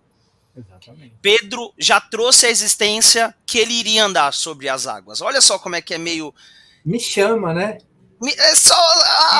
Exatamente. 0.57 1.15
Pedro 1.21 1.73
já 1.79 2.01
trouxe 2.01 2.47
a 2.47 2.51
existência 2.51 3.35
que 3.47 3.59
ele 3.59 3.75
iria 3.75 4.05
andar 4.05 4.33
sobre 4.33 4.69
as 4.69 4.87
águas. 4.87 5.21
Olha 5.21 5.41
só 5.41 5.59
como 5.59 5.77
é 5.77 5.83
que 5.83 5.95
é 5.95 5.99
meio. 5.99 6.35
Me 6.85 6.99
chama, 6.99 7.53
né? 7.53 7.79
É 8.39 8.55
só 8.55 8.75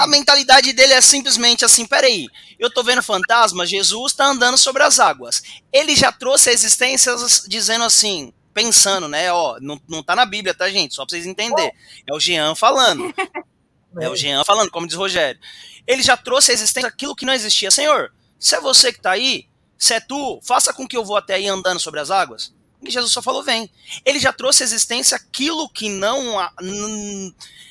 a 0.03 0.07
mentalidade 0.07 0.73
dele 0.75 0.93
é 0.93 1.01
simplesmente 1.01 1.65
assim: 1.65 1.87
peraí, 1.87 2.27
eu 2.59 2.71
tô 2.71 2.83
vendo 2.83 3.03
fantasma, 3.03 3.65
Jesus 3.65 4.13
tá 4.13 4.27
andando 4.27 4.59
sobre 4.59 4.83
as 4.83 5.01
águas. 5.01 5.43
Ele 5.73 5.97
já 5.97 6.13
trouxe 6.13 6.51
a 6.51 6.53
existência 6.53 7.15
dizendo 7.49 7.85
assim, 7.85 8.35
pensando, 8.53 9.09
né? 9.09 9.33
Ó, 9.33 9.59
não, 9.61 9.81
não 9.89 10.03
tá 10.03 10.15
na 10.15 10.27
Bíblia, 10.27 10.53
tá, 10.53 10.69
gente? 10.69 10.95
Só 10.95 11.07
pra 11.07 11.13
vocês 11.13 11.27
entenderem. 11.27 11.73
É 12.07 12.15
o 12.15 12.21
Jean 12.21 12.55
falando. 12.55 13.13
É 13.99 14.11
o 14.11 14.15
Jean 14.15 14.45
falando, 14.45 14.71
como 14.71 14.87
diz 14.87 14.95
Rogério. 14.95 15.41
Ele 15.87 16.03
já 16.03 16.19
trouxe 16.19 16.51
a 16.51 16.55
existência 16.55 16.87
aquilo 16.87 17.17
que 17.17 17.25
não 17.25 17.33
existia. 17.33 17.71
Senhor, 17.71 18.13
se 18.39 18.55
é 18.55 18.61
você 18.61 18.93
que 18.93 19.01
tá 19.01 19.13
aí, 19.13 19.49
se 19.79 19.95
é 19.95 20.01
tu, 20.01 20.41
faça 20.43 20.73
com 20.73 20.87
que 20.87 20.97
eu 20.97 21.05
vou 21.05 21.17
até 21.17 21.35
aí 21.35 21.47
andando 21.47 21.81
sobre 21.81 22.01
as 22.01 22.11
águas. 22.11 22.55
E 22.83 22.91
Jesus 22.91 23.13
só 23.13 23.23
falou, 23.23 23.43
vem. 23.43 23.71
Ele 24.05 24.19
já 24.19 24.33
trouxe 24.33 24.63
à 24.63 24.67
existência 24.67 25.17
aquilo 25.17 25.69
que 25.69 25.89
não. 25.89 26.37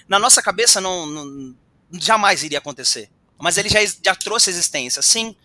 Na 0.08 0.20
nossa 0.20 0.42
cabeça 0.42 0.82
não, 0.82 1.06
não 1.06 1.56
jamais 1.92 2.44
iria 2.44 2.58
acontecer. 2.58 3.10
Mas 3.38 3.58
ele 3.58 3.70
já, 3.70 3.80
já 4.04 4.16
trouxe 4.16 4.50
à 4.50 4.54
existência, 4.54 5.02
sim. 5.02 5.36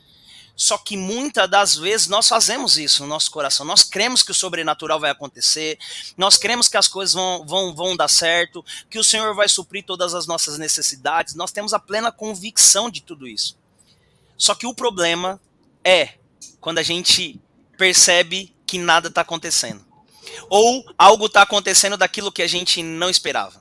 Só 0.57 0.77
que 0.77 0.97
muitas 0.97 1.49
das 1.49 1.75
vezes 1.75 2.07
nós 2.09 2.29
fazemos 2.29 2.77
isso 2.77 3.03
no 3.03 3.09
nosso 3.09 3.31
coração. 3.31 3.65
Nós 3.65 3.83
cremos 3.83 4.23
que 4.23 4.31
o 4.31 4.35
sobrenatural 4.35 5.01
vai 5.01 5.11
acontecer, 5.11 5.79
nós 6.19 6.37
cremos 6.37 6.69
que 6.69 6.77
as 6.77 6.87
coisas 6.87 7.15
vão, 7.15 7.47
vão, 7.47 7.75
vão 7.75 7.97
dar 7.97 8.09
certo, 8.09 8.63
que 8.91 8.99
o 8.99 9.05
Senhor 9.05 9.35
vai 9.35 9.49
suprir 9.49 9.85
todas 9.85 10.15
as 10.15 10.27
nossas 10.27 10.59
necessidades. 10.59 11.35
Nós 11.35 11.51
temos 11.51 11.73
a 11.73 11.79
plena 11.79 12.13
convicção 12.13 12.91
de 12.91 13.01
tudo 13.01 13.27
isso. 13.27 13.59
Só 14.37 14.55
que 14.55 14.67
o 14.67 14.75
problema 14.75 15.41
é 15.83 16.20
quando 16.61 16.79
a 16.79 16.83
gente 16.83 17.41
percebe 17.77 18.55
que 18.67 18.79
nada 18.79 19.09
está 19.09 19.23
acontecendo. 19.23 19.85
Ou 20.49 20.85
algo 20.99 21.27
está 21.27 21.43
acontecendo 21.43 21.97
daquilo 21.97 22.31
que 22.31 22.43
a 22.43 22.49
gente 22.49 22.83
não 22.83 23.09
esperava. 23.09 23.61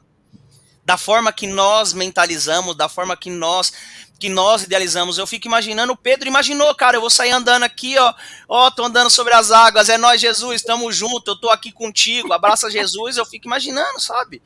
Da 0.85 0.97
forma 0.97 1.31
que 1.31 1.47
nós 1.47 1.93
mentalizamos, 1.93 2.75
da 2.75 2.89
forma 2.89 3.15
que 3.15 3.29
nós 3.29 3.71
que 4.19 4.27
nós 4.27 4.63
idealizamos. 4.63 5.17
Eu 5.17 5.25
fico 5.25 5.47
imaginando, 5.47 5.93
o 5.93 5.97
Pedro 5.97 6.27
imaginou, 6.27 6.75
cara, 6.75 6.97
eu 6.97 7.01
vou 7.01 7.09
sair 7.09 7.31
andando 7.31 7.63
aqui, 7.63 7.97
ó, 7.97 8.13
ó, 8.49 8.69
tô 8.69 8.83
andando 8.83 9.09
sobre 9.09 9.33
as 9.33 9.49
águas, 9.49 9.87
é 9.87 9.97
nós, 9.97 10.19
Jesus, 10.19 10.61
tamo 10.61 10.91
junto, 10.91 11.31
eu 11.31 11.35
tô 11.37 11.49
aqui 11.49 11.71
contigo, 11.71 12.33
abraça 12.33 12.69
Jesus, 12.69 13.15
eu 13.15 13.25
fico 13.25 13.47
imaginando, 13.47 13.97
sabe? 14.01 14.41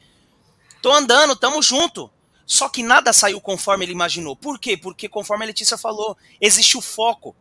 Tô 0.79 0.91
andando, 0.91 1.35
tamo 1.35 1.59
junto. 1.63 2.11
Só 2.45 2.69
que 2.69 2.83
nada 2.83 3.11
saiu 3.13 3.41
conforme 3.41 3.85
ele 3.85 3.93
imaginou. 3.93 4.35
Por 4.35 4.59
quê? 4.59 4.77
Porque 4.77 5.09
conforme 5.09 5.45
a 5.45 5.47
Letícia 5.47 5.77
falou, 5.77 6.15
existe 6.39 6.77
o 6.77 6.81
foco. 6.81 7.35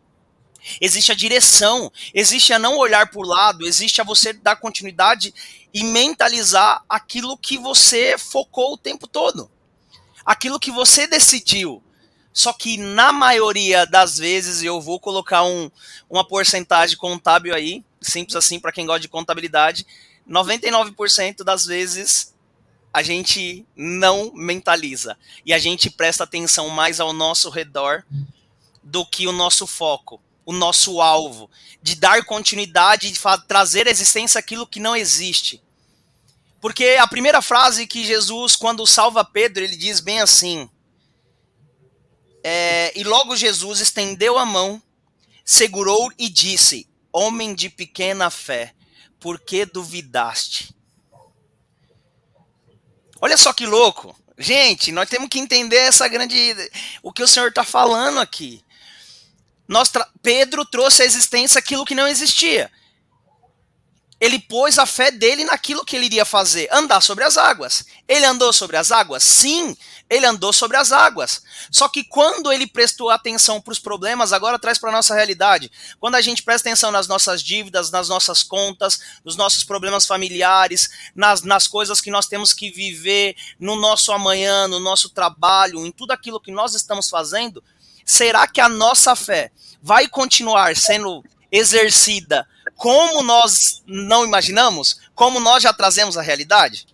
Existe 0.80 1.12
a 1.12 1.14
direção, 1.14 1.90
existe 2.14 2.52
a 2.52 2.58
não 2.58 2.76
olhar 2.78 3.10
para 3.10 3.20
o 3.20 3.26
lado, 3.26 3.66
existe 3.66 4.00
a 4.00 4.04
você 4.04 4.32
dar 4.32 4.56
continuidade 4.56 5.34
e 5.72 5.82
mentalizar 5.82 6.84
aquilo 6.88 7.36
que 7.36 7.58
você 7.58 8.16
focou 8.18 8.74
o 8.74 8.78
tempo 8.78 9.06
todo. 9.06 9.50
Aquilo 10.24 10.60
que 10.60 10.70
você 10.70 11.06
decidiu. 11.06 11.82
Só 12.32 12.52
que 12.52 12.78
na 12.78 13.12
maioria 13.12 13.84
das 13.84 14.16
vezes, 14.16 14.62
eu 14.62 14.80
vou 14.80 14.98
colocar 14.98 15.44
um, 15.44 15.70
uma 16.08 16.26
porcentagem 16.26 16.96
contábil 16.96 17.54
aí, 17.54 17.84
simples 18.00 18.36
assim 18.36 18.58
para 18.58 18.72
quem 18.72 18.86
gosta 18.86 19.00
de 19.00 19.08
contabilidade, 19.08 19.86
99% 20.28 21.44
das 21.44 21.66
vezes 21.66 22.32
a 22.92 23.02
gente 23.02 23.66
não 23.74 24.32
mentaliza 24.34 25.16
e 25.44 25.52
a 25.52 25.58
gente 25.58 25.90
presta 25.90 26.24
atenção 26.24 26.68
mais 26.68 27.00
ao 27.00 27.12
nosso 27.12 27.48
redor 27.48 28.04
do 28.82 29.04
que 29.06 29.26
o 29.26 29.32
nosso 29.32 29.66
foco, 29.66 30.20
o 30.44 30.52
nosso 30.52 31.00
alvo, 31.00 31.50
de 31.82 31.94
dar 31.94 32.24
continuidade, 32.24 33.10
de 33.10 33.20
trazer 33.46 33.86
à 33.86 33.90
existência 33.90 34.38
aquilo 34.38 34.66
que 34.66 34.80
não 34.80 34.96
existe. 34.96 35.62
Porque 36.60 36.96
a 37.00 37.06
primeira 37.06 37.42
frase 37.42 37.86
que 37.86 38.04
Jesus, 38.04 38.54
quando 38.54 38.86
salva 38.86 39.24
Pedro, 39.24 39.64
ele 39.64 39.76
diz 39.76 40.00
bem 40.00 40.20
assim: 40.20 40.68
é, 42.42 42.92
e 42.98 43.04
logo 43.04 43.36
Jesus 43.36 43.80
estendeu 43.80 44.38
a 44.38 44.44
mão, 44.44 44.82
segurou 45.44 46.10
e 46.18 46.28
disse: 46.28 46.88
Homem 47.12 47.54
de 47.54 47.68
pequena 47.68 48.30
fé, 48.30 48.74
por 49.20 49.38
que 49.38 49.64
duvidaste? 49.64 50.74
Olha 53.20 53.36
só 53.36 53.52
que 53.52 53.66
louco. 53.66 54.16
Gente, 54.36 54.90
nós 54.90 55.08
temos 55.08 55.28
que 55.28 55.38
entender 55.38 55.76
essa 55.76 56.08
grande. 56.08 56.36
O 57.02 57.12
que 57.12 57.22
o 57.22 57.28
Senhor 57.28 57.48
está 57.48 57.62
falando 57.62 58.18
aqui. 58.18 58.64
Nós 59.72 59.90
Pedro 60.22 60.64
trouxe 60.64 61.02
à 61.02 61.04
existência 61.04 61.58
aquilo 61.58 61.84
que 61.84 61.94
não 61.94 62.06
existia 62.06 62.70
ele 64.22 64.38
pôs 64.38 64.78
a 64.78 64.86
fé 64.86 65.10
dele 65.10 65.44
naquilo 65.44 65.84
que 65.84 65.96
ele 65.96 66.06
iria 66.06 66.24
fazer, 66.24 66.68
andar 66.70 67.00
sobre 67.00 67.24
as 67.24 67.36
águas. 67.36 67.84
Ele 68.06 68.24
andou 68.24 68.52
sobre 68.52 68.76
as 68.76 68.92
águas? 68.92 69.20
Sim, 69.20 69.76
ele 70.08 70.24
andou 70.24 70.52
sobre 70.52 70.76
as 70.76 70.92
águas. 70.92 71.42
Só 71.72 71.88
que 71.88 72.04
quando 72.04 72.52
ele 72.52 72.68
prestou 72.68 73.10
atenção 73.10 73.60
para 73.60 73.72
os 73.72 73.80
problemas, 73.80 74.32
agora 74.32 74.60
traz 74.60 74.78
para 74.78 74.90
a 74.90 74.92
nossa 74.92 75.12
realidade. 75.12 75.72
Quando 75.98 76.14
a 76.14 76.20
gente 76.20 76.40
presta 76.44 76.68
atenção 76.68 76.92
nas 76.92 77.08
nossas 77.08 77.42
dívidas, 77.42 77.90
nas 77.90 78.08
nossas 78.08 78.44
contas, 78.44 79.00
nos 79.24 79.34
nossos 79.34 79.64
problemas 79.64 80.06
familiares, 80.06 80.88
nas, 81.16 81.42
nas 81.42 81.66
coisas 81.66 82.00
que 82.00 82.08
nós 82.08 82.26
temos 82.26 82.52
que 82.52 82.70
viver, 82.70 83.34
no 83.58 83.74
nosso 83.74 84.12
amanhã, 84.12 84.68
no 84.68 84.78
nosso 84.78 85.10
trabalho, 85.10 85.84
em 85.84 85.90
tudo 85.90 86.12
aquilo 86.12 86.40
que 86.40 86.52
nós 86.52 86.76
estamos 86.76 87.10
fazendo, 87.10 87.60
será 88.04 88.46
que 88.46 88.60
a 88.60 88.68
nossa 88.68 89.14
fé 89.16 89.50
vai 89.82 90.08
continuar 90.08 90.76
sendo 90.76 91.24
exercida 91.50 92.46
como 92.76 93.22
nós 93.22 93.82
não 93.86 94.24
imaginamos, 94.24 95.00
como 95.14 95.38
nós 95.38 95.62
já 95.62 95.72
trazemos 95.72 96.16
a 96.16 96.22
realidade. 96.22 96.86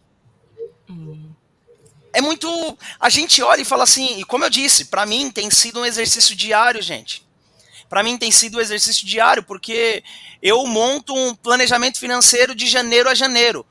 Hum. 0.88 1.30
É 2.12 2.20
muito. 2.20 2.78
A 2.98 3.08
gente 3.08 3.42
olha 3.42 3.62
e 3.62 3.64
fala 3.64 3.84
assim, 3.84 4.18
e 4.18 4.24
como 4.24 4.44
eu 4.44 4.50
disse, 4.50 4.86
para 4.86 5.06
mim 5.06 5.30
tem 5.30 5.50
sido 5.50 5.80
um 5.80 5.86
exercício 5.86 6.34
diário, 6.34 6.82
gente. 6.82 7.26
Para 7.88 8.02
mim 8.02 8.18
tem 8.18 8.30
sido 8.30 8.58
um 8.58 8.60
exercício 8.60 9.06
diário, 9.06 9.42
porque 9.42 10.02
eu 10.42 10.66
monto 10.66 11.14
um 11.14 11.34
planejamento 11.34 11.98
financeiro 11.98 12.54
de 12.54 12.66
janeiro 12.66 13.08
a 13.08 13.14
janeiro. 13.14 13.64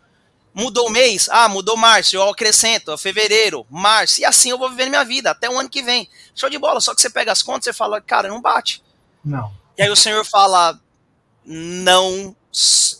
Mudou 0.57 0.87
o 0.87 0.89
mês? 0.89 1.29
Ah, 1.29 1.47
mudou 1.47 1.77
março, 1.77 2.15
eu 2.15 2.27
acrescento, 2.27 2.97
fevereiro, 2.97 3.63
março, 3.69 4.21
e 4.21 4.25
assim 4.25 4.49
eu 4.49 4.57
vou 4.57 4.71
viver 4.71 4.89
minha 4.89 5.05
vida 5.05 5.29
até 5.29 5.47
o 5.47 5.59
ano 5.59 5.69
que 5.69 5.83
vem. 5.83 6.09
Show 6.33 6.49
de 6.49 6.57
bola, 6.57 6.81
só 6.81 6.95
que 6.95 7.01
você 7.01 7.11
pega 7.11 7.31
as 7.31 7.43
contas 7.43 7.67
e 7.67 7.77
fala, 7.77 8.01
cara, 8.01 8.27
não 8.27 8.41
bate. 8.41 8.81
Não. 9.23 9.53
E 9.77 9.83
aí 9.83 9.89
o 9.91 9.95
Senhor 9.95 10.25
fala: 10.25 10.79
não 11.45 12.35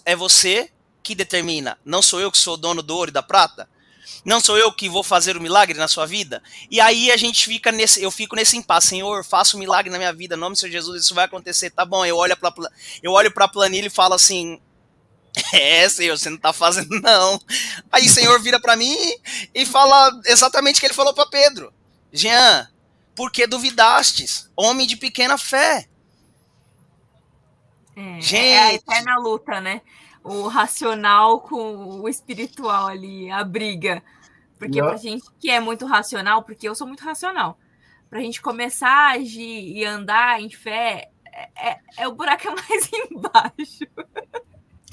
é 0.06 0.16
você 0.16 0.70
que 1.02 1.16
determina, 1.16 1.80
não 1.84 2.00
sou 2.00 2.20
eu 2.20 2.32
que 2.32 2.38
sou 2.38 2.58
dono 2.58 2.84
do 2.84 2.96
ouro 2.96 3.10
e 3.10 3.14
da 3.14 3.24
prata, 3.24 3.68
não 4.24 4.40
sou 4.40 4.56
eu 4.56 4.72
que 4.72 4.88
vou 4.88 5.02
fazer 5.02 5.36
o 5.36 5.42
milagre 5.42 5.80
na 5.80 5.88
sua 5.88 6.06
vida. 6.06 6.44
E 6.70 6.80
aí 6.80 7.12
a 7.12 7.18
gente 7.18 7.44
fica 7.44 7.72
nesse, 7.72 8.04
eu 8.04 8.12
fico 8.12 8.36
nesse 8.36 8.56
impasse, 8.56 8.90
Senhor, 8.90 9.26
faça 9.26 9.58
um 9.58 9.60
milagre 9.60 9.90
na 9.90 9.98
minha 9.98 10.14
vida, 10.14 10.36
em 10.36 10.40
nome 10.40 10.54
do 10.54 10.60
Senhor 10.60 10.72
Jesus, 10.72 11.06
isso 11.06 11.16
vai 11.16 11.26
acontecer, 11.26 11.72
tá 11.72 11.84
bom? 11.84 12.06
Eu 12.06 12.18
olho 12.18 12.38
para 12.38 12.54
eu 13.02 13.14
olho 13.14 13.32
para 13.32 13.46
a 13.46 13.50
planilha 13.50 13.88
e 13.88 13.90
falo 13.90 14.14
assim, 14.14 14.62
é, 15.54 15.88
Senhor, 15.90 16.18
você 16.18 16.30
não 16.30 16.38
tá 16.38 16.54
fazendo 16.54 17.00
não. 17.02 17.40
Aí 17.92 18.06
o 18.06 18.10
Senhor 18.10 18.40
vira 18.42 18.60
para 18.60 18.76
mim 18.76 18.96
e 19.54 19.66
fala 19.66 20.20
exatamente 20.26 20.78
o 20.78 20.80
que 20.80 20.88
ele 20.88 20.94
falou 20.94 21.14
para 21.14 21.30
Pedro. 21.30 21.74
Jean, 22.12 22.70
por 23.16 23.32
que 23.32 23.46
duvidastes? 23.46 24.50
Homem 24.56 24.88
de 24.88 24.96
pequena 24.96 25.38
fé. 25.38 25.88
É, 27.96 28.22
Gente. 28.22 28.36
é 28.38 28.60
a 28.60 28.74
eterna 28.74 29.18
luta, 29.18 29.60
né? 29.60 29.82
O 30.24 30.48
racional 30.48 31.40
com 31.42 32.02
o 32.02 32.10
espiritual 32.10 32.88
ali, 32.88 33.32
a 33.32 33.44
briga. 33.44 34.04
Porque 34.58 34.82
pra 34.82 34.98
gente 34.98 35.26
que 35.40 35.50
é 35.50 35.60
muito 35.60 35.86
racional, 35.86 36.44
porque 36.44 36.68
eu 36.68 36.76
sou 36.76 36.88
muito 36.88 37.04
racional, 37.04 37.60
pra 38.10 38.20
gente 38.20 38.42
começar 38.42 38.90
a 38.90 39.12
agir 39.12 39.78
e 39.78 39.86
andar 39.86 40.42
em 40.42 40.50
fé, 40.50 41.10
é, 41.32 41.70
é, 41.70 41.80
é 41.98 42.08
o 42.08 42.14
buraco 42.14 42.48
é 42.48 42.56
mais 42.56 42.90
embaixo. 43.12 43.86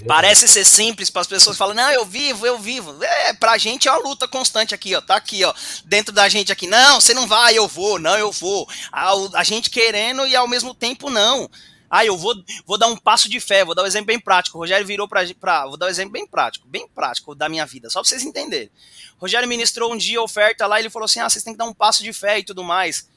Parece 0.07 0.46
ser 0.48 0.64
simples 0.64 1.09
para 1.09 1.22
as 1.22 1.26
pessoas 1.26 1.57
falam, 1.57 1.74
não, 1.74 1.90
eu 1.90 2.05
vivo, 2.05 2.46
eu 2.46 2.59
vivo. 2.59 3.02
É, 3.02 3.32
pra 3.32 3.57
gente 3.57 3.88
é 3.88 3.92
uma 3.92 4.07
luta 4.07 4.28
constante 4.28 4.74
aqui, 4.74 4.94
ó. 4.94 5.00
Tá 5.00 5.16
aqui, 5.16 5.44
ó. 5.44 5.55
Dentro 5.84 6.12
da 6.12 6.28
gente 6.28 6.52
aqui. 6.52 6.66
Não, 6.66 7.00
você 7.00 7.14
não 7.14 7.26
vai, 7.26 7.57
eu 7.57 7.66
vou, 7.66 7.98
não, 7.98 8.16
eu 8.18 8.30
vou. 8.30 8.68
A, 8.92 9.12
a 9.34 9.44
gente 9.44 9.70
querendo 9.70 10.26
e 10.26 10.36
ao 10.36 10.48
mesmo 10.48 10.74
tempo 10.74 11.09
não. 11.11 11.48
Ah, 11.88 12.05
eu 12.05 12.18
vou, 12.18 12.34
vou 12.66 12.76
dar 12.76 12.88
um 12.88 12.96
passo 12.96 13.28
de 13.28 13.38
fé, 13.38 13.64
vou 13.64 13.74
dar 13.74 13.84
um 13.84 13.86
exemplo 13.86 14.07
bem 14.07 14.18
prático. 14.18 14.59
O 14.59 14.61
Rogério 14.61 14.86
virou 14.86 15.07
para. 15.07 15.66
Vou 15.66 15.76
dar 15.76 15.86
um 15.86 15.90
exemplo 15.90 16.12
bem 16.12 16.26
prático, 16.26 16.66
bem 16.66 16.88
prático 16.88 17.34
da 17.34 17.48
minha 17.48 17.64
vida, 17.64 17.88
só 17.88 18.00
para 18.00 18.09
vocês 18.09 18.24
entenderem. 18.24 18.70
O 19.16 19.20
Rogério 19.22 19.48
ministrou 19.48 19.92
um 19.92 19.96
dia 19.96 20.20
oferta 20.20 20.66
lá 20.66 20.80
e 20.80 20.82
ele 20.82 20.90
falou 20.90 21.05
assim: 21.05 21.20
ah, 21.20 21.28
vocês 21.28 21.44
têm 21.44 21.55
que 21.55 21.59
dar 21.59 21.66
um 21.66 21.72
passo 21.72 22.02
de 22.02 22.12
fé 22.12 22.40
e 22.40 22.44
tudo 22.44 22.64
mais. 22.64 23.09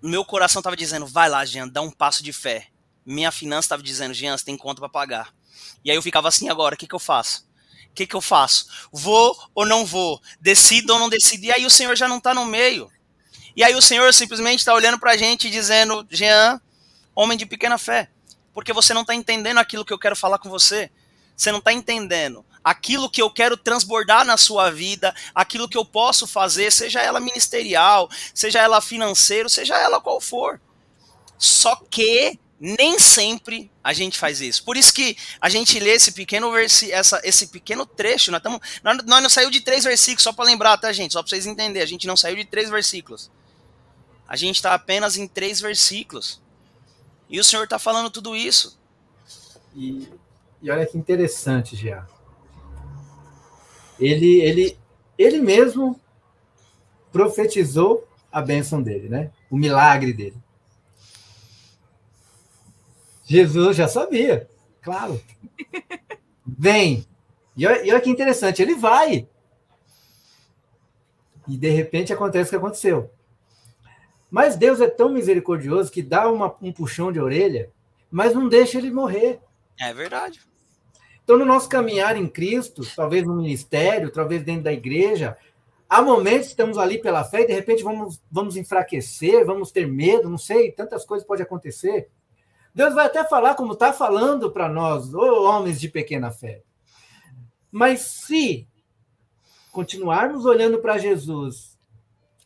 Meu 0.00 0.24
coração 0.24 0.60
estava 0.60 0.76
dizendo: 0.76 1.06
vai 1.06 1.28
lá, 1.28 1.44
Jean, 1.44 1.68
dá 1.68 1.82
um 1.82 1.90
passo 1.90 2.22
de 2.22 2.32
fé. 2.32 2.68
Minha 3.04 3.30
finança 3.30 3.66
estava 3.66 3.82
dizendo: 3.82 4.14
Jean, 4.14 4.36
você 4.36 4.44
tem 4.44 4.56
conta 4.56 4.80
para 4.80 4.88
pagar. 4.88 5.34
E 5.84 5.90
aí 5.90 5.96
eu 5.96 6.02
ficava 6.02 6.28
assim: 6.28 6.48
agora, 6.48 6.74
o 6.74 6.78
que, 6.78 6.86
que 6.86 6.94
eu 6.94 6.98
faço? 6.98 7.46
O 7.90 7.94
que, 7.94 8.06
que 8.06 8.16
eu 8.16 8.20
faço? 8.20 8.66
Vou 8.92 9.36
ou 9.54 9.64
não 9.64 9.84
vou? 9.84 10.20
Decido 10.40 10.94
ou 10.94 10.98
não 10.98 11.08
decido? 11.08 11.44
E 11.44 11.52
aí 11.52 11.64
o 11.64 11.70
Senhor 11.70 11.94
já 11.94 12.08
não 12.08 12.18
está 12.18 12.34
no 12.34 12.44
meio. 12.44 12.90
E 13.56 13.62
aí 13.62 13.74
o 13.74 13.82
Senhor 13.82 14.12
simplesmente 14.12 14.58
está 14.60 14.74
olhando 14.74 14.98
para 14.98 15.12
a 15.12 15.16
gente 15.16 15.50
dizendo: 15.50 16.06
Jean, 16.10 16.60
homem 17.14 17.38
de 17.38 17.46
pequena 17.46 17.78
fé, 17.78 18.10
porque 18.52 18.72
você 18.72 18.92
não 18.92 19.02
está 19.02 19.14
entendendo 19.14 19.58
aquilo 19.58 19.84
que 19.84 19.92
eu 19.92 19.98
quero 19.98 20.16
falar 20.16 20.38
com 20.38 20.48
você. 20.48 20.90
Você 21.36 21.52
não 21.52 21.58
está 21.58 21.72
entendendo 21.72 22.44
aquilo 22.62 23.10
que 23.10 23.20
eu 23.20 23.30
quero 23.30 23.56
transbordar 23.56 24.24
na 24.24 24.36
sua 24.36 24.70
vida, 24.70 25.14
aquilo 25.34 25.68
que 25.68 25.76
eu 25.76 25.84
posso 25.84 26.26
fazer, 26.26 26.72
seja 26.72 27.02
ela 27.02 27.20
ministerial, 27.20 28.08
seja 28.32 28.60
ela 28.60 28.80
financeiro, 28.80 29.50
seja 29.50 29.76
ela 29.76 30.00
qual 30.00 30.20
for. 30.20 30.60
Só 31.36 31.76
que 31.90 32.38
nem 32.60 32.98
sempre 32.98 33.70
a 33.82 33.92
gente 33.92 34.18
faz 34.18 34.40
isso. 34.40 34.64
Por 34.64 34.76
isso 34.76 34.92
que 34.92 35.16
a 35.40 35.48
gente 35.48 35.78
lê 35.80 35.90
esse 35.90 36.12
pequeno 36.12 36.50
versi 36.52 36.92
essa, 36.92 37.20
esse 37.24 37.48
pequeno 37.48 37.84
trecho. 37.84 38.30
Nós, 38.30 38.42
tamo, 38.42 38.60
nós, 38.82 38.98
nós 39.04 39.22
não 39.22 39.28
saiu 39.28 39.50
de 39.50 39.60
três 39.60 39.84
versículos, 39.84 40.22
só 40.22 40.32
para 40.32 40.44
lembrar, 40.44 40.78
tá, 40.78 40.92
gente? 40.92 41.12
Só 41.12 41.22
para 41.22 41.30
vocês 41.30 41.46
entenderem. 41.46 41.82
A 41.82 41.86
gente 41.86 42.06
não 42.06 42.16
saiu 42.16 42.36
de 42.36 42.44
três 42.44 42.70
versículos. 42.70 43.30
A 44.26 44.36
gente 44.36 44.56
está 44.56 44.74
apenas 44.74 45.16
em 45.16 45.26
três 45.26 45.60
versículos. 45.60 46.40
E 47.28 47.38
o 47.38 47.44
Senhor 47.44 47.64
está 47.64 47.78
falando 47.78 48.10
tudo 48.10 48.36
isso. 48.36 48.78
E, 49.74 50.08
e 50.62 50.70
olha 50.70 50.86
que 50.86 50.96
interessante, 50.96 51.76
Jean. 51.76 52.06
Ele, 53.98 54.40
ele, 54.40 54.78
ele 55.18 55.40
mesmo 55.40 56.00
profetizou 57.12 58.08
a 58.30 58.40
bênção 58.40 58.82
dele, 58.82 59.08
né? 59.08 59.30
O 59.50 59.56
milagre 59.56 60.12
dele. 60.12 60.36
Jesus 63.24 63.76
já 63.76 63.88
sabia, 63.88 64.48
claro. 64.82 65.20
Vem. 66.46 67.06
E 67.56 67.66
olha, 67.66 67.84
e 67.84 67.90
olha 67.90 68.00
que 68.00 68.10
interessante, 68.10 68.60
ele 68.60 68.74
vai. 68.74 69.26
E 71.48 71.56
de 71.56 71.68
repente 71.68 72.12
acontece 72.12 72.48
o 72.48 72.50
que 72.50 72.56
aconteceu. 72.56 73.10
Mas 74.30 74.56
Deus 74.56 74.80
é 74.80 74.88
tão 74.88 75.10
misericordioso 75.10 75.92
que 75.92 76.02
dá 76.02 76.28
uma, 76.28 76.54
um 76.60 76.72
puxão 76.72 77.12
de 77.12 77.20
orelha, 77.20 77.70
mas 78.10 78.34
não 78.34 78.48
deixa 78.48 78.78
ele 78.78 78.90
morrer. 78.90 79.40
É 79.78 79.92
verdade. 79.92 80.40
Então, 81.22 81.38
no 81.38 81.44
nosso 81.44 81.68
caminhar 81.68 82.16
em 82.16 82.26
Cristo, 82.26 82.82
talvez 82.94 83.24
no 83.24 83.36
ministério, 83.36 84.10
talvez 84.10 84.42
dentro 84.42 84.64
da 84.64 84.72
igreja, 84.72 85.36
há 85.88 86.02
momentos 86.02 86.46
que 86.46 86.52
estamos 86.52 86.76
ali 86.76 87.00
pela 87.00 87.24
fé 87.24 87.42
e 87.42 87.46
de 87.46 87.52
repente 87.54 87.82
vamos, 87.82 88.20
vamos 88.30 88.56
enfraquecer, 88.56 89.44
vamos 89.46 89.70
ter 89.70 89.86
medo, 89.86 90.28
não 90.28 90.36
sei, 90.36 90.70
tantas 90.72 91.04
coisas 91.04 91.26
podem 91.26 91.44
acontecer. 91.44 92.08
Deus 92.74 92.94
vai 92.94 93.06
até 93.06 93.22
falar 93.24 93.54
como 93.54 93.74
está 93.74 93.92
falando 93.92 94.50
para 94.50 94.68
nós, 94.68 95.14
oh, 95.14 95.44
homens 95.44 95.80
de 95.80 95.88
pequena 95.88 96.30
fé. 96.30 96.62
Mas 97.70 98.00
se 98.00 98.68
continuarmos 99.70 100.44
olhando 100.44 100.78
para 100.78 100.98
Jesus, 100.98 101.78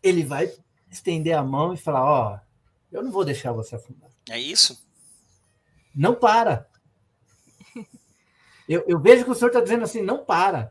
ele 0.02 0.22
vai 0.24 0.52
estender 0.90 1.34
a 1.34 1.42
mão 1.42 1.72
e 1.72 1.78
falar: 1.78 2.04
Ó, 2.04 2.34
oh, 2.34 2.40
eu 2.92 3.02
não 3.02 3.10
vou 3.10 3.24
deixar 3.24 3.52
você 3.52 3.76
afundar. 3.76 4.10
É 4.28 4.38
isso? 4.38 4.86
Não 5.94 6.14
para. 6.14 6.68
Eu, 8.68 8.84
eu 8.86 9.00
vejo 9.00 9.24
que 9.24 9.30
o 9.30 9.34
senhor 9.34 9.48
está 9.48 9.62
dizendo 9.62 9.84
assim: 9.84 10.02
não 10.02 10.22
para. 10.22 10.70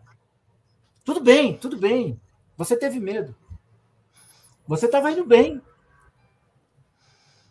Tudo 1.03 1.19
bem, 1.19 1.57
tudo 1.57 1.79
bem. 1.79 2.21
Você 2.55 2.77
teve 2.77 2.99
medo. 2.99 3.35
Você 4.67 4.85
estava 4.85 5.11
indo 5.11 5.25
bem. 5.25 5.59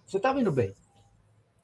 Você 0.07 0.19
estava 0.19 0.41
indo 0.41 0.53
bem. 0.53 0.73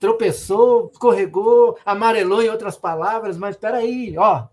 Tropeçou, 0.02 0.90
escorregou, 0.92 1.78
amarelou 1.84 2.42
em 2.42 2.48
outras 2.48 2.76
palavras, 2.76 3.38
mas 3.38 3.54
espera 3.54 3.76
aí, 3.76 4.18
ó, 4.18 4.48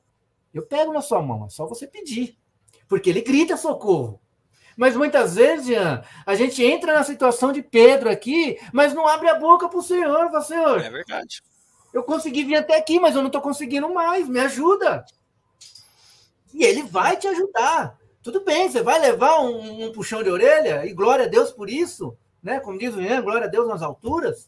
eu 0.54 0.62
pego 0.62 0.94
na 0.94 1.02
sua 1.02 1.22
mão, 1.22 1.46
é 1.46 1.50
só 1.50 1.66
você 1.66 1.88
pedir 1.88 2.38
porque 2.90 3.10
ele 3.10 3.22
grita 3.22 3.56
socorro. 3.56 4.20
Mas 4.76 4.96
muitas 4.96 5.36
vezes, 5.36 5.68
Jean, 5.68 6.04
a 6.26 6.36
gente 6.36 6.64
entra 6.64 6.94
na 6.94 7.04
situação 7.04 7.54
de 7.54 7.62
Pedro 7.62 8.10
aqui, 8.10 8.58
mas 8.74 8.94
não 8.94 9.08
abre 9.08 9.30
a 9.30 9.36
boca 9.36 9.70
para 9.70 9.78
o 9.78 9.84
Senhor. 9.84 10.32
Fala, 10.32 10.42
Senhor, 10.42 10.82
é 10.82 10.90
verdade. 10.90 11.44
Eu 11.94 12.02
consegui 12.04 12.44
vir 12.44 12.56
até 12.56 12.78
aqui, 12.78 13.00
mas 13.00 13.14
eu 13.14 13.22
não 13.22 13.28
estou 13.28 13.42
conseguindo 13.42 13.94
mais. 13.94 14.28
Me 14.28 14.40
ajuda. 14.40 15.06
E 16.54 16.64
ele 16.64 16.84
vai 16.84 17.18
te 17.18 17.28
ajudar. 17.28 17.98
Tudo 18.24 18.44
bem, 18.44 18.70
você 18.70 18.82
vai 18.82 19.00
levar 19.00 19.42
um, 19.42 19.86
um 19.86 19.92
puxão 19.92 20.24
de 20.24 20.30
orelha, 20.30 20.86
e 20.86 20.94
glória 20.94 21.26
a 21.26 21.28
Deus 21.28 21.52
por 21.52 21.70
isso, 21.70 22.18
né? 22.42 22.60
Como 22.60 22.78
diz 22.78 22.96
o 22.96 23.02
Ian, 23.02 23.22
glória 23.22 23.48
a 23.48 23.50
Deus 23.50 23.68
nas 23.68 23.82
alturas. 23.82 24.48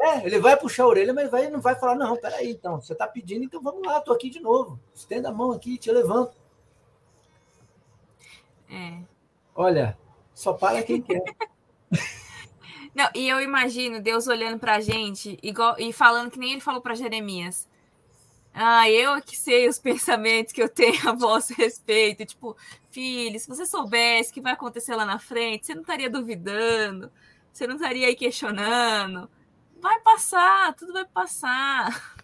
É, 0.00 0.26
ele 0.26 0.38
vai 0.38 0.54
puxar 0.56 0.84
a 0.84 0.88
orelha, 0.88 1.14
mas 1.14 1.30
vai, 1.30 1.48
não 1.48 1.60
vai 1.60 1.74
falar, 1.74 1.94
não, 1.94 2.14
peraí, 2.16 2.50
então, 2.50 2.78
você 2.80 2.92
está 2.92 3.06
pedindo, 3.06 3.44
então 3.44 3.62
vamos 3.62 3.86
lá, 3.86 3.98
estou 3.98 4.14
aqui 4.14 4.28
de 4.28 4.38
novo. 4.38 4.78
Estenda 4.94 5.30
a 5.30 5.32
mão 5.32 5.50
aqui, 5.52 5.78
te 5.78 5.90
levanto. 5.90 6.36
É. 8.68 8.98
Olha, 9.54 9.96
só 10.34 10.52
para 10.52 10.82
quem 10.82 11.00
quer. 11.00 11.22
Não, 12.94 13.08
e 13.12 13.28
eu 13.28 13.40
imagino 13.40 14.00
Deus 14.00 14.28
olhando 14.28 14.58
pra 14.58 14.80
gente 14.80 15.36
igual, 15.42 15.74
e 15.78 15.92
falando 15.92 16.30
que 16.30 16.38
nem 16.38 16.52
ele 16.52 16.60
falou 16.60 16.80
para 16.80 16.94
Jeremias. 16.94 17.68
Ah, 18.52 18.88
eu 18.88 19.14
é 19.16 19.20
que 19.20 19.36
sei 19.36 19.68
os 19.68 19.80
pensamentos 19.80 20.52
que 20.52 20.62
eu 20.62 20.68
tenho 20.68 21.08
a 21.08 21.12
vosso 21.12 21.52
respeito. 21.54 22.24
Tipo, 22.24 22.56
filho, 22.90 23.38
se 23.40 23.48
você 23.48 23.66
soubesse 23.66 24.30
o 24.30 24.34
que 24.34 24.40
vai 24.40 24.52
acontecer 24.52 24.94
lá 24.94 25.04
na 25.04 25.18
frente, 25.18 25.66
você 25.66 25.74
não 25.74 25.82
estaria 25.82 26.08
duvidando, 26.08 27.10
você 27.54 27.68
não 27.68 27.76
estaria 27.76 28.08
aí 28.08 28.16
questionando. 28.16 29.30
Vai 29.80 30.00
passar, 30.00 30.74
tudo 30.74 30.92
vai 30.92 31.04
passar. 31.04 32.16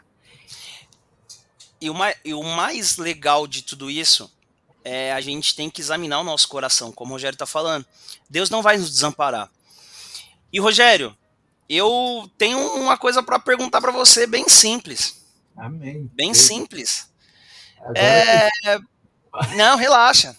E 1.80 1.88
o 1.88 1.94
mais, 1.94 2.16
e 2.24 2.34
o 2.34 2.42
mais 2.42 2.96
legal 2.96 3.46
de 3.46 3.62
tudo 3.62 3.90
isso 3.90 4.30
é, 4.84 5.12
a 5.12 5.20
gente 5.20 5.54
tem 5.54 5.70
que 5.70 5.80
examinar 5.80 6.20
o 6.20 6.24
nosso 6.24 6.48
coração, 6.48 6.90
como 6.90 7.12
o 7.12 7.14
Rogério 7.14 7.36
está 7.36 7.46
falando. 7.46 7.86
Deus 8.28 8.50
não 8.50 8.60
vai 8.60 8.76
nos 8.76 8.90
desamparar. 8.90 9.50
E 10.52 10.58
Rogério, 10.58 11.16
eu 11.68 12.28
tenho 12.36 12.58
uma 12.74 12.98
coisa 12.98 13.22
para 13.22 13.38
perguntar 13.38 13.80
para 13.80 13.92
você, 13.92 14.26
bem 14.26 14.48
simples. 14.48 15.24
Amém. 15.56 16.10
Bem 16.12 16.34
simples. 16.34 17.08
É... 17.94 18.48
Não, 19.56 19.76
relaxa. 19.76 20.36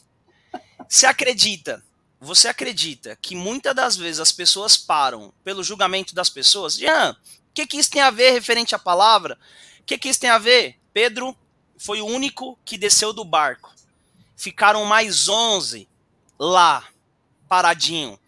Você 0.88 1.06
acredita? 1.06 1.82
Você 2.22 2.48
acredita 2.48 3.18
que 3.22 3.36
muitas 3.36 3.76
das 3.76 3.98
vezes 3.98 4.20
as 4.22 4.32
pessoas 4.32 4.78
param 4.78 5.34
pelo 5.44 5.64
julgamento 5.64 6.16
das 6.16 6.30
pessoas? 6.30 6.76
Jean, 6.76 7.18
o 7.50 7.54
que, 7.54 7.68
que 7.68 7.78
isso 7.78 7.90
tem 7.90 8.02
a 8.02 8.12
ver 8.12 8.32
referente 8.32 8.74
à 8.74 8.80
palavra? 8.80 9.38
O 9.82 9.84
que, 9.84 9.98
que 9.98 10.08
isso 10.08 10.20
tem 10.20 10.30
a 10.30 10.38
ver? 10.38 10.80
Pedro 10.94 11.36
foi 11.78 12.00
o 12.00 12.06
único 12.06 12.58
que 12.64 12.78
desceu 12.78 13.12
do 13.12 13.26
barco 13.26 13.72
ficaram 14.42 14.84
mais 14.86 15.30
onze 15.30 15.88
lá, 16.40 16.88
paradinho. 17.48 18.20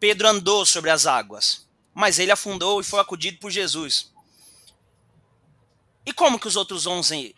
Pedro 0.00 0.26
andou 0.26 0.64
sobre 0.64 0.88
as 0.88 1.06
águas, 1.06 1.68
mas 1.92 2.18
ele 2.18 2.32
afundou 2.32 2.80
e 2.80 2.84
foi 2.84 2.98
acudido 2.98 3.38
por 3.38 3.50
Jesus. 3.50 4.10
E 6.06 6.12
como 6.12 6.38
que 6.38 6.48
os 6.48 6.56
outros 6.56 6.86
onze 6.86 7.36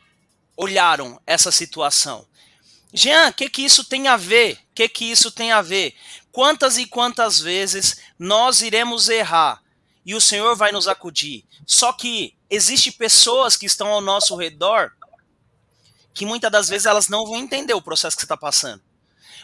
olharam 0.57 1.21
essa 1.27 1.51
situação? 1.51 2.25
Jean, 2.93 3.29
o 3.29 3.33
que, 3.33 3.49
que 3.49 3.63
isso 3.63 3.85
tem 3.85 4.09
a 4.09 4.17
ver? 4.17 4.55
O 4.55 4.75
que, 4.75 4.89
que 4.89 5.05
isso 5.05 5.31
tem 5.31 5.53
a 5.53 5.63
ver? 5.63 5.95
Quantas 6.33 6.79
e 6.79 6.87
quantas 6.87 7.41
vezes 7.41 7.99
nós 8.19 8.63
iremos 8.63 9.09
errar 9.09 9.63
e 10.05 10.15
o 10.15 10.21
Senhor 10.21 10.57
vai 10.57 10.73
nos 10.73 10.89
acudir? 10.89 11.45
Só 11.67 11.93
que 11.93 12.35
existe 12.49 12.91
pessoas 12.91 13.57
que 13.57 13.67
estão 13.67 13.89
ao 13.89 14.01
nosso 14.01 14.35
redor 14.37 14.93
que 16.13 16.27
muitas 16.27 16.51
das 16.51 16.69
vezes 16.69 16.87
elas 16.87 17.09
não 17.09 17.25
vão 17.25 17.37
entender 17.37 17.75
o 17.75 17.83
processo 17.83 18.17
que 18.17 18.23
você 18.23 18.27
está 18.27 18.37
passando. 18.37 18.83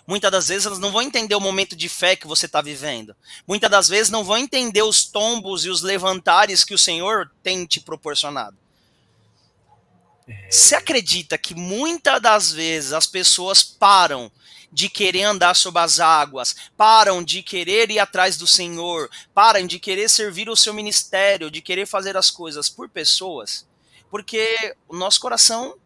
Muitas 0.07 0.31
das 0.31 0.49
vezes 0.49 0.67
elas 0.67 0.79
não 0.79 0.93
vão 0.93 1.03
entender 1.03 1.35
o 1.35 1.41
momento 1.41 1.75
de 1.75 1.89
fé 1.89 2.15
que 2.15 2.27
você 2.27 2.47
está 2.47 2.63
vivendo. 2.63 3.15
Muitas 3.47 3.71
das 3.71 3.89
vezes 3.89 4.11
não 4.11 4.23
vão 4.23 4.39
entender 4.39 4.83
os 4.83 5.05
tombos 5.05 5.65
e 5.65 5.71
os 5.71 5.83
levantares 5.83 6.65
que 6.65 6.75
o 6.75 6.79
Senhor 6.79 7.31
tem 7.43 7.67
te 7.67 7.81
proporcionado. 7.81 8.57
É. 10.29 10.51
Você 10.51 10.75
acredita 10.75 11.39
que 11.39 11.55
muitas 11.55 12.21
das 12.21 12.53
vezes 12.53 12.93
as 12.93 13.07
pessoas 13.07 13.63
param 13.63 14.31
de 14.73 14.89
querer 14.89 15.23
andar 15.23 15.55
sobre 15.55 15.81
as 15.81 16.01
águas, 16.01 16.55
param 16.77 17.23
de 17.23 17.43
querer 17.43 17.91
ir 17.91 17.99
atrás 17.99 18.37
do 18.37 18.47
Senhor, 18.47 19.09
param 19.33 19.67
de 19.67 19.79
querer 19.79 20.09
servir 20.11 20.49
o 20.51 20.57
seu 20.57 20.75
ministério, 20.75 21.51
de 21.51 21.63
querer 21.63 21.87
fazer 21.87 22.17
as 22.17 22.31
coisas 22.31 22.69
por 22.69 22.89
pessoas, 22.89 23.67
porque 24.11 24.75
o 24.89 24.97
nosso 24.97 25.21
coração 25.21 25.79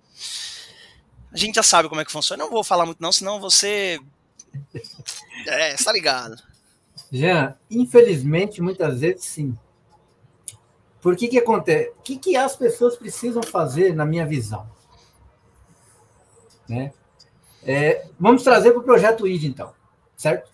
a 1.33 1.37
gente 1.37 1.55
já 1.55 1.63
sabe 1.63 1.89
como 1.89 2.01
é 2.01 2.05
que 2.05 2.11
funciona. 2.11 2.43
Eu 2.43 2.47
não 2.47 2.53
vou 2.53 2.65
falar 2.65 2.85
muito, 2.85 3.01
não, 3.01 3.13
senão 3.13 3.41
você. 3.41 4.01
É, 5.47 5.75
está 5.75 5.93
ligado. 5.93 6.43
Jean, 7.13 7.55
infelizmente, 7.71 8.61
muitas 8.61 9.01
vezes 9.01 9.25
sim. 9.25 9.57
Por 11.01 11.17
que 11.17 11.29
que 11.29 11.39
acontece? 11.39 11.91
O 11.91 12.03
que, 12.03 12.17
que 12.17 12.37
as 12.37 12.55
pessoas 12.55 12.97
precisam 12.97 13.43
fazer, 13.43 13.95
na 13.95 14.05
minha 14.05 14.27
visão? 14.27 14.69
Né? 16.69 16.93
É, 17.63 18.07
vamos 18.19 18.43
trazer 18.43 18.71
para 18.73 18.81
o 18.81 18.85
projeto 18.85 19.27
ID, 19.27 19.45
então, 19.45 19.73
certo? 20.17 20.51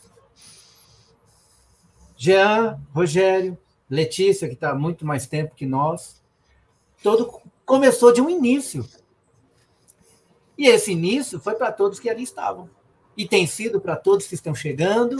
Jean, 2.16 2.80
Rogério, 2.94 3.58
Letícia, 3.88 4.48
que 4.48 4.54
está 4.54 4.74
muito 4.74 5.04
mais 5.04 5.26
tempo 5.26 5.54
que 5.54 5.66
nós, 5.66 6.22
todo 7.02 7.40
começou 7.64 8.12
de 8.12 8.20
um 8.20 8.30
início. 8.30 8.86
E 10.56 10.68
esse 10.68 10.92
início 10.92 11.38
foi 11.38 11.54
para 11.54 11.70
todos 11.70 12.00
que 12.00 12.08
ali 12.08 12.22
estavam. 12.22 12.70
E 13.16 13.28
tem 13.28 13.46
sido 13.46 13.80
para 13.80 13.96
todos 13.96 14.26
que 14.26 14.34
estão 14.34 14.54
chegando. 14.54 15.16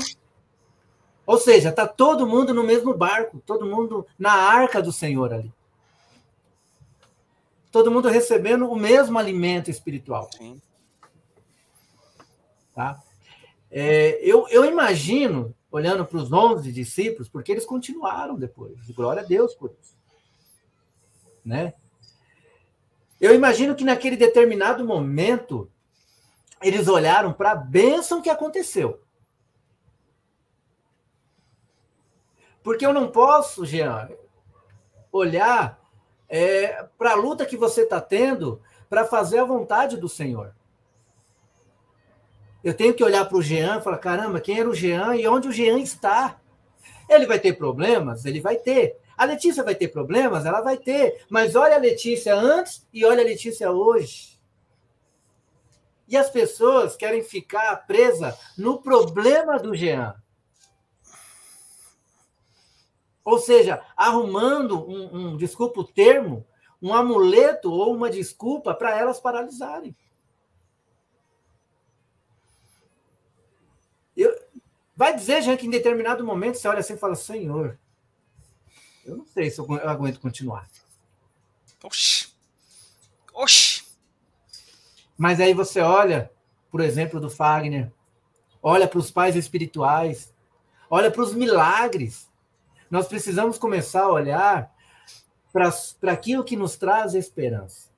Ou 1.26 1.38
seja, 1.38 1.70
está 1.70 1.88
todo 1.88 2.26
mundo 2.26 2.54
no 2.54 2.62
mesmo 2.62 2.94
barco, 2.94 3.42
todo 3.44 3.66
mundo 3.66 4.06
na 4.16 4.32
arca 4.32 4.80
do 4.80 4.92
Senhor 4.92 5.34
ali. 5.34 5.52
Todo 7.72 7.90
mundo 7.90 8.08
recebendo 8.08 8.70
o 8.70 8.76
mesmo 8.76 9.18
alimento 9.18 9.68
espiritual. 9.68 10.30
Sim. 10.38 10.62
Tá? 12.72 13.02
É, 13.70 14.20
eu, 14.22 14.46
eu 14.48 14.64
imagino, 14.64 15.52
olhando 15.70 16.06
para 16.06 16.18
os 16.18 16.32
11 16.32 16.70
discípulos, 16.72 17.28
porque 17.28 17.50
eles 17.50 17.66
continuaram 17.66 18.36
depois. 18.36 18.78
Glória 18.90 19.22
a 19.22 19.26
Deus 19.26 19.54
por 19.54 19.74
isso. 19.82 19.96
Né? 21.44 21.74
Eu 23.20 23.34
imagino 23.34 23.74
que 23.74 23.84
naquele 23.84 24.16
determinado 24.16 24.84
momento, 24.84 25.70
eles 26.62 26.86
olharam 26.86 27.32
para 27.32 27.50
a 27.50 27.56
bênção 27.56 28.22
que 28.22 28.30
aconteceu. 28.30 29.02
Porque 32.66 32.84
eu 32.84 32.92
não 32.92 33.06
posso, 33.06 33.64
Jean, 33.64 34.08
olhar 35.12 35.80
é, 36.28 36.84
para 36.98 37.12
a 37.12 37.14
luta 37.14 37.46
que 37.46 37.56
você 37.56 37.82
está 37.82 38.00
tendo 38.00 38.60
para 38.90 39.04
fazer 39.04 39.38
a 39.38 39.44
vontade 39.44 39.96
do 39.96 40.08
Senhor. 40.08 40.52
Eu 42.64 42.74
tenho 42.74 42.92
que 42.92 43.04
olhar 43.04 43.24
para 43.24 43.38
o 43.38 43.40
Jean 43.40 43.78
e 43.78 43.82
falar: 43.82 43.98
caramba, 43.98 44.40
quem 44.40 44.58
era 44.58 44.68
o 44.68 44.74
Jean 44.74 45.14
e 45.14 45.28
onde 45.28 45.46
o 45.46 45.52
Jean 45.52 45.78
está? 45.78 46.40
Ele 47.08 47.24
vai 47.24 47.38
ter 47.38 47.52
problemas? 47.52 48.24
Ele 48.24 48.40
vai 48.40 48.56
ter. 48.56 48.98
A 49.16 49.24
Letícia 49.24 49.62
vai 49.62 49.76
ter 49.76 49.86
problemas? 49.86 50.44
Ela 50.44 50.60
vai 50.60 50.76
ter. 50.76 51.24
Mas 51.30 51.54
olha 51.54 51.76
a 51.76 51.78
Letícia 51.78 52.34
antes 52.34 52.84
e 52.92 53.04
olha 53.04 53.22
a 53.22 53.26
Letícia 53.26 53.70
hoje. 53.70 54.40
E 56.08 56.16
as 56.16 56.28
pessoas 56.30 56.96
querem 56.96 57.22
ficar 57.22 57.86
presas 57.86 58.36
no 58.58 58.82
problema 58.82 59.56
do 59.56 59.72
Jean. 59.72 60.16
Ou 63.26 63.40
seja, 63.40 63.84
arrumando 63.96 64.88
um, 64.88 65.32
um 65.32 65.36
desculpa 65.36 65.80
o 65.80 65.84
termo, 65.84 66.46
um 66.80 66.94
amuleto 66.94 67.72
ou 67.72 67.92
uma 67.92 68.08
desculpa 68.08 68.72
para 68.72 68.96
elas 68.96 69.18
paralisarem. 69.18 69.96
Eu, 74.16 74.32
vai 74.94 75.12
dizer, 75.12 75.42
Jean, 75.42 75.56
que 75.56 75.66
em 75.66 75.70
determinado 75.70 76.24
momento 76.24 76.56
você 76.56 76.68
olha 76.68 76.78
assim 76.78 76.94
e 76.94 76.98
fala: 76.98 77.16
Senhor, 77.16 77.76
eu 79.04 79.16
não 79.16 79.26
sei 79.26 79.50
se 79.50 79.58
eu 79.58 79.72
aguento 79.88 80.20
continuar. 80.20 80.70
Oxi. 81.82 82.32
Oxi. 83.34 83.84
Mas 85.18 85.40
aí 85.40 85.52
você 85.52 85.80
olha, 85.80 86.30
por 86.70 86.80
exemplo, 86.80 87.18
do 87.18 87.28
Fagner, 87.28 87.92
olha 88.62 88.86
para 88.86 89.00
os 89.00 89.10
pais 89.10 89.34
espirituais, 89.34 90.32
olha 90.88 91.10
para 91.10 91.22
os 91.22 91.34
milagres. 91.34 92.30
Nós 92.90 93.06
precisamos 93.06 93.58
começar 93.58 94.02
a 94.02 94.12
olhar 94.12 94.74
para 95.52 96.12
aquilo 96.12 96.44
que 96.44 96.56
nos 96.56 96.76
traz 96.76 97.14
esperança. 97.14 97.88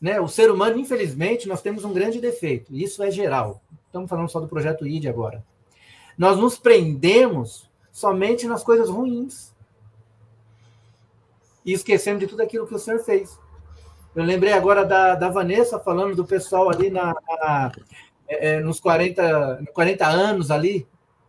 Né? 0.00 0.20
O 0.20 0.28
ser 0.28 0.50
humano, 0.50 0.78
infelizmente, 0.78 1.48
nós 1.48 1.62
temos 1.62 1.84
um 1.84 1.92
grande 1.92 2.20
defeito, 2.20 2.74
isso 2.74 3.02
é 3.02 3.10
geral. 3.10 3.62
Estamos 3.86 4.10
falando 4.10 4.28
só 4.28 4.40
do 4.40 4.48
projeto 4.48 4.86
ID 4.86 5.06
agora. 5.06 5.44
Nós 6.18 6.36
nos 6.36 6.58
prendemos 6.58 7.70
somente 7.92 8.46
nas 8.46 8.62
coisas 8.62 8.90
ruins. 8.90 9.54
E 11.64 11.72
esquecendo 11.72 12.18
de 12.18 12.26
tudo 12.26 12.42
aquilo 12.42 12.66
que 12.66 12.74
o 12.74 12.78
Senhor 12.78 12.98
fez. 13.00 13.38
Eu 14.14 14.22
lembrei 14.24 14.52
agora 14.52 14.84
da, 14.84 15.14
da 15.14 15.28
Vanessa 15.30 15.78
falando 15.78 16.14
do 16.14 16.24
pessoal 16.24 16.68
ali 16.68 16.90
na, 16.90 17.14
na 17.14 17.72
é, 18.28 18.56
é 18.56 18.60
nos 18.60 18.78
40, 18.80 19.64
40 19.72 20.06
anos 20.06 20.50
ali, 20.50 20.86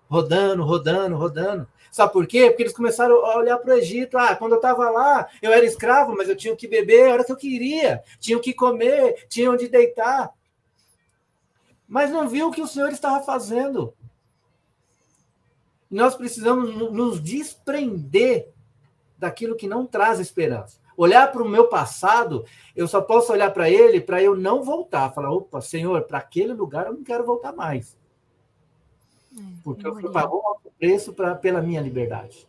rodando, 0.10 0.64
rodando, 0.64 1.16
rodando. 1.16 1.68
Sabe 1.92 2.12
por 2.12 2.28
quê? 2.28 2.50
Porque 2.50 2.64
eles 2.64 2.76
começaram 2.76 3.26
a 3.26 3.38
olhar 3.38 3.58
para 3.58 3.74
o 3.74 3.78
Egito. 3.78 4.18
Ah, 4.18 4.36
quando 4.36 4.52
eu 4.52 4.58
estava 4.58 4.90
lá, 4.90 5.30
eu 5.42 5.54
era 5.54 5.66
escravo, 5.66 6.16
mas 6.16 6.28
eu 6.28 6.36
tinha 6.36 6.56
que 6.56 6.68
beber 6.68 7.10
a 7.10 7.14
hora 7.14 7.24
que 7.24 7.32
eu 7.32 7.38
queria, 7.38 8.04
tinha 8.20 8.40
que 8.40 8.54
comer, 8.54 9.26
tinha 9.30 9.50
onde 9.50 9.70
deitar. 9.70 10.32
Mas 11.88 12.12
não 12.12 12.28
viu 12.28 12.50
o 12.50 12.52
que 12.52 12.62
o 12.62 12.68
Senhor 12.68 12.92
estava 12.92 13.24
fazendo. 13.24 13.94
Nós 15.90 16.16
precisamos 16.16 16.76
nos 16.92 17.22
desprender 17.22 18.50
daquilo 19.18 19.56
que 19.56 19.68
não 19.68 19.86
traz 19.86 20.20
esperança. 20.20 20.80
Olhar 20.98 21.32
para 21.32 21.44
o 21.44 21.48
meu 21.48 21.68
passado, 21.68 22.46
eu 22.76 22.88
só 22.88 23.02
posso 23.02 23.32
olhar 23.32 23.52
para 23.52 23.70
ele 23.70 24.02
para 24.02 24.22
eu 24.22 24.36
não 24.36 24.64
voltar. 24.64 25.14
Falar, 25.14 25.32
opa, 25.32 25.62
Senhor, 25.62 26.02
para 26.04 26.18
aquele 26.18 26.54
lugar 26.54 26.88
eu 26.88 26.94
não 26.94 27.04
quero 27.04 27.26
voltar 27.26 27.54
mais. 27.54 27.98
É, 29.38 29.42
Porque 29.64 29.86
eu 29.86 29.94
fui 29.94 30.12
pagou 30.12 30.42
um 30.66 30.70
preço 30.78 31.14
pra, 31.14 31.36
pela 31.36 31.62
minha 31.62 31.82
liberdade. 31.82 32.48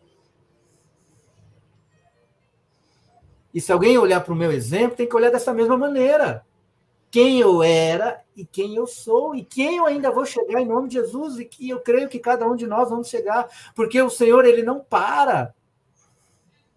E 3.53 3.61
se 3.61 3.72
alguém 3.72 3.97
olhar 3.97 4.20
para 4.20 4.32
o 4.32 4.37
meu 4.37 4.53
exemplo, 4.53 4.97
tem 4.97 5.09
que 5.09 5.16
olhar 5.16 5.30
dessa 5.30 5.53
mesma 5.55 5.78
maneira. 5.78 6.45
Quem 7.11 7.41
eu 7.41 7.62
era 7.62 8.22
e 8.37 8.45
quem 8.45 8.76
eu 8.76 8.87
sou, 8.87 9.34
e 9.34 9.43
quem 9.43 9.78
eu 9.78 9.87
ainda 9.87 10.11
vou 10.11 10.26
chegar 10.26 10.61
em 10.61 10.66
nome 10.66 10.89
de 10.89 10.97
Jesus, 10.97 11.39
e 11.39 11.45
que 11.47 11.70
eu 11.70 11.80
creio 11.80 12.09
que 12.09 12.18
cada 12.18 12.47
um 12.47 12.55
de 12.55 12.66
nós 12.66 12.91
vamos 12.91 13.09
chegar, 13.09 13.49
porque 13.74 14.01
o 14.03 14.11
Senhor, 14.11 14.45
ele 14.45 14.62
não 14.62 14.80
para. 14.80 15.55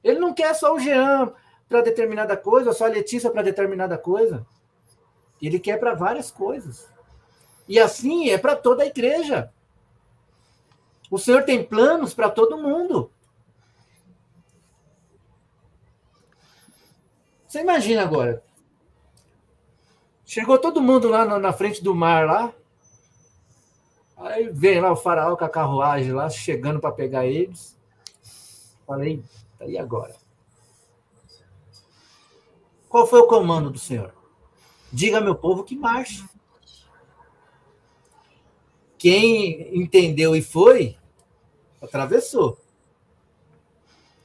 Ele 0.01 0.19
não 0.19 0.33
quer 0.33 0.55
só 0.55 0.73
o 0.73 0.79
Jean 0.79 1.33
para 1.67 1.81
determinada 1.81 2.37
coisa, 2.37 2.71
só 2.71 2.85
a 2.85 2.89
Letícia 2.89 3.29
para 3.29 3.41
determinada 3.41 3.97
coisa. 3.97 4.45
Ele 5.41 5.59
quer 5.59 5.77
para 5.77 5.93
várias 5.93 6.31
coisas. 6.31 6.87
E 7.67 7.77
assim 7.77 8.29
é 8.29 8.37
para 8.37 8.55
toda 8.55 8.83
a 8.83 8.87
igreja. 8.87 9.51
O 11.09 11.17
Senhor 11.17 11.43
tem 11.43 11.63
planos 11.63 12.13
para 12.13 12.29
todo 12.29 12.57
mundo. 12.57 13.11
Você 17.47 17.61
imagina 17.61 18.03
agora. 18.03 18.43
Chegou 20.23 20.59
todo 20.59 20.79
mundo 20.79 21.09
lá 21.09 21.25
na 21.39 21.51
frente 21.51 21.83
do 21.83 21.95
mar 21.95 22.27
lá. 22.27 22.53
Aí 24.15 24.49
vem 24.49 24.79
lá 24.79 24.91
o 24.91 24.95
faraó 24.95 25.35
com 25.35 25.45
a 25.45 25.49
carruagem 25.49 26.11
lá, 26.11 26.29
chegando 26.29 26.79
para 26.79 26.91
pegar 26.91 27.25
eles. 27.25 27.75
Falei, 28.85 29.23
tá 29.57 29.65
e 29.65 29.77
agora? 29.79 30.15
Qual 32.87 33.07
foi 33.07 33.19
o 33.19 33.27
comando 33.27 33.71
do 33.71 33.79
Senhor? 33.79 34.13
Diga 34.91 35.19
meu 35.19 35.33
povo 35.33 35.63
que 35.63 35.75
marche. 35.75 36.23
Quem 38.99 39.75
entendeu 39.75 40.35
e 40.35 40.41
foi, 40.43 40.98
atravessou. 41.81 42.57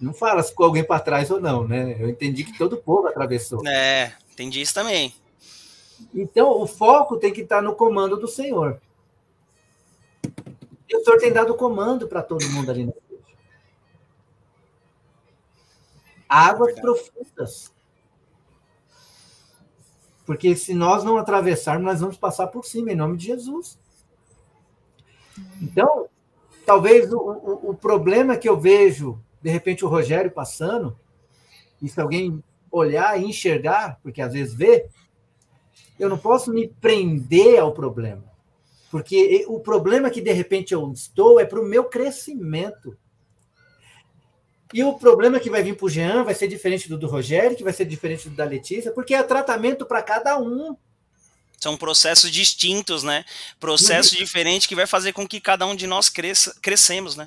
Não 0.01 0.13
fala 0.13 0.43
se 0.43 0.51
ficou 0.51 0.67
alguém 0.67 0.85
para 0.85 1.01
trás 1.01 1.31
ou 1.31 1.41
não, 1.41 1.67
né? 1.67 1.97
Eu 1.99 2.09
entendi 2.09 2.45
que 2.45 2.59
todo 2.59 2.75
o 2.75 2.83
povo 2.83 3.07
atravessou. 3.07 3.67
É, 3.67 4.13
entendi 4.33 4.61
isso 4.61 4.75
também. 4.75 5.15
Então, 6.13 6.61
o 6.61 6.67
foco 6.67 7.17
tem 7.17 7.33
que 7.33 7.43
estar 7.43 7.63
no 7.63 7.75
comando 7.75 8.17
do 8.17 8.29
Senhor. 8.29 8.81
E 10.89 10.97
o 10.97 11.05
Senhor 11.05 11.19
tem 11.19 11.33
dado 11.33 11.55
comando 11.55 12.09
para 12.09 12.23
todo 12.23 12.49
mundo 12.51 12.71
ali 12.71 12.85
na 12.85 12.93
igreja. 12.93 13.25
Águas 16.29 16.75
profundas. 16.79 17.73
Porque 20.27 20.57
se 20.57 20.75
nós 20.75 21.05
não 21.05 21.17
atravessarmos, 21.17 21.85
nós 21.85 22.01
vamos 22.01 22.17
passar 22.17 22.49
por 22.49 22.65
cima, 22.65 22.93
em 22.93 22.97
nome 22.97 23.17
de 23.17 23.27
Jesus. 23.27 23.79
Então, 25.61 26.09
talvez 26.65 27.13
o, 27.13 27.19
o, 27.19 27.71
o, 27.71 27.75
problema 27.75 28.37
que 28.37 28.49
eu 28.49 28.59
vejo, 28.59 29.21
de 29.43 29.51
repente, 29.51 29.85
o 29.85 29.89
Rogério 29.89 30.31
passando, 30.31 30.99
e 31.81 31.89
se 31.89 32.01
alguém 32.01 32.43
olhar 32.71 33.21
e 33.21 33.27
enxergar, 33.27 33.99
porque 34.03 34.21
às 34.21 34.33
vezes 34.33 34.55
vê, 34.55 34.89
eu 35.99 36.09
não 36.09 36.19
posso 36.19 36.53
me 36.53 36.69
prender 36.69 37.59
ao 37.59 37.73
problema. 37.73 38.25
Porque 38.91 39.45
o 39.49 39.61
problema 39.61 40.11
que 40.11 40.21
de 40.21 40.33
repente 40.33 40.73
eu 40.73 40.93
estou 40.93 41.41
é 41.41 41.45
para 41.45 41.61
o 41.61 41.65
meu 41.65 41.85
crescimento. 41.85 42.97
E 44.73 44.83
o 44.83 44.95
problema 44.95 45.41
que 45.41 45.51
vai 45.51 45.63
vir 45.63 45.77
para 45.77 45.87
o 45.87 45.89
Jean 45.89 46.25
vai 46.25 46.35
ser 46.35 46.49
diferente 46.49 46.89
do 46.89 46.99
do 46.99 47.07
Rogério, 47.07 47.57
que 47.57 47.65
vai 47.65 47.73
ser 47.73 47.85
diferente 47.85 48.29
do 48.29 48.37
da 48.37 48.45
Letícia, 48.45 48.93
porque 48.93 49.15
é 49.15 49.23
tratamento 49.23 49.85
para 49.87 50.03
cada 50.03 50.39
um. 50.39 50.77
São 51.65 51.79
processos 51.79 52.31
distintos, 52.31 53.03
né? 53.03 53.25
Processo 53.59 54.13
uhum. 54.13 54.19
diferente 54.19 54.69
que 54.69 54.75
vai 54.75 54.87
fazer 54.87 55.15
com 55.15 55.27
que 55.27 55.41
cada 55.41 55.65
um 55.65 55.75
de 55.75 55.87
nós 55.87 56.11
cresça, 56.11 56.55
crescemos, 56.61 57.17
né? 57.17 57.27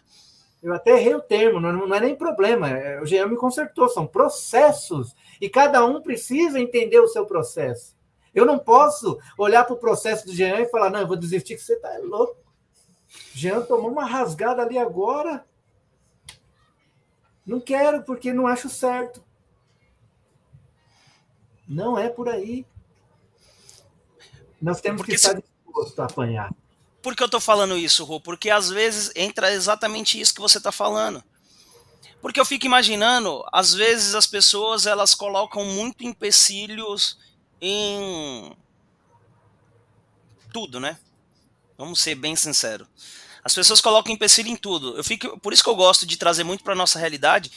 Eu 0.62 0.76
até 0.76 0.92
errei 0.92 1.16
o 1.16 1.22
termo, 1.24 1.60
não, 1.60 1.74
não 1.74 1.96
é 1.96 2.00
nem 2.00 2.16
problema. 2.16 2.70
É, 2.70 3.02
o 3.02 3.06
Jean 3.08 3.26
me 3.26 3.36
consertou, 3.36 3.90
são 3.90 4.06
processos. 4.06 5.16
E 5.42 5.50
cada 5.50 5.84
um 5.84 6.04
precisa 6.04 6.60
entender 6.60 7.00
o 7.00 7.08
seu 7.08 7.26
processo. 7.26 7.96
Eu 8.32 8.46
não 8.46 8.60
posso 8.60 9.18
olhar 9.40 9.64
para 9.64 9.74
o 9.74 9.80
processo 9.80 10.28
do 10.28 10.36
Jean 10.36 10.60
e 10.60 10.70
falar, 10.70 10.92
não, 10.92 11.00
eu 11.00 11.08
vou 11.08 11.18
desistir, 11.18 11.56
que 11.56 11.62
você 11.64 11.74
está 11.74 11.98
louco. 12.04 12.38
Jean 13.34 13.64
tomou 13.64 13.90
uma 13.90 14.06
rasgada 14.06 14.62
ali 14.62 14.78
agora. 14.78 15.44
Não 17.44 17.60
quero, 17.60 18.04
porque 18.04 18.32
não 18.32 18.46
acho 18.46 18.70
certo. 18.70 19.24
Não 21.68 21.98
é 21.98 22.08
por 22.08 22.30
aí. 22.30 22.68
Nós 24.62 24.82
temos 24.82 24.98
porque 24.98 25.12
que 25.12 25.18
estar 25.18 25.36
se... 25.36 25.44
dispostos 25.66 26.00
a 26.00 26.06
apanhar. 26.06 26.54
Por 27.02 27.16
que 27.16 27.24
eu 27.24 27.28
estou 27.28 27.40
falando 27.40 27.78
isso, 27.78 28.04
Rô? 28.04 28.20
Porque 28.20 28.50
às 28.50 28.70
vezes 28.70 29.12
entra 29.16 29.52
exatamente 29.52 30.20
isso 30.20 30.34
que 30.34 30.42
você 30.42 30.58
está 30.58 30.72
falando. 30.72 31.24
Porque 32.22 32.40
eu 32.40 32.46
fico 32.46 32.66
imaginando, 32.66 33.46
às 33.54 33.74
vezes 33.74 34.16
as 34.16 34.26
pessoas 34.26 34.86
elas 34.86 35.14
colocam 35.14 35.64
muito 35.64 36.04
empecilhos 36.04 37.18
em 37.62 38.52
tudo, 40.52 40.80
né? 40.80 40.98
Vamos 41.78 42.02
ser 42.02 42.16
bem 42.16 42.36
sinceros. 42.36 42.88
As 43.44 43.54
pessoas 43.54 43.80
colocam 43.80 44.12
empecilho 44.12 44.50
em 44.50 44.56
tudo. 44.56 44.98
Eu 44.98 45.04
fico, 45.04 45.40
por 45.40 45.54
isso 45.54 45.64
que 45.64 45.70
eu 45.70 45.76
gosto 45.76 46.06
de 46.06 46.18
trazer 46.18 46.44
muito 46.44 46.64
para 46.64 46.76
nossa 46.76 47.00
realidade, 47.00 47.52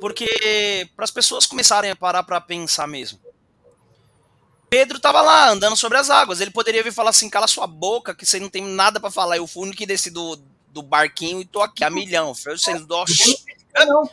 porque 0.00 0.88
para 0.94 1.04
as 1.04 1.10
pessoas 1.10 1.46
começarem 1.46 1.90
a 1.90 1.96
parar 1.96 2.22
para 2.22 2.40
pensar 2.40 2.86
mesmo. 2.86 3.18
Pedro 4.74 4.96
estava 4.96 5.22
lá 5.22 5.50
andando 5.50 5.76
sobre 5.76 5.98
as 5.98 6.10
águas. 6.10 6.40
Ele 6.40 6.50
poderia 6.50 6.82
vir 6.82 6.92
falar 6.92 7.10
assim: 7.10 7.30
cala 7.30 7.46
sua 7.46 7.64
boca, 7.64 8.12
que 8.12 8.26
você 8.26 8.40
não 8.40 8.48
tem 8.48 8.64
nada 8.64 8.98
para 8.98 9.08
falar. 9.08 9.36
Eu 9.36 9.46
fui 9.46 9.70
o 9.70 9.72
que 9.72 9.86
desci 9.86 10.10
do, 10.10 10.36
do 10.70 10.82
barquinho 10.82 11.40
e 11.40 11.44
tô 11.44 11.62
aqui 11.62 11.84
a 11.84 11.90
milhão. 11.90 12.34
Foi 12.34 12.58
sendo 12.58 12.84
Não, 13.86 14.10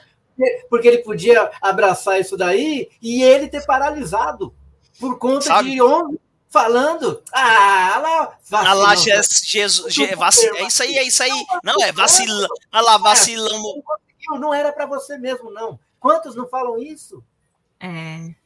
porque 0.70 0.88
ele 0.88 1.00
podia 1.00 1.50
abraçar 1.60 2.22
isso 2.22 2.38
daí 2.38 2.92
e 3.02 3.24
ele 3.24 3.48
ter 3.48 3.66
paralisado 3.66 4.54
por 5.00 5.18
conta 5.18 5.46
Sabe? 5.46 5.72
de 5.72 5.82
homem 5.82 6.20
falando. 6.48 7.24
Ah, 7.34 8.00
lá, 8.00 8.38
vacilão. 8.48 8.72
Ah, 8.72 8.74
lá, 8.90 8.96
Jesus, 8.96 9.96
vacil, 10.16 10.56
é 10.58 10.64
isso 10.68 10.84
aí, 10.84 10.96
é 10.96 11.04
isso 11.04 11.24
aí. 11.24 11.46
Não, 11.64 11.84
é 11.84 11.92
vacilão. 11.92 12.50
Olha 12.72 12.84
lá, 12.84 12.98
vacilão. 13.00 13.64
Viu? 14.20 14.40
Não 14.40 14.54
era 14.54 14.72
para 14.72 14.86
você 14.86 15.18
mesmo, 15.18 15.50
não. 15.50 15.80
Quantos 16.00 16.36
não 16.36 16.48
falam 16.48 16.78
isso? 16.78 17.24
É. 17.80 18.41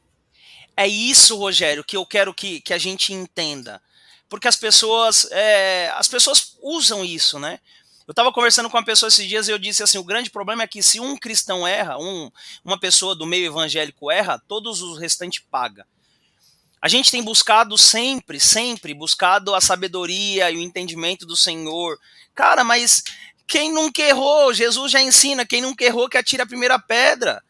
É 0.76 0.86
isso, 0.86 1.36
Rogério, 1.36 1.82
que 1.82 1.96
eu 1.96 2.04
quero 2.04 2.34
que, 2.34 2.60
que 2.60 2.74
a 2.74 2.78
gente 2.78 3.12
entenda. 3.12 3.80
Porque 4.28 4.48
as 4.48 4.56
pessoas, 4.56 5.26
é, 5.30 5.90
as 5.94 6.08
pessoas 6.08 6.56
usam 6.60 7.04
isso, 7.04 7.38
né? 7.38 7.58
Eu 8.06 8.12
estava 8.12 8.32
conversando 8.32 8.70
com 8.70 8.76
uma 8.76 8.84
pessoa 8.84 9.08
esses 9.08 9.26
dias 9.26 9.48
e 9.48 9.50
eu 9.50 9.58
disse 9.58 9.82
assim: 9.82 9.98
o 9.98 10.04
grande 10.04 10.30
problema 10.30 10.62
é 10.62 10.66
que 10.66 10.82
se 10.82 11.00
um 11.00 11.16
cristão 11.16 11.66
erra, 11.66 11.98
um, 11.98 12.30
uma 12.64 12.78
pessoa 12.78 13.16
do 13.16 13.26
meio 13.26 13.46
evangélico 13.46 14.10
erra, 14.10 14.40
todos 14.46 14.80
os 14.82 14.98
restantes 14.98 15.42
pagam. 15.50 15.84
A 16.80 16.88
gente 16.88 17.10
tem 17.10 17.22
buscado 17.22 17.76
sempre, 17.76 18.38
sempre, 18.38 18.94
buscado 18.94 19.54
a 19.54 19.60
sabedoria 19.60 20.50
e 20.50 20.56
o 20.56 20.60
entendimento 20.60 21.26
do 21.26 21.36
Senhor. 21.36 21.98
Cara, 22.32 22.62
mas 22.62 23.02
quem 23.46 23.72
nunca 23.72 24.02
errou? 24.02 24.54
Jesus 24.54 24.92
já 24.92 25.00
ensina: 25.00 25.46
quem 25.46 25.60
nunca 25.60 25.84
errou 25.84 26.08
que 26.08 26.18
atira 26.18 26.44
a 26.44 26.46
primeira 26.46 26.78
pedra. 26.78 27.42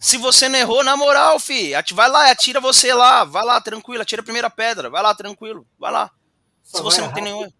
Se 0.00 0.16
você 0.16 0.48
não 0.48 0.58
errou, 0.58 0.82
na 0.82 0.96
moral, 0.96 1.38
fi, 1.38 1.72
vai 1.92 2.08
lá, 2.08 2.30
atira 2.30 2.60
você 2.60 2.94
lá, 2.94 3.24
vai 3.24 3.44
lá, 3.44 3.60
tranquilo, 3.60 4.02
atira 4.02 4.22
a 4.22 4.24
primeira 4.24 4.48
pedra, 4.48 4.88
vai 4.88 5.02
lá, 5.02 5.14
tranquilo, 5.14 5.66
vai 5.78 5.92
lá. 5.92 6.10
Só 6.62 6.78
Se 6.78 6.82
você 6.82 7.00
não 7.00 7.12
tem 7.12 7.24
nenhum. 7.24 7.50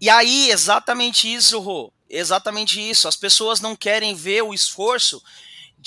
E 0.00 0.10
aí, 0.10 0.50
exatamente 0.50 1.32
isso, 1.32 1.58
Rô. 1.58 1.92
Exatamente 2.08 2.80
isso. 2.80 3.08
As 3.08 3.16
pessoas 3.16 3.60
não 3.60 3.74
querem 3.74 4.14
ver 4.14 4.42
o 4.42 4.54
esforço 4.54 5.22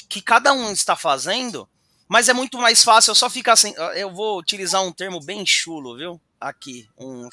que 0.07 0.21
cada 0.21 0.53
um 0.53 0.71
está 0.71 0.95
fazendo, 0.95 1.67
mas 2.07 2.27
é 2.29 2.33
muito 2.33 2.57
mais 2.57 2.83
fácil. 2.83 3.11
Eu 3.11 3.15
só 3.15 3.29
ficar 3.29 3.53
assim. 3.53 3.73
Eu 3.95 4.13
vou 4.13 4.37
utilizar 4.37 4.83
um 4.83 4.91
termo 4.91 5.19
bem 5.19 5.45
chulo, 5.45 5.95
viu? 5.95 6.19
Aqui. 6.39 6.87
Um, 6.97 7.29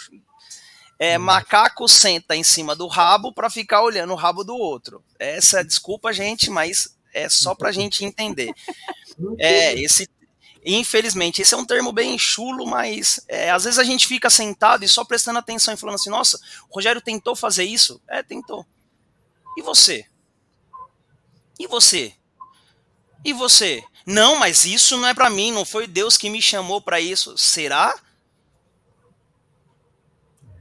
é, 0.99 1.19
hum. 1.19 1.23
macaco 1.23 1.89
senta 1.89 2.37
em 2.37 2.45
cima 2.45 2.77
do 2.77 2.87
rabo 2.87 3.33
para 3.33 3.51
ficar 3.51 3.83
olhando 3.83 4.13
o 4.13 4.17
rabo 4.17 4.45
do 4.45 4.55
outro. 4.55 5.03
Essa, 5.19 5.65
desculpa, 5.65 6.13
gente, 6.13 6.51
mas 6.51 6.96
é 7.17 7.29
só 7.29 7.55
para 7.55 7.71
a 7.71 7.73
gente 7.73 8.05
entender. 8.05 8.53
É, 9.39 9.75
esse, 9.81 10.09
Infelizmente, 10.69 11.41
esse 11.41 11.55
é 11.55 11.57
um 11.57 11.65
termo 11.65 11.93
bem 11.93 12.19
chulo, 12.19 12.67
mas 12.67 13.21
é, 13.29 13.53
às 13.53 13.63
vezes 13.63 13.79
a 13.79 13.85
gente 13.85 14.05
fica 14.05 14.29
sentado 14.29 14.85
e 14.85 14.89
só 14.89 15.05
prestando 15.05 15.39
atenção 15.39 15.73
e 15.73 15.77
falando 15.77 15.95
assim: 15.95 16.11
nossa, 16.11 16.41
o 16.69 16.75
Rogério 16.75 17.01
tentou 17.01 17.37
fazer 17.37 17.63
isso? 17.63 18.03
É, 18.09 18.21
tentou. 18.21 18.67
E 19.57 19.63
você? 19.63 20.05
E 21.57 21.69
você? 21.69 22.13
E 23.25 23.33
você? 23.33 23.85
Não, 24.05 24.41
mas 24.41 24.65
isso 24.65 24.97
não 24.97 25.07
é 25.07 25.15
para 25.15 25.31
mim, 25.31 25.53
não 25.53 25.65
foi 25.65 25.87
Deus 25.87 26.17
que 26.17 26.29
me 26.29 26.43
chamou 26.43 26.81
para 26.81 27.01
isso. 27.01 27.39
Será? 27.39 27.97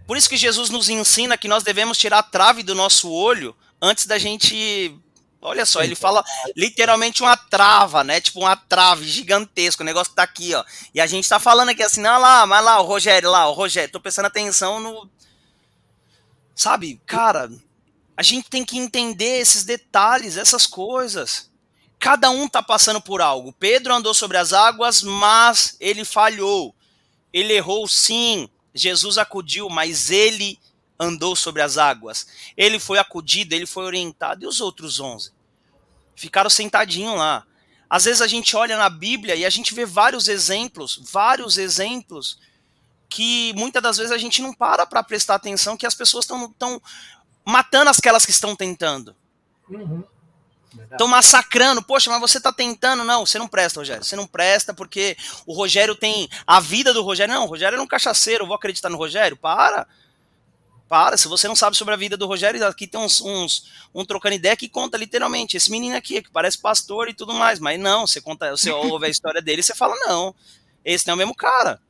Por 0.05 0.15
isso 0.15 0.29
que 0.29 0.37
Jesus 0.37 0.69
nos 0.69 0.87
ensina 0.87 1.35
que 1.35 1.47
nós 1.47 1.63
devemos 1.63 1.97
tirar 1.97 2.19
a 2.19 2.23
trave 2.23 2.61
do 2.61 2.75
nosso 2.75 3.09
olho 3.09 3.55
antes 3.81 4.05
da 4.05 4.19
gente 4.19 4.95
Olha 5.45 5.65
só, 5.65 5.83
ele 5.83 5.95
fala 5.95 6.23
literalmente 6.55 7.21
uma 7.21 7.37
trava, 7.37 8.03
né? 8.03 8.19
Tipo 8.19 8.39
uma 8.39 8.55
trave 8.55 9.07
gigantesca, 9.07 9.83
o 9.83 9.85
negócio 9.85 10.13
tá 10.13 10.23
aqui, 10.23 10.55
ó. 10.55 10.65
E 10.93 10.99
a 10.99 11.05
gente 11.05 11.29
tá 11.29 11.39
falando 11.39 11.69
aqui 11.69 11.83
assim, 11.83 12.01
não, 12.01 12.19
lá, 12.19 12.45
mas 12.47 12.65
lá, 12.65 12.81
o 12.81 12.85
Rogério, 12.85 13.29
lá, 13.29 13.47
o 13.47 13.53
Rogério, 13.53 13.91
tô 13.91 13.99
prestando 13.99 14.27
atenção 14.27 14.79
no. 14.79 15.07
Sabe, 16.55 16.99
cara, 17.05 17.51
a 18.17 18.23
gente 18.23 18.49
tem 18.49 18.65
que 18.65 18.77
entender 18.77 19.39
esses 19.39 19.63
detalhes, 19.63 20.35
essas 20.35 20.65
coisas. 20.65 21.51
Cada 21.99 22.29
um 22.29 22.47
tá 22.47 22.63
passando 22.63 22.99
por 22.99 23.21
algo. 23.21 23.53
Pedro 23.53 23.93
andou 23.93 24.13
sobre 24.13 24.37
as 24.37 24.51
águas, 24.51 25.03
mas 25.03 25.77
ele 25.79 26.03
falhou. 26.03 26.73
Ele 27.31 27.53
errou 27.53 27.87
sim. 27.87 28.49
Jesus 28.73 29.17
acudiu, 29.17 29.69
mas 29.69 30.09
ele 30.09 30.59
andou 30.99 31.35
sobre 31.35 31.61
as 31.61 31.77
águas. 31.77 32.25
Ele 32.55 32.79
foi 32.79 32.97
acudido, 32.97 33.53
ele 33.53 33.65
foi 33.65 33.85
orientado. 33.85 34.43
E 34.43 34.47
os 34.47 34.59
outros 34.59 34.99
onze? 34.99 35.34
Ficaram 36.15 36.49
sentadinhos 36.49 37.17
lá. 37.17 37.45
Às 37.89 38.05
vezes 38.05 38.21
a 38.21 38.27
gente 38.27 38.55
olha 38.55 38.77
na 38.77 38.89
Bíblia 38.89 39.35
e 39.35 39.45
a 39.45 39.49
gente 39.49 39.73
vê 39.73 39.85
vários 39.85 40.27
exemplos, 40.27 40.99
vários 41.11 41.57
exemplos, 41.57 42.39
que 43.09 43.53
muitas 43.55 43.81
das 43.81 43.97
vezes 43.97 44.11
a 44.11 44.17
gente 44.17 44.41
não 44.41 44.53
para 44.53 44.85
para 44.85 45.03
prestar 45.03 45.35
atenção 45.35 45.77
que 45.77 45.85
as 45.85 45.93
pessoas 45.93 46.25
estão 46.25 46.81
matando 47.45 47.89
aquelas 47.89 48.25
que 48.25 48.31
estão 48.31 48.55
tentando. 48.55 49.15
Estão 50.91 51.07
uhum. 51.07 51.07
massacrando. 51.07 51.81
Poxa, 51.83 52.09
mas 52.09 52.19
você 52.19 52.37
está 52.37 52.51
tentando. 52.51 53.03
Não, 53.03 53.25
você 53.25 53.37
não 53.37 53.47
presta, 53.47 53.79
Rogério. 53.79 54.03
Você 54.03 54.15
não 54.15 54.27
presta 54.27 54.73
porque 54.73 55.15
o 55.45 55.53
Rogério 55.53 55.95
tem 55.95 56.27
a 56.45 56.59
vida 56.59 56.93
do 56.93 57.03
Rogério. 57.03 57.33
Não, 57.33 57.45
o 57.45 57.47
Rogério 57.47 57.77
é 57.77 57.81
um 57.81 57.87
cachaceiro. 57.87 58.43
Eu 58.43 58.47
vou 58.47 58.55
acreditar 58.55 58.89
no 58.89 58.97
Rogério? 58.97 59.37
Para. 59.37 59.87
Para, 60.87 61.17
se 61.17 61.27
você 61.27 61.47
não 61.47 61.55
sabe 61.55 61.75
sobre 61.75 61.95
a 61.95 61.97
vida 61.97 62.15
do 62.15 62.27
Rogério, 62.27 62.65
aqui 62.65 62.85
tem 62.85 62.99
uns, 62.99 63.19
uns 63.19 63.65
um 63.93 64.05
trocando 64.05 64.35
ideia 64.35 64.55
que 64.55 64.69
conta 64.69 64.97
literalmente. 64.97 65.57
Esse 65.57 65.71
menino 65.71 65.95
aqui, 65.95 66.21
que 66.21 66.29
parece 66.29 66.59
pastor 66.59 67.09
e 67.09 67.13
tudo 67.13 67.33
mais, 67.33 67.59
mas 67.59 67.79
não, 67.79 68.05
você 68.05 68.21
conta, 68.21 68.51
você 68.51 68.69
ouve 68.71 69.07
a 69.07 69.09
história 69.09 69.41
dele 69.41 69.61
e 69.61 69.63
você 69.63 69.73
fala, 69.73 69.95
não, 70.05 70.35
esse 70.83 71.07
não 71.07 71.13
é 71.13 71.15
o 71.15 71.17
mesmo 71.17 71.35
cara. 71.35 71.81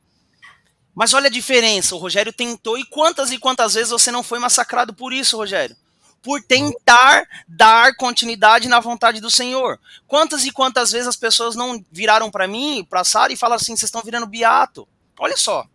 Mas 0.94 1.12
olha 1.12 1.26
a 1.26 1.30
diferença, 1.30 1.94
o 1.94 1.98
Rogério 1.98 2.32
tentou, 2.32 2.78
e 2.78 2.84
quantas 2.86 3.30
e 3.30 3.38
quantas 3.38 3.74
vezes 3.74 3.90
você 3.90 4.10
não 4.10 4.22
foi 4.22 4.38
massacrado 4.38 4.94
por 4.94 5.12
isso, 5.12 5.36
Rogério? 5.36 5.76
Por 6.22 6.42
tentar 6.42 7.28
dar 7.46 7.94
continuidade 7.96 8.66
na 8.66 8.80
vontade 8.80 9.20
do 9.20 9.30
Senhor. 9.30 9.78
Quantas 10.06 10.46
e 10.46 10.50
quantas 10.50 10.90
vezes 10.90 11.06
as 11.06 11.16
pessoas 11.16 11.54
não 11.54 11.84
viraram 11.92 12.30
para 12.30 12.48
mim, 12.48 12.84
para 12.88 13.04
Sara, 13.04 13.30
e 13.30 13.36
falaram 13.36 13.60
assim: 13.60 13.76
vocês 13.76 13.88
estão 13.88 14.02
virando 14.02 14.26
beato. 14.26 14.88
Olha 15.18 15.36
só 15.36 15.66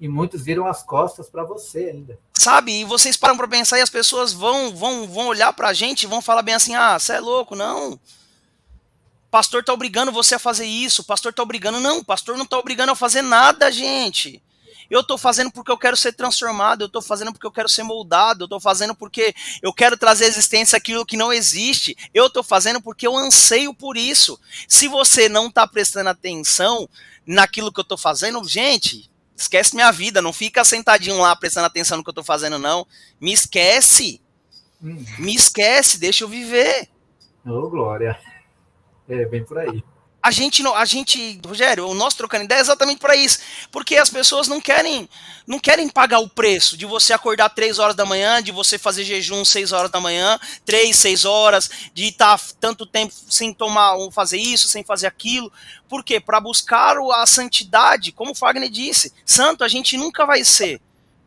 e 0.00 0.08
muitos 0.08 0.42
viram 0.42 0.66
as 0.66 0.82
costas 0.82 1.28
para 1.28 1.44
você 1.44 1.90
ainda. 1.94 2.18
Sabe? 2.34 2.80
E 2.80 2.84
vocês 2.84 3.16
param 3.16 3.36
para 3.36 3.48
pensar 3.48 3.78
e 3.78 3.82
as 3.82 3.90
pessoas 3.90 4.32
vão 4.32 4.74
vão 4.74 5.06
vão 5.08 5.26
olhar 5.26 5.52
para 5.52 5.68
a 5.68 5.72
gente 5.72 6.06
vão 6.06 6.22
falar 6.22 6.42
bem 6.42 6.54
assim: 6.54 6.74
"Ah, 6.74 6.98
você 6.98 7.14
é 7.14 7.20
louco, 7.20 7.56
não. 7.56 7.98
Pastor 9.30 9.62
tá 9.62 9.72
obrigando 9.72 10.12
você 10.12 10.36
a 10.36 10.38
fazer 10.38 10.66
isso, 10.66 11.04
pastor 11.04 11.32
tá 11.32 11.42
obrigando". 11.42 11.80
Não, 11.80 12.04
pastor 12.04 12.36
não 12.36 12.46
tá 12.46 12.58
obrigando 12.58 12.92
a 12.92 12.96
fazer 12.96 13.22
nada, 13.22 13.70
gente. 13.70 14.42
Eu 14.90 15.04
tô 15.04 15.18
fazendo 15.18 15.50
porque 15.50 15.70
eu 15.70 15.76
quero 15.76 15.96
ser 15.96 16.12
transformado, 16.14 16.82
eu 16.82 16.88
tô 16.88 17.02
fazendo 17.02 17.32
porque 17.32 17.46
eu 17.46 17.52
quero 17.52 17.68
ser 17.68 17.82
moldado, 17.82 18.44
eu 18.44 18.48
tô 18.48 18.58
fazendo 18.58 18.94
porque 18.94 19.34
eu 19.60 19.72
quero 19.72 19.98
trazer 19.98 20.24
à 20.24 20.28
existência 20.28 20.78
aquilo 20.78 21.04
que 21.04 21.16
não 21.16 21.30
existe. 21.30 21.94
Eu 22.14 22.30
tô 22.30 22.42
fazendo 22.42 22.80
porque 22.80 23.06
eu 23.06 23.14
anseio 23.14 23.74
por 23.74 23.98
isso. 23.98 24.40
Se 24.66 24.88
você 24.88 25.28
não 25.28 25.50
tá 25.50 25.66
prestando 25.66 26.08
atenção 26.08 26.88
naquilo 27.26 27.70
que 27.70 27.80
eu 27.80 27.84
tô 27.84 27.98
fazendo, 27.98 28.42
gente, 28.48 29.10
esquece 29.38 29.74
minha 29.74 29.90
vida, 29.90 30.20
não 30.20 30.32
fica 30.32 30.64
sentadinho 30.64 31.18
lá 31.18 31.34
prestando 31.36 31.66
atenção 31.66 31.96
no 31.96 32.04
que 32.04 32.10
eu 32.10 32.14
tô 32.14 32.22
fazendo, 32.22 32.58
não. 32.58 32.86
Me 33.20 33.32
esquece. 33.32 34.20
Hum. 34.82 35.04
Me 35.18 35.34
esquece, 35.34 35.98
deixa 35.98 36.24
eu 36.24 36.28
viver. 36.28 36.88
Ô, 37.46 37.52
oh, 37.52 37.70
Glória. 37.70 38.18
É, 39.08 39.24
bem 39.24 39.44
por 39.44 39.58
aí 39.58 39.82
a 40.20 40.30
gente, 40.30 40.66
a 40.66 40.84
gente, 40.84 41.40
Rogério, 41.46 41.88
o 41.88 41.94
nosso 41.94 42.16
trocando 42.16 42.44
ideia 42.44 42.58
é 42.58 42.60
exatamente 42.60 42.98
para 42.98 43.14
isso, 43.14 43.38
porque 43.70 43.96
as 43.96 44.10
pessoas 44.10 44.48
não 44.48 44.60
querem, 44.60 45.08
não 45.46 45.58
querem 45.58 45.88
pagar 45.88 46.18
o 46.18 46.28
preço 46.28 46.76
de 46.76 46.84
você 46.84 47.12
acordar 47.12 47.48
três 47.50 47.78
horas 47.78 47.94
da 47.94 48.04
manhã, 48.04 48.42
de 48.42 48.50
você 48.50 48.76
fazer 48.76 49.04
jejum 49.04 49.44
seis 49.44 49.72
horas 49.72 49.90
da 49.90 50.00
manhã, 50.00 50.38
três, 50.64 50.96
seis 50.96 51.24
horas, 51.24 51.70
de 51.94 52.06
estar 52.06 52.36
tá 52.36 52.44
tanto 52.60 52.84
tempo 52.84 53.14
sem 53.28 53.54
tomar, 53.54 53.96
fazer 54.10 54.38
isso, 54.38 54.68
sem 54.68 54.82
fazer 54.82 55.06
aquilo. 55.06 55.52
Por 55.88 56.02
quê? 56.02 56.18
Para 56.18 56.40
buscar 56.40 56.96
a 56.98 57.24
santidade, 57.24 58.10
como 58.10 58.32
o 58.32 58.34
Fagner 58.34 58.68
disse, 58.68 59.12
santo 59.24 59.62
a 59.62 59.68
gente 59.68 59.96
nunca 59.96 60.26
vai 60.26 60.44
ser. 60.44 60.80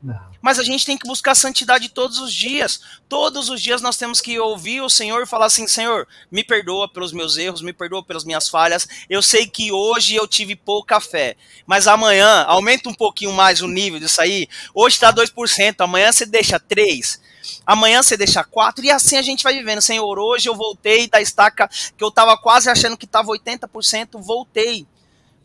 Não. 0.03 0.30
Mas 0.41 0.57
a 0.57 0.63
gente 0.63 0.85
tem 0.85 0.97
que 0.97 1.07
buscar 1.07 1.35
santidade 1.35 1.89
todos 1.89 2.19
os 2.19 2.33
dias. 2.33 2.81
Todos 3.07 3.49
os 3.49 3.61
dias 3.61 3.81
nós 3.81 3.97
temos 3.97 4.19
que 4.19 4.39
ouvir 4.39 4.81
o 4.81 4.89
Senhor 4.89 5.21
e 5.21 5.27
falar 5.27 5.45
assim: 5.45 5.67
Senhor, 5.67 6.07
me 6.31 6.43
perdoa 6.43 6.87
pelos 6.87 7.13
meus 7.13 7.37
erros, 7.37 7.61
me 7.61 7.73
perdoa 7.73 8.03
pelas 8.03 8.23
minhas 8.23 8.49
falhas. 8.49 8.87
Eu 9.09 9.21
sei 9.21 9.45
que 9.45 9.71
hoje 9.71 10.15
eu 10.15 10.27
tive 10.27 10.55
pouca 10.55 10.99
fé, 10.99 11.35
mas 11.65 11.87
amanhã 11.87 12.43
aumenta 12.43 12.89
um 12.89 12.93
pouquinho 12.93 13.31
mais 13.31 13.61
o 13.61 13.67
nível 13.67 13.99
disso 13.99 14.21
aí. 14.21 14.47
Hoje 14.73 14.95
está 14.95 15.13
2%, 15.13 15.75
amanhã 15.79 16.11
você 16.11 16.25
deixa 16.25 16.59
3%. 16.59 17.19
Amanhã 17.65 18.01
você 18.01 18.15
deixa 18.15 18.43
4 18.43 18.85
e 18.85 18.91
assim 18.91 19.17
a 19.17 19.21
gente 19.21 19.43
vai 19.43 19.53
vivendo. 19.53 19.81
Senhor, 19.81 20.19
hoje 20.19 20.47
eu 20.47 20.55
voltei 20.55 21.07
da 21.07 21.21
estaca 21.21 21.69
que 21.97 22.03
eu 22.03 22.09
estava 22.09 22.37
quase 22.37 22.69
achando 22.69 22.97
que 22.97 23.05
estava 23.05 23.31
80%, 23.31 24.21
voltei. 24.21 24.87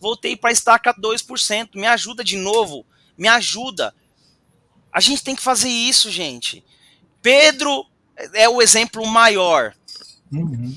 Voltei 0.00 0.36
para 0.36 0.50
a 0.50 0.52
estaca 0.52 0.94
2%. 0.94 1.70
Me 1.74 1.86
ajuda 1.86 2.22
de 2.22 2.36
novo. 2.36 2.84
Me 3.16 3.28
ajuda. 3.28 3.94
A 4.96 5.00
gente 5.00 5.22
tem 5.22 5.36
que 5.36 5.42
fazer 5.42 5.68
isso, 5.68 6.10
gente. 6.10 6.64
Pedro 7.20 7.84
é 8.32 8.48
o 8.48 8.62
exemplo 8.62 9.04
maior. 9.04 9.74
Uhum. 10.32 10.74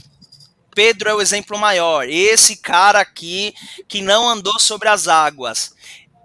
Pedro 0.76 1.08
é 1.08 1.16
o 1.16 1.22
exemplo 1.22 1.58
maior. 1.58 2.06
Esse 2.06 2.58
cara 2.58 3.00
aqui 3.00 3.54
que 3.88 4.02
não 4.02 4.28
andou 4.28 4.60
sobre 4.60 4.90
as 4.90 5.08
águas. 5.08 5.74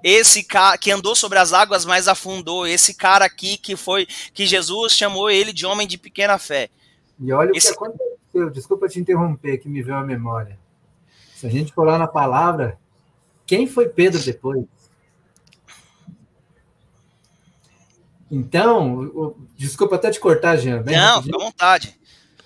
Esse 0.02 0.42
cara 0.42 0.76
que 0.76 0.90
andou 0.90 1.14
sobre 1.14 1.38
as 1.38 1.52
águas, 1.52 1.84
mas 1.84 2.08
afundou. 2.08 2.66
Esse 2.66 2.94
cara 2.94 3.26
aqui 3.26 3.56
que 3.56 3.76
foi 3.76 4.08
que 4.34 4.44
Jesus 4.44 4.94
chamou 4.94 5.30
ele 5.30 5.52
de 5.52 5.64
homem 5.64 5.86
de 5.86 5.96
pequena 5.96 6.36
fé. 6.36 6.70
E 7.20 7.30
olha 7.30 7.52
Esse... 7.54 7.70
o 7.70 7.78
que 7.78 7.84
aconteceu. 7.84 8.50
Desculpa 8.50 8.88
te 8.88 8.98
interromper, 8.98 9.58
que 9.58 9.68
me 9.68 9.84
veio 9.84 9.98
a 9.98 10.02
memória. 10.02 10.58
Se 11.36 11.46
a 11.46 11.48
gente 11.48 11.72
for 11.72 11.84
lá 11.84 11.96
na 11.96 12.08
palavra, 12.08 12.76
quem 13.46 13.68
foi 13.68 13.88
Pedro 13.88 14.20
depois? 14.20 14.64
Então, 18.34 19.36
desculpa 19.56 19.94
até 19.94 20.10
te 20.10 20.18
cortar, 20.18 20.56
Jean. 20.56 20.82
Não, 20.82 21.22
fica 21.22 21.36
à 21.36 21.38
vontade. 21.38 22.00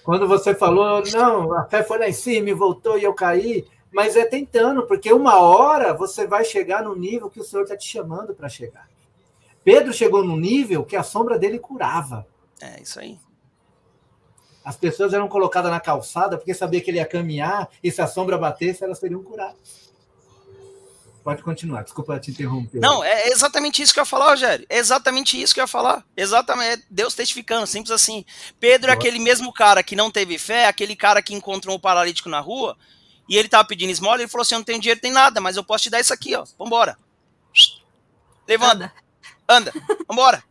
Quando 0.05 0.29
você 0.29 0.55
falou, 0.55 1.03
não, 1.11 1.55
a 1.55 1.65
fé 1.65 1.83
foi 1.83 1.99
lá 1.99 2.09
em 2.09 2.13
cima 2.13 2.51
e 2.51 2.55
voltou 2.55 2.99
e 2.99 3.05
eu 3.05 3.15
caí, 3.15 3.67
mas 3.91 4.17
é 4.17 4.27
tentando, 4.27 4.87
porque 4.87 5.11
uma 5.11 5.41
hora 5.41 5.95
você 5.95 6.27
vai 6.27 6.45
chegar 6.45 6.83
no 6.83 6.95
nível 6.95 7.31
que 7.31 7.41
o 7.41 7.45
Senhor 7.45 7.63
está 7.63 7.75
te 7.75 7.89
chamando 7.89 8.35
para 8.35 8.51
chegar. 8.51 8.87
Pedro 9.65 9.93
chegou 9.93 10.23
no 10.23 10.37
nível 10.37 10.85
que 10.85 10.95
a 10.95 11.03
sombra 11.03 11.39
dele 11.39 11.59
curava. 11.59 12.27
É, 12.61 12.83
isso 12.83 13.01
aí. 13.01 13.19
As 14.63 14.77
pessoas 14.77 15.15
eram 15.15 15.27
colocadas 15.27 15.71
na 15.71 15.81
calçada 15.81 16.37
porque 16.37 16.53
sabia 16.53 16.83
que 16.83 16.91
ele 16.91 16.99
ia 16.99 17.07
caminhar 17.07 17.71
e 17.83 17.91
se 17.91 18.03
a 18.03 18.07
sombra 18.07 18.37
batesse, 18.37 18.85
elas 18.85 18.99
seriam 18.99 19.23
curadas. 19.23 19.88
Pode 21.29 21.43
continuar, 21.43 21.83
desculpa 21.83 22.19
te 22.19 22.31
interromper. 22.31 22.81
Não, 22.81 23.05
é 23.05 23.29
exatamente 23.29 23.83
isso 23.83 23.93
que 23.93 24.01
eu 24.01 24.03
ia 24.03 24.07
falar, 24.07 24.31
Rogério. 24.31 24.65
É 24.67 24.79
exatamente 24.79 25.39
isso 25.39 25.53
que 25.53 25.61
eu 25.61 25.65
ia 25.65 25.69
falar. 25.69 26.03
Exatamente, 26.17 26.81
é 26.81 26.83
Deus 26.89 27.13
testificando, 27.13 27.67
simples 27.67 27.91
assim. 27.91 28.25
Pedro 28.59 28.91
é 28.91 28.95
aquele 28.95 29.19
mesmo 29.19 29.53
cara 29.53 29.83
que 29.83 29.95
não 29.95 30.11
teve 30.11 30.39
fé, 30.39 30.67
aquele 30.67 30.97
cara 30.97 31.21
que 31.21 31.35
encontrou 31.35 31.77
um 31.77 31.79
paralítico 31.79 32.31
na 32.31 32.41
rua, 32.41 32.79
e 33.29 33.37
ele 33.37 33.47
tava 33.47 33.69
pedindo 33.69 33.91
esmola, 33.91 34.23
ele 34.23 34.27
falou 34.27 34.41
assim: 34.41 34.55
Eu 34.55 34.61
não 34.61 34.65
tenho 34.65 34.81
dinheiro, 34.81 35.03
tem 35.03 35.13
nada, 35.13 35.39
mas 35.39 35.59
eu 35.59 35.63
posso 35.63 35.85
te 35.85 35.91
dar 35.91 36.01
isso 36.01 36.15
aqui, 36.15 36.35
ó. 36.35 36.47
Vambora. 36.59 36.97
Levanta. 38.49 38.91
Anda. 39.47 39.71
Vambora. 40.09 40.43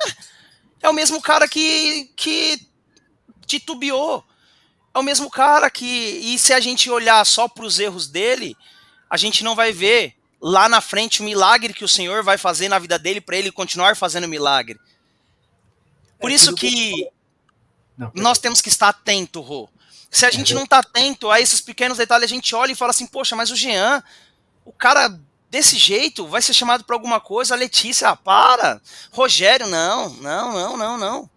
É 0.82 0.88
o 0.88 0.92
mesmo 0.92 1.20
cara 1.22 1.48
que, 1.48 2.12
que 2.14 2.60
titubeou. 3.44 4.24
É 4.94 4.98
o 4.98 5.02
mesmo 5.02 5.30
cara 5.30 5.70
que. 5.70 5.84
E 5.84 6.38
se 6.38 6.52
a 6.52 6.60
gente 6.60 6.90
olhar 6.90 7.24
só 7.24 7.48
para 7.48 7.64
os 7.64 7.80
erros 7.80 8.06
dele, 8.06 8.56
a 9.08 9.16
gente 9.16 9.42
não 9.42 9.56
vai 9.56 9.72
ver 9.72 10.15
lá 10.40 10.68
na 10.68 10.80
frente 10.80 11.20
o 11.20 11.24
milagre 11.24 11.72
que 11.72 11.84
o 11.84 11.88
Senhor 11.88 12.22
vai 12.22 12.38
fazer 12.38 12.68
na 12.68 12.78
vida 12.78 12.98
dele 12.98 13.20
para 13.20 13.36
ele 13.36 13.50
continuar 13.50 13.96
fazendo 13.96 14.28
milagre. 14.28 14.78
Por 16.18 16.30
é, 16.30 16.34
isso 16.34 16.54
que 16.54 17.08
não, 17.96 18.10
nós 18.14 18.38
temos 18.38 18.60
que 18.60 18.68
estar 18.68 18.88
atento, 18.88 19.40
Rô. 19.40 19.68
Se 20.10 20.24
a 20.24 20.30
gente 20.30 20.54
não 20.54 20.64
está 20.64 20.78
atento 20.78 21.30
a 21.30 21.40
esses 21.40 21.60
pequenos 21.60 21.98
detalhes, 21.98 22.30
a 22.30 22.34
gente 22.34 22.54
olha 22.54 22.72
e 22.72 22.76
fala 22.76 22.90
assim: 22.90 23.06
poxa, 23.06 23.34
mas 23.34 23.50
o 23.50 23.56
Jean, 23.56 24.02
o 24.64 24.72
cara 24.72 25.18
desse 25.50 25.76
jeito 25.76 26.26
vai 26.26 26.42
ser 26.42 26.54
chamado 26.54 26.84
para 26.84 26.96
alguma 26.96 27.20
coisa. 27.20 27.54
A 27.54 27.58
Letícia, 27.58 28.10
ah, 28.10 28.16
para. 28.16 28.80
Rogério, 29.10 29.66
não, 29.66 30.10
não, 30.14 30.52
não, 30.52 30.76
não, 30.76 30.98
não. 30.98 31.30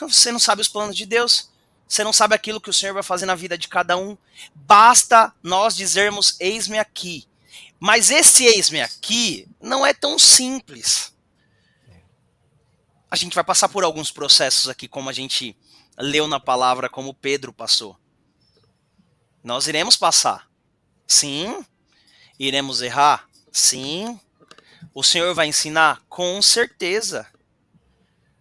Você 0.00 0.32
não 0.32 0.38
sabe 0.38 0.62
os 0.62 0.68
planos 0.68 0.96
de 0.96 1.06
Deus. 1.06 1.50
Você 1.86 2.02
não 2.02 2.12
sabe 2.12 2.34
aquilo 2.34 2.60
que 2.60 2.70
o 2.70 2.74
Senhor 2.74 2.94
vai 2.94 3.02
fazer 3.02 3.26
na 3.26 3.34
vida 3.34 3.56
de 3.56 3.68
cada 3.68 3.96
um. 3.96 4.16
Basta 4.54 5.32
nós 5.42 5.76
dizermos: 5.76 6.36
eis-me 6.40 6.78
aqui. 6.78 7.26
Mas 7.78 8.10
esse 8.10 8.44
eis-me 8.44 8.80
aqui 8.80 9.48
não 9.60 9.84
é 9.84 9.92
tão 9.92 10.18
simples. 10.18 11.12
A 13.10 13.16
gente 13.16 13.34
vai 13.34 13.44
passar 13.44 13.68
por 13.68 13.84
alguns 13.84 14.10
processos 14.10 14.68
aqui, 14.68 14.88
como 14.88 15.08
a 15.08 15.12
gente 15.12 15.56
leu 15.96 16.26
na 16.26 16.40
palavra, 16.40 16.88
como 16.88 17.14
Pedro 17.14 17.52
passou. 17.52 17.96
Nós 19.42 19.66
iremos 19.66 19.96
passar. 19.96 20.50
Sim. 21.06 21.64
Iremos 22.38 22.82
errar? 22.82 23.28
Sim. 23.52 24.18
O 24.92 25.02
Senhor 25.02 25.34
vai 25.34 25.46
ensinar? 25.46 26.02
Com 26.08 26.40
certeza. 26.42 27.26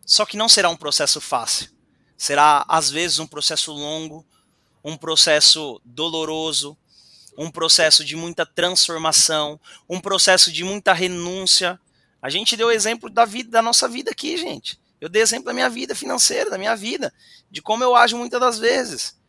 Só 0.06 0.26
que 0.26 0.38
não 0.38 0.50
será 0.50 0.70
um 0.70 0.78
processo 0.78 1.22
fácil. 1.22 1.70
Será, 2.18 2.66
às 2.68 2.90
vezes, 2.90 3.20
um 3.20 3.28
processo 3.28 3.72
longo, 3.72 4.26
um 4.84 4.98
processo 4.98 5.82
doloroso, 5.84 6.78
um 7.38 7.50
processo 7.50 8.04
de 8.04 8.16
muita 8.16 8.46
transformação, 8.46 9.60
um 9.90 10.00
processo 10.00 10.52
de 10.52 10.64
muita 10.64 10.94
renúncia. 10.94 11.80
A 12.22 12.30
gente 12.30 12.56
deu 12.56 12.72
exemplo 12.72 13.10
da 13.10 13.26
vida, 13.26 13.50
da 13.50 13.62
nossa 13.62 13.88
vida 13.88 14.12
aqui, 14.12 14.38
gente. 14.38 14.80
Eu 15.02 15.10
dei 15.10 15.22
exemplo 15.22 15.46
da 15.46 15.54
minha 15.54 15.70
vida 15.70 15.94
financeira, 15.94 16.50
da 16.50 16.58
minha 16.58 16.76
vida, 16.76 17.14
de 17.52 17.62
como 17.62 17.84
eu 17.84 17.96
ajo 17.96 18.18
muitas 18.18 18.40
das 18.40 18.60
vezes. 18.60 19.20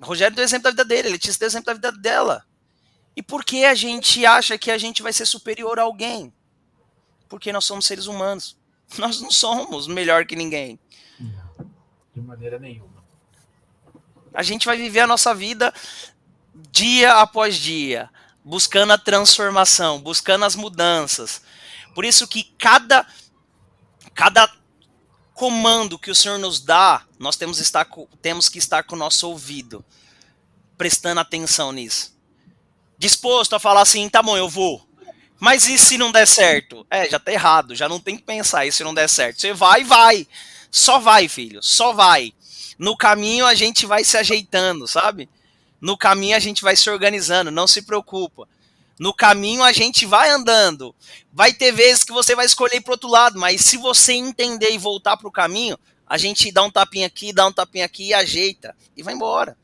O 0.00 0.06
Rogério 0.06 0.34
deu 0.34 0.44
exemplo 0.44 0.64
da 0.64 0.70
vida 0.70 0.84
dele, 0.84 1.10
Letícia 1.10 1.38
deu 1.38 1.48
exemplo 1.48 1.66
da 1.66 1.74
vida 1.74 1.92
dela. 1.92 2.46
E 3.14 3.22
por 3.22 3.44
que 3.44 3.64
a 3.64 3.74
gente 3.74 4.24
acha 4.26 4.58
que 4.58 4.70
a 4.70 4.78
gente 4.78 5.02
vai 5.02 5.12
ser 5.12 5.26
superior 5.26 5.78
a 5.78 5.82
alguém? 5.82 6.32
Porque 7.28 7.52
nós 7.52 7.64
somos 7.64 7.86
seres 7.86 8.06
humanos. 8.06 8.56
Nós 8.98 9.20
não 9.20 9.32
somos 9.32 9.88
melhor 9.88 10.24
que 10.26 10.36
ninguém. 10.36 10.78
Não, 11.18 11.70
de 12.14 12.20
maneira 12.20 12.56
nenhuma. 12.56 13.04
A 14.32 14.44
gente 14.44 14.64
vai 14.64 14.76
viver 14.76 15.00
a 15.00 15.06
nossa 15.08 15.34
vida 15.34 15.74
dia 16.70 17.14
após 17.14 17.56
dia, 17.56 18.10
buscando 18.44 18.92
a 18.92 18.98
transformação, 18.98 20.00
buscando 20.00 20.44
as 20.44 20.54
mudanças. 20.54 21.42
Por 21.94 22.04
isso 22.04 22.26
que 22.28 22.44
cada 22.58 23.06
cada 24.14 24.50
comando 25.34 25.98
que 25.98 26.10
o 26.10 26.14
Senhor 26.14 26.38
nos 26.38 26.60
dá, 26.60 27.04
nós 27.18 27.36
temos, 27.36 27.58
estar, 27.58 27.86
temos 28.22 28.48
que 28.48 28.58
estar 28.58 28.82
com 28.84 28.96
o 28.96 28.98
nosso 28.98 29.28
ouvido, 29.28 29.84
prestando 30.78 31.20
atenção 31.20 31.72
nisso. 31.72 32.16
Disposto 32.98 33.54
a 33.54 33.60
falar 33.60 33.82
assim, 33.82 34.08
tá 34.08 34.22
bom, 34.22 34.34
eu 34.34 34.48
vou. 34.48 34.88
Mas 35.38 35.68
e 35.68 35.76
se 35.76 35.98
não 35.98 36.10
der 36.10 36.26
certo? 36.26 36.86
É, 36.90 37.10
já 37.10 37.18
tá 37.18 37.30
errado, 37.30 37.74
já 37.74 37.86
não 37.86 38.00
tem 38.00 38.16
que 38.16 38.22
pensar, 38.22 38.64
e 38.64 38.72
se 38.72 38.82
não 38.82 38.94
der 38.94 39.08
certo? 39.08 39.38
Você 39.38 39.52
vai, 39.52 39.84
vai. 39.84 40.26
Só 40.70 40.98
vai, 40.98 41.28
filho, 41.28 41.62
só 41.62 41.92
vai. 41.92 42.32
No 42.78 42.96
caminho 42.96 43.44
a 43.44 43.54
gente 43.54 43.84
vai 43.84 44.04
se 44.04 44.16
ajeitando, 44.16 44.88
sabe? 44.88 45.28
No 45.80 45.96
caminho 45.96 46.36
a 46.36 46.40
gente 46.40 46.62
vai 46.62 46.76
se 46.76 46.88
organizando, 46.88 47.50
não 47.50 47.66
se 47.66 47.82
preocupa. 47.82 48.48
No 48.98 49.12
caminho 49.12 49.62
a 49.62 49.72
gente 49.72 50.06
vai 50.06 50.30
andando. 50.30 50.94
Vai 51.32 51.52
ter 51.52 51.72
vezes 51.72 52.02
que 52.02 52.12
você 52.12 52.34
vai 52.34 52.46
escolher 52.46 52.80
para 52.80 52.92
outro 52.92 53.10
lado, 53.10 53.38
mas 53.38 53.60
se 53.60 53.76
você 53.76 54.14
entender 54.14 54.70
e 54.70 54.78
voltar 54.78 55.16
para 55.16 55.28
o 55.28 55.32
caminho, 55.32 55.78
a 56.06 56.16
gente 56.16 56.50
dá 56.50 56.62
um 56.62 56.70
tapinha 56.70 57.06
aqui, 57.06 57.32
dá 57.32 57.46
um 57.46 57.52
tapinha 57.52 57.84
aqui 57.84 58.08
e 58.08 58.14
ajeita 58.14 58.74
e 58.96 59.02
vai 59.02 59.14
embora. 59.14 59.56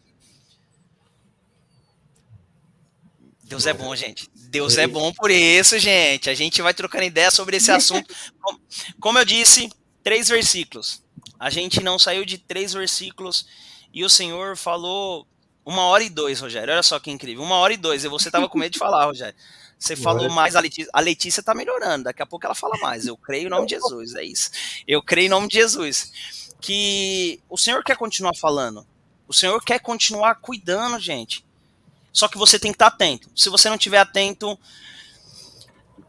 Deus 3.44 3.66
é 3.66 3.72
bom, 3.72 3.94
gente. 3.94 4.30
Deus 4.34 4.78
é 4.78 4.86
bom 4.86 5.12
por 5.12 5.30
isso, 5.30 5.78
gente. 5.78 6.28
A 6.30 6.34
gente 6.34 6.60
vai 6.62 6.72
trocando 6.72 7.04
ideia 7.04 7.30
sobre 7.30 7.58
esse 7.58 7.70
assunto. 7.70 8.14
Como 8.98 9.18
eu 9.18 9.24
disse, 9.24 9.70
três 10.02 10.28
versículos. 10.28 11.02
A 11.38 11.50
gente 11.50 11.82
não 11.82 11.98
saiu 11.98 12.24
de 12.24 12.38
três 12.38 12.72
versículos 12.72 13.46
e 13.92 14.04
o 14.04 14.08
Senhor 14.08 14.56
falou 14.56 15.26
uma 15.64 15.82
hora 15.82 16.02
e 16.02 16.10
dois, 16.10 16.40
Rogério. 16.40 16.72
Olha 16.72 16.82
só 16.82 16.98
que 16.98 17.10
incrível. 17.10 17.42
Uma 17.42 17.56
hora 17.56 17.72
e 17.72 17.76
dois. 17.76 18.04
E 18.04 18.08
você 18.08 18.30
tava 18.30 18.48
com 18.48 18.58
medo 18.58 18.72
de 18.72 18.78
falar, 18.78 19.04
Rogério. 19.04 19.34
Você 19.78 19.96
falou 19.96 20.30
mais, 20.30 20.54
a 20.54 20.60
Letícia, 20.60 20.90
a 20.92 21.00
Letícia 21.00 21.42
tá 21.42 21.54
melhorando. 21.54 22.04
Daqui 22.04 22.22
a 22.22 22.26
pouco 22.26 22.46
ela 22.46 22.54
fala 22.54 22.76
mais. 22.78 23.06
Eu 23.06 23.16
creio 23.16 23.46
em 23.46 23.50
nome 23.50 23.66
de 23.66 23.74
Jesus, 23.74 24.14
é 24.14 24.22
isso. 24.22 24.50
Eu 24.86 25.02
creio 25.02 25.26
em 25.26 25.30
nome 25.30 25.48
de 25.48 25.56
Jesus. 25.56 26.52
Que 26.60 27.40
o 27.48 27.58
Senhor 27.58 27.82
quer 27.82 27.96
continuar 27.96 28.32
falando. 28.36 28.86
O 29.26 29.34
Senhor 29.34 29.60
quer 29.64 29.80
continuar 29.80 30.36
cuidando, 30.36 31.00
gente. 31.00 31.44
Só 32.12 32.28
que 32.28 32.38
você 32.38 32.58
tem 32.58 32.70
que 32.70 32.76
estar 32.76 32.88
atento. 32.88 33.28
Se 33.34 33.48
você 33.48 33.68
não 33.68 33.76
estiver 33.76 33.98
atento, 33.98 34.58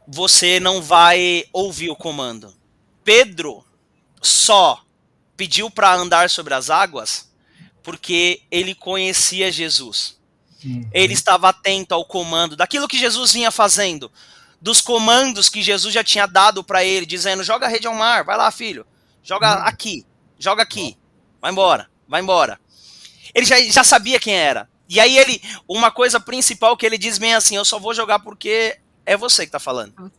você 0.08 0.60
não 0.60 0.82
vai 0.82 1.46
ouvir 1.52 1.90
o 1.90 1.96
comando. 1.96 2.54
Pedro 3.04 3.66
só 4.22 4.84
pediu 5.36 5.72
para 5.72 5.96
andar 5.96 6.30
sobre 6.30 6.54
as 6.54 6.70
águas 6.70 7.33
porque 7.84 8.42
ele 8.50 8.74
conhecia 8.74 9.52
Jesus. 9.52 10.18
Uhum. 10.64 10.90
Ele 10.94 11.14
estava 11.14 11.50
atento 11.50 11.94
ao 11.94 12.06
comando, 12.06 12.56
daquilo 12.56 12.88
que 12.88 12.98
Jesus 12.98 13.34
vinha 13.34 13.52
fazendo, 13.52 14.10
dos 14.62 14.80
comandos 14.80 15.50
que 15.50 15.62
Jesus 15.62 15.94
já 15.94 16.04
tinha 16.04 16.26
dado 16.26 16.64
para 16.64 16.84
ele, 16.84 17.06
dizendo: 17.06 17.44
joga 17.44 17.66
a 17.66 17.70
rede 17.70 17.86
ao 17.86 17.94
mar, 17.94 18.24
vai 18.24 18.38
lá, 18.38 18.50
filho, 18.50 18.88
joga 19.22 19.60
uhum. 19.60 19.68
aqui, 19.68 20.06
joga 20.40 20.64
aqui, 20.64 20.98
vai 21.42 21.52
embora, 21.52 21.90
vai 22.08 22.22
embora. 22.22 22.60
Ele 23.36 23.46
já, 23.46 23.62
já 23.62 23.84
sabia 23.84 24.20
quem 24.20 24.34
era. 24.34 24.70
E 24.88 25.00
aí 25.00 25.18
ele, 25.18 25.42
uma 25.68 25.92
coisa 25.92 26.20
principal 26.20 26.78
que 26.78 26.86
ele 26.86 26.98
diz 26.98 27.18
bem 27.18 27.34
assim: 27.34 27.58
eu 27.58 27.66
só 27.66 27.78
vou 27.78 27.94
jogar 27.94 28.20
porque 28.20 28.80
é 29.06 29.18
você 29.18 29.46
que 29.46 29.52
tá 29.52 29.60
falando. 29.60 30.12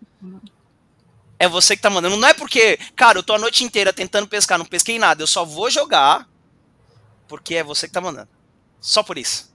É 1.38 1.48
você 1.48 1.76
que 1.76 1.82
tá 1.82 1.90
mandando. 1.90 2.16
Não 2.16 2.28
é 2.28 2.34
porque, 2.34 2.78
cara, 2.94 3.18
eu 3.18 3.22
tô 3.22 3.34
a 3.34 3.38
noite 3.38 3.64
inteira 3.64 3.92
tentando 3.92 4.28
pescar, 4.28 4.58
não 4.58 4.64
pesquei 4.64 4.98
nada. 4.98 5.22
Eu 5.22 5.26
só 5.26 5.44
vou 5.44 5.70
jogar 5.70 6.28
porque 7.28 7.56
é 7.56 7.64
você 7.64 7.86
que 7.86 7.92
tá 7.92 8.00
mandando. 8.00 8.28
Só 8.80 9.02
por 9.02 9.18
isso. 9.18 9.54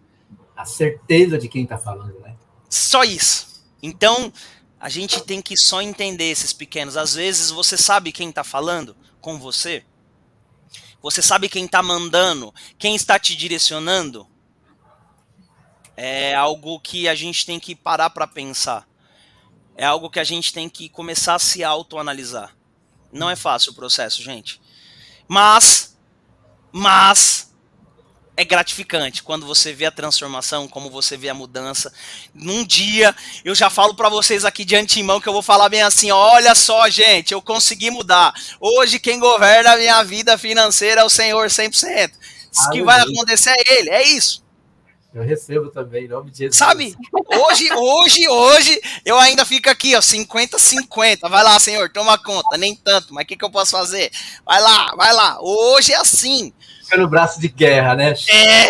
A 0.56 0.66
certeza 0.66 1.38
de 1.38 1.48
quem 1.48 1.66
tá 1.66 1.78
falando, 1.78 2.20
né? 2.20 2.36
Só 2.70 3.04
isso. 3.04 3.64
Então, 3.82 4.32
a 4.80 4.90
gente 4.90 5.22
tem 5.22 5.42
que 5.42 5.58
só 5.58 5.82
entender 5.82 6.26
esses 6.26 6.54
pequenos. 6.54 6.98
Às 6.98 7.14
vezes 7.14 7.52
você 7.52 7.78
sabe 7.78 8.12
quem 8.12 8.32
tá 8.32 8.44
falando 8.44 8.96
com 9.22 9.38
você. 9.38 9.84
Você 11.02 11.22
sabe 11.22 11.48
quem 11.48 11.68
tá 11.68 11.82
mandando, 11.82 12.54
quem 12.78 12.96
está 12.96 13.18
te 13.18 13.36
direcionando. 13.36 14.28
É 15.96 16.34
algo 16.34 16.80
que 16.80 17.08
a 17.08 17.16
gente 17.16 17.46
tem 17.46 17.60
que 17.60 17.76
parar 17.76 18.10
para 18.10 18.28
pensar. 18.28 18.88
É 19.76 19.86
algo 19.86 20.10
que 20.10 20.20
a 20.20 20.24
gente 20.24 20.54
tem 20.54 20.70
que 20.70 20.90
começar 20.90 21.36
a 21.36 21.40
se 21.40 21.64
autoanalisar. 21.64 22.56
Não 23.12 23.30
é 23.30 23.36
fácil 23.36 23.72
o 23.72 23.76
processo, 23.76 24.22
gente. 24.22 24.62
Mas, 25.28 25.98
mas 26.72 27.49
é 28.40 28.46
gratificante 28.46 29.22
quando 29.22 29.46
você 29.46 29.74
vê 29.74 29.86
a 29.86 29.92
transformação, 29.92 30.66
como 30.66 30.90
você 30.90 31.18
vê 31.18 31.28
a 31.28 31.34
mudança. 31.34 31.92
Num 32.34 32.64
dia, 32.64 33.14
eu 33.44 33.54
já 33.54 33.70
falo 33.70 33.94
para 33.94 34.08
vocês 34.08 34.46
aqui 34.46 34.64
de 34.64 34.78
antemão 34.78 35.20
que 35.20 35.28
eu 35.28 35.34
vou 35.34 35.42
falar 35.42 35.68
bem 35.68 35.82
assim: 35.82 36.10
olha 36.10 36.56
só, 36.56 36.90
gente, 36.90 37.34
eu 37.34 37.42
consegui 37.42 37.92
mudar. 37.92 38.34
Hoje 38.58 38.98
quem 38.98 39.20
governa 39.20 39.74
a 39.74 39.78
minha 39.78 40.02
vida 40.04 40.38
financeira 40.38 41.02
é 41.02 41.04
o 41.04 41.10
Senhor 41.10 41.48
100%. 41.48 42.12
O 42.68 42.70
que 42.72 42.82
vai 42.82 43.02
acontecer 43.02 43.54
é 43.58 43.78
Ele, 43.78 43.90
é 43.90 44.08
isso. 44.08 44.42
Eu 45.14 45.24
recebo 45.24 45.70
também, 45.70 46.06
em 46.06 46.08
nome 46.08 46.32
de 46.32 46.38
Jesus. 46.38 46.56
Sabe? 46.56 46.96
Hoje, 47.12 47.68
hoje, 47.74 48.28
hoje, 48.30 48.82
eu 49.04 49.18
ainda 49.18 49.44
fico 49.44 49.70
aqui, 49.70 49.96
ó, 49.96 50.00
50-50. 50.00 51.28
Vai 51.28 51.44
lá, 51.44 51.60
Senhor, 51.60 51.92
toma 51.92 52.18
conta. 52.18 52.58
Nem 52.58 52.74
tanto, 52.74 53.14
mas 53.14 53.26
o 53.26 53.28
que, 53.28 53.36
que 53.36 53.44
eu 53.44 53.50
posso 53.50 53.72
fazer? 53.72 54.12
Vai 54.46 54.62
lá, 54.62 54.94
vai 54.96 55.12
lá. 55.12 55.40
Hoje 55.42 55.92
é 55.92 55.98
assim 55.98 56.54
no 56.98 57.08
braço 57.08 57.40
de 57.40 57.48
guerra, 57.48 57.96
né? 57.96 58.14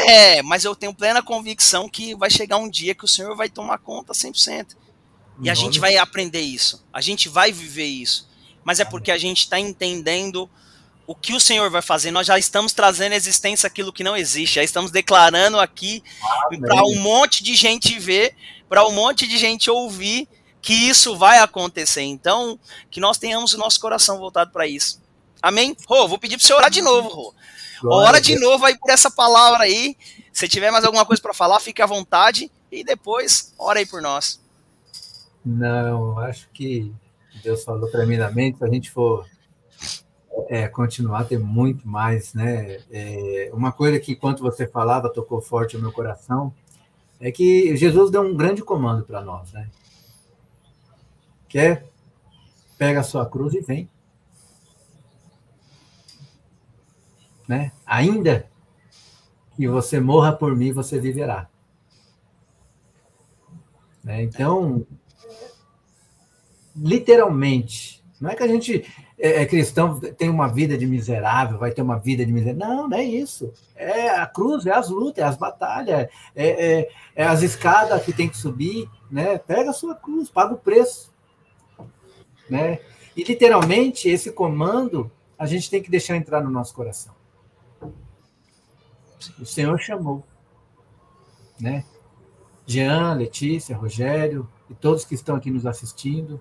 É, 0.07 0.41
mas 0.41 0.65
eu 0.65 0.75
tenho 0.75 0.93
plena 0.93 1.21
convicção 1.21 1.87
que 1.87 2.15
vai 2.15 2.29
chegar 2.29 2.57
um 2.57 2.69
dia 2.69 2.95
que 2.95 3.05
o 3.05 3.07
Senhor 3.07 3.35
vai 3.35 3.49
tomar 3.49 3.77
conta 3.79 4.13
100%. 4.13 4.75
E 5.41 5.49
a 5.49 5.53
gente 5.53 5.79
vai 5.79 5.95
aprender 5.97 6.41
isso. 6.41 6.85
A 6.91 6.99
gente 6.99 7.29
vai 7.29 7.51
viver 7.51 7.85
isso. 7.85 8.27
Mas 8.63 8.79
é 8.79 8.85
porque 8.85 9.11
a 9.11 9.17
gente 9.17 9.39
está 9.39 9.59
entendendo 9.59 10.49
o 11.07 11.15
que 11.15 11.33
o 11.33 11.39
Senhor 11.39 11.69
vai 11.69 11.81
fazer. 11.81 12.11
Nós 12.11 12.27
já 12.27 12.37
estamos 12.37 12.73
trazendo 12.73 13.13
à 13.13 13.15
existência 13.15 13.67
aquilo 13.67 13.93
que 13.93 14.03
não 14.03 14.15
existe. 14.15 14.55
Já 14.55 14.63
estamos 14.63 14.91
declarando 14.91 15.59
aqui 15.59 16.03
para 16.59 16.83
um 16.83 16.99
monte 16.99 17.43
de 17.43 17.55
gente 17.55 17.97
ver, 17.97 18.35
para 18.67 18.85
um 18.85 18.91
monte 18.91 19.27
de 19.27 19.37
gente 19.37 19.71
ouvir 19.71 20.27
que 20.61 20.73
isso 20.73 21.15
vai 21.17 21.39
acontecer. 21.39 22.03
Então, 22.03 22.59
que 22.91 22.99
nós 22.99 23.17
tenhamos 23.17 23.53
o 23.53 23.57
nosso 23.57 23.79
coração 23.79 24.19
voltado 24.19 24.51
para 24.51 24.67
isso. 24.67 25.01
Amém? 25.41 25.75
Rô, 25.87 26.07
vou 26.07 26.19
pedir 26.19 26.37
para 26.37 26.45
você 26.45 26.53
orar 26.53 26.69
de 26.69 26.81
novo, 26.81 27.09
Rô. 27.09 27.33
Ora 27.83 28.19
de 28.19 28.37
novo 28.39 28.65
aí 28.65 28.77
por 28.77 28.89
essa 28.89 29.09
palavra 29.09 29.63
aí. 29.63 29.95
Se 30.31 30.47
tiver 30.47 30.71
mais 30.71 30.85
alguma 30.85 31.05
coisa 31.05 31.21
para 31.21 31.33
falar, 31.33 31.59
fique 31.59 31.81
à 31.81 31.85
vontade 31.85 32.51
e 32.71 32.83
depois 32.83 33.53
ora 33.57 33.79
aí 33.79 33.85
por 33.85 34.01
nós. 34.01 34.39
Não, 35.45 36.19
acho 36.19 36.49
que 36.53 36.93
Deus 37.43 37.63
falou 37.63 37.89
tremendamente. 37.89 38.57
Se 38.57 38.63
a 38.63 38.67
gente 38.67 38.91
for 38.91 39.25
é, 40.47 40.67
continuar, 40.67 41.25
tem 41.25 41.37
muito 41.37 41.87
mais, 41.87 42.33
né? 42.33 42.79
É, 42.91 43.49
uma 43.53 43.71
coisa 43.71 43.99
que, 43.99 44.13
enquanto 44.13 44.41
você 44.41 44.67
falava, 44.67 45.11
tocou 45.11 45.41
forte 45.41 45.75
no 45.75 45.83
meu 45.83 45.91
coração, 45.91 46.53
é 47.19 47.31
que 47.31 47.75
Jesus 47.75 48.11
deu 48.11 48.21
um 48.21 48.35
grande 48.35 48.63
comando 48.63 49.03
para 49.03 49.21
nós, 49.21 49.51
né? 49.51 49.69
Que 51.47 51.59
é, 51.59 51.83
pega 52.77 52.99
a 52.99 53.03
sua 53.03 53.25
cruz 53.25 53.53
e 53.53 53.61
vem. 53.61 53.89
Né? 57.49 57.71
Ainda 57.83 58.47
que 59.55 59.67
você 59.67 59.99
morra 59.99 60.31
por 60.31 60.55
mim, 60.55 60.71
você 60.71 60.99
viverá. 60.99 61.49
Né? 64.03 64.21
Então, 64.21 64.85
literalmente, 66.75 68.05
não 68.21 68.29
é 68.29 68.35
que 68.35 68.43
a 68.43 68.47
gente 68.47 68.85
é, 69.17 69.41
é, 69.41 69.45
cristão 69.47 69.99
tem 69.99 70.29
uma 70.29 70.47
vida 70.47 70.77
de 70.77 70.85
miserável, 70.85 71.57
vai 71.57 71.71
ter 71.71 71.81
uma 71.81 71.97
vida 71.97 72.23
de 72.23 72.31
miserável. 72.31 72.67
Não, 72.67 72.87
não 72.87 72.97
é 72.97 73.03
isso. 73.03 73.51
É 73.75 74.09
a 74.09 74.27
cruz, 74.27 74.67
é 74.67 74.71
as 74.71 74.87
lutas, 74.87 75.23
é 75.23 75.27
as 75.27 75.35
batalhas, 75.35 76.07
é, 76.35 76.47
é, 76.47 76.89
é 77.15 77.23
as 77.25 77.41
escadas 77.41 78.03
que 78.03 78.13
tem 78.13 78.29
que 78.29 78.37
subir, 78.37 78.87
né? 79.09 79.39
Pega 79.39 79.71
a 79.71 79.73
sua 79.73 79.95
cruz, 79.95 80.29
paga 80.29 80.53
o 80.53 80.57
preço, 80.57 81.11
né? 82.47 82.79
E 83.17 83.23
literalmente 83.23 84.07
esse 84.07 84.31
comando 84.31 85.11
a 85.35 85.47
gente 85.47 85.67
tem 85.67 85.81
que 85.81 85.89
deixar 85.89 86.15
entrar 86.15 86.43
no 86.43 86.51
nosso 86.51 86.75
coração. 86.75 87.18
O 89.39 89.45
Senhor 89.45 89.79
chamou. 89.79 90.23
Né? 91.59 91.83
Jean, 92.65 93.13
Letícia, 93.13 93.75
Rogério 93.75 94.47
e 94.69 94.73
todos 94.73 95.03
que 95.03 95.15
estão 95.15 95.35
aqui 95.35 95.51
nos 95.51 95.65
assistindo. 95.65 96.39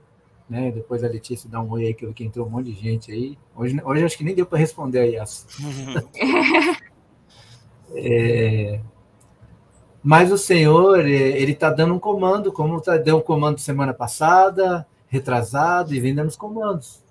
Né? 0.48 0.70
Depois 0.70 1.02
a 1.02 1.08
Letícia 1.08 1.48
dá 1.48 1.60
um 1.60 1.70
oi 1.70 1.86
aí, 1.86 1.94
que, 1.94 2.10
que 2.12 2.24
entrou 2.24 2.46
um 2.46 2.50
monte 2.50 2.72
de 2.72 2.80
gente 2.80 3.12
aí. 3.12 3.38
Hoje, 3.56 3.80
hoje 3.84 4.04
acho 4.04 4.18
que 4.18 4.24
nem 4.24 4.34
deu 4.34 4.46
para 4.46 4.58
responder 4.58 5.00
aí. 5.00 5.18
As... 5.18 5.46
é... 7.94 8.80
Mas 10.02 10.30
o 10.30 10.38
Senhor, 10.38 11.00
é, 11.00 11.10
ele 11.10 11.52
está 11.52 11.70
dando 11.70 11.94
um 11.94 11.98
comando, 11.98 12.52
como 12.52 12.80
tá, 12.80 12.96
deu 12.96 13.18
um 13.18 13.20
comando 13.20 13.58
semana 13.58 13.92
passada, 13.92 14.86
retrasado, 15.08 15.94
e 15.94 16.00
vem 16.00 16.14
dando 16.14 16.28
os 16.28 16.36
comandos. 16.36 17.02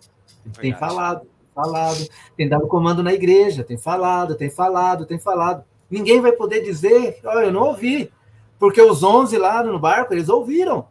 Ele 0.46 0.56
tem 0.56 0.74
falado 0.74 1.28
falado, 1.58 2.08
tem 2.36 2.48
dado 2.48 2.68
comando 2.68 3.02
na 3.02 3.12
igreja, 3.12 3.64
tem 3.64 3.78
falado, 3.78 4.36
tem 4.36 4.50
falado, 4.50 5.08
tem 5.08 5.18
falado. 5.18 5.66
Ninguém 5.90 6.22
vai 6.22 6.32
poder 6.32 6.62
dizer, 6.62 7.20
olha, 7.26 7.48
eu 7.48 7.52
não 7.52 7.64
ouvi, 7.64 8.14
porque 8.60 8.80
os 8.80 9.02
11 9.02 9.36
lá 9.40 9.64
no 9.64 9.80
barco, 9.80 10.14
eles 10.14 10.30
ouviram. 10.30 10.88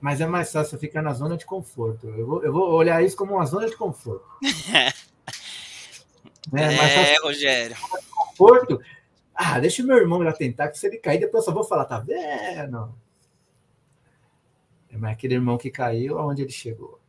Mas 0.00 0.20
é 0.20 0.26
mais 0.26 0.50
fácil 0.50 0.80
ficar 0.80 1.00
na 1.00 1.12
zona 1.12 1.36
de 1.36 1.46
conforto. 1.46 2.08
Eu 2.08 2.26
vou, 2.26 2.42
eu 2.42 2.52
vou 2.52 2.72
olhar 2.72 3.04
isso 3.04 3.16
como 3.16 3.34
uma 3.34 3.46
zona 3.46 3.68
de 3.68 3.76
conforto. 3.76 4.26
é, 6.52 6.74
é 6.74 7.20
Rogério. 7.22 7.76
Conforto. 8.10 8.80
Ah, 9.32 9.60
deixa 9.60 9.80
o 9.80 9.86
meu 9.86 9.96
irmão 9.96 10.24
já 10.24 10.32
tentar, 10.32 10.68
que 10.68 10.78
se 10.78 10.88
ele 10.88 10.98
cair, 10.98 11.20
depois 11.20 11.42
eu 11.42 11.44
só 11.44 11.54
vou 11.54 11.62
falar, 11.62 11.84
tá 11.84 12.00
vendo? 12.00 12.92
É, 14.90 14.96
mas 14.96 15.12
aquele 15.12 15.34
irmão 15.34 15.56
que 15.56 15.70
caiu, 15.70 16.18
aonde 16.18 16.42
ele 16.42 16.50
chegou? 16.50 17.00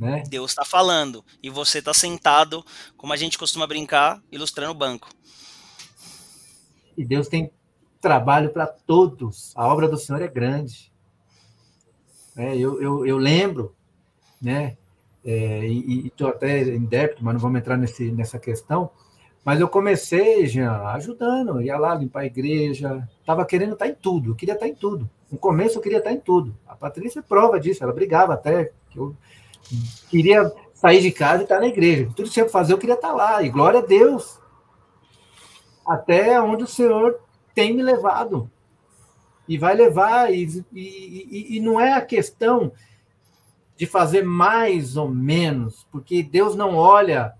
Né? 0.00 0.22
Deus 0.26 0.52
está 0.52 0.64
falando 0.64 1.22
e 1.42 1.50
você 1.50 1.78
está 1.78 1.92
sentado, 1.92 2.64
como 2.96 3.12
a 3.12 3.16
gente 3.18 3.36
costuma 3.36 3.66
brincar, 3.66 4.18
ilustrando 4.32 4.72
o 4.72 4.74
banco. 4.74 5.10
E 6.96 7.04
Deus 7.04 7.28
tem 7.28 7.52
trabalho 8.00 8.48
para 8.48 8.66
todos. 8.66 9.52
A 9.54 9.68
obra 9.68 9.86
do 9.86 9.98
Senhor 9.98 10.22
é 10.22 10.26
grande. 10.26 10.90
É, 12.34 12.56
eu, 12.56 12.80
eu, 12.80 13.06
eu, 13.06 13.18
lembro, 13.18 13.76
né? 14.40 14.78
É, 15.22 15.66
e 15.66 16.06
estou 16.06 16.28
até 16.28 16.62
em 16.62 16.86
débito, 16.86 17.22
mas 17.22 17.34
não 17.34 17.40
vamos 17.40 17.60
entrar 17.60 17.76
nesse, 17.76 18.10
nessa 18.10 18.38
questão. 18.38 18.90
Mas 19.44 19.60
eu 19.60 19.68
comecei, 19.68 20.46
já 20.46 20.94
ajudando, 20.94 21.60
ia 21.60 21.76
lá 21.76 21.94
limpar 21.94 22.20
a 22.20 22.26
igreja, 22.26 23.06
estava 23.20 23.44
querendo 23.44 23.74
estar 23.74 23.84
tá 23.84 23.90
em 23.90 23.94
tudo, 23.94 24.30
eu 24.30 24.34
queria 24.34 24.54
estar 24.54 24.64
tá 24.64 24.70
em 24.70 24.74
tudo. 24.74 25.10
No 25.30 25.36
começo 25.36 25.76
eu 25.76 25.82
queria 25.82 25.98
estar 25.98 26.08
tá 26.08 26.16
em 26.16 26.20
tudo. 26.20 26.56
A 26.66 26.74
Patrícia 26.74 27.20
é 27.20 27.22
prova 27.22 27.60
disso, 27.60 27.84
ela 27.84 27.92
brigava 27.92 28.32
até 28.32 28.72
que 28.88 28.98
eu 28.98 29.14
Queria 30.08 30.52
sair 30.74 31.00
de 31.00 31.12
casa 31.12 31.40
e 31.40 31.42
estar 31.44 31.60
na 31.60 31.66
igreja. 31.66 32.10
Tudo 32.16 32.30
que 32.30 32.42
que 32.44 32.48
fazer, 32.48 32.72
eu 32.72 32.78
queria 32.78 32.94
estar 32.94 33.12
lá. 33.12 33.42
E 33.42 33.48
glória 33.48 33.80
a 33.80 33.84
Deus. 33.84 34.38
Até 35.86 36.40
onde 36.40 36.64
o 36.64 36.68
Senhor 36.68 37.20
tem 37.54 37.74
me 37.74 37.82
levado. 37.82 38.50
E 39.46 39.58
vai 39.58 39.74
levar. 39.74 40.32
E, 40.32 40.64
e, 40.72 41.56
e 41.56 41.60
não 41.60 41.80
é 41.80 41.94
a 41.94 42.00
questão 42.00 42.72
de 43.76 43.86
fazer 43.86 44.22
mais 44.22 44.98
ou 44.98 45.08
menos, 45.08 45.86
porque 45.90 46.22
Deus 46.22 46.54
não 46.54 46.76
olha 46.76 47.34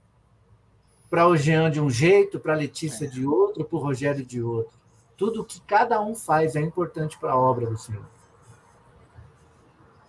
para 1.11 1.27
o 1.27 1.37
Jean 1.37 1.71
de 1.71 1.81
um 1.81 1.91
jeito, 1.91 2.41
para 2.41 2.55
a 2.55 2.57
Letícia 2.57 3.07
de 3.07 3.27
outro, 3.27 3.65
para 3.65 3.77
o 3.77 3.83
Rogério 3.83 4.25
de 4.25 4.41
outro. 4.41 4.73
Tudo 5.19 5.45
que 5.45 5.61
cada 5.61 6.01
um 6.01 6.15
faz 6.15 6.57
é 6.57 6.61
importante 6.61 7.19
para 7.19 7.33
a 7.33 7.39
obra 7.39 7.67
do 7.67 7.77
Senhor. 7.77 8.07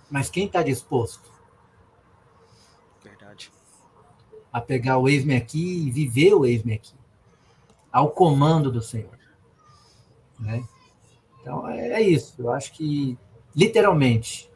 Mas 0.09 0.30
quem 0.30 0.45
está 0.45 0.61
disposto? 0.61 1.30
A 4.51 4.59
pegar 4.59 4.97
o 4.97 5.07
ex-me 5.07 5.35
aqui 5.35 5.87
e 5.87 5.91
viver 5.91 6.33
o 6.33 6.45
ex-me 6.45 6.73
aqui, 6.73 6.93
ao 7.91 8.11
comando 8.11 8.71
do 8.71 8.81
Senhor. 8.81 9.17
Né? 10.39 10.63
Então 11.39 11.67
é, 11.67 11.93
é 11.93 12.01
isso. 12.01 12.35
Eu 12.37 12.51
acho 12.51 12.73
que, 12.73 13.17
literalmente, 13.55 14.51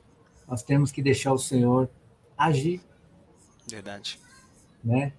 nós 0.47 0.63
temos 0.63 0.91
que 0.91 1.01
deixar 1.01 1.33
o 1.33 1.37
Senhor 1.37 1.89
agir. 2.37 2.81
Verdade. 3.69 4.19
Né? 4.83 5.13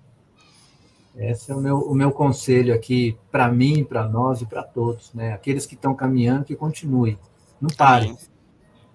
Esse 1.16 1.50
é 1.50 1.54
o 1.54 1.60
meu, 1.60 1.78
o 1.78 1.94
meu 1.94 2.12
conselho 2.12 2.74
aqui 2.74 3.18
para 3.30 3.50
mim, 3.50 3.82
para 3.82 4.06
nós 4.06 4.42
e 4.42 4.46
para 4.46 4.62
todos. 4.62 5.12
Né? 5.14 5.32
Aqueles 5.32 5.64
que 5.64 5.74
estão 5.74 5.94
caminhando, 5.94 6.44
que 6.44 6.54
continuem. 6.54 7.18
Não 7.60 7.70
parem. 7.74 8.16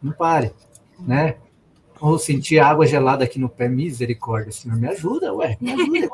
Não 0.01 0.13
parem. 0.13 0.53
Né? 0.99 1.37
Ou 2.01 2.17
sentir 2.17 2.59
água 2.59 2.87
gelada 2.87 3.23
aqui 3.23 3.39
no 3.39 3.47
pé, 3.47 3.69
misericórdia, 3.69 4.51
Senhor, 4.51 4.75
me 4.75 4.87
ajuda, 4.87 5.31
ué, 5.35 5.55
me 5.61 5.71
ajuda. 5.71 6.09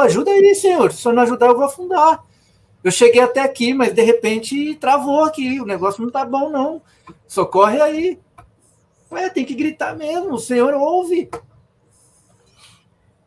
Ajuda 0.00 0.30
aí, 0.30 0.54
Senhor, 0.54 0.90
se 0.90 1.06
eu 1.06 1.12
não 1.12 1.22
ajudar, 1.22 1.46
eu 1.46 1.56
vou 1.56 1.64
afundar. 1.64 2.24
Eu 2.82 2.90
cheguei 2.90 3.20
até 3.20 3.40
aqui, 3.40 3.74
mas 3.74 3.92
de 3.92 4.02
repente 4.02 4.74
travou 4.76 5.24
aqui, 5.24 5.60
o 5.60 5.66
negócio 5.66 6.02
não 6.02 6.10
tá 6.10 6.24
bom, 6.24 6.48
não. 6.48 6.80
Socorre 7.26 7.80
aí. 7.80 8.18
Ué, 9.12 9.28
tem 9.28 9.44
que 9.44 9.54
gritar 9.54 9.96
mesmo, 9.96 10.34
o 10.34 10.38
Senhor 10.38 10.72
ouve. 10.74 11.28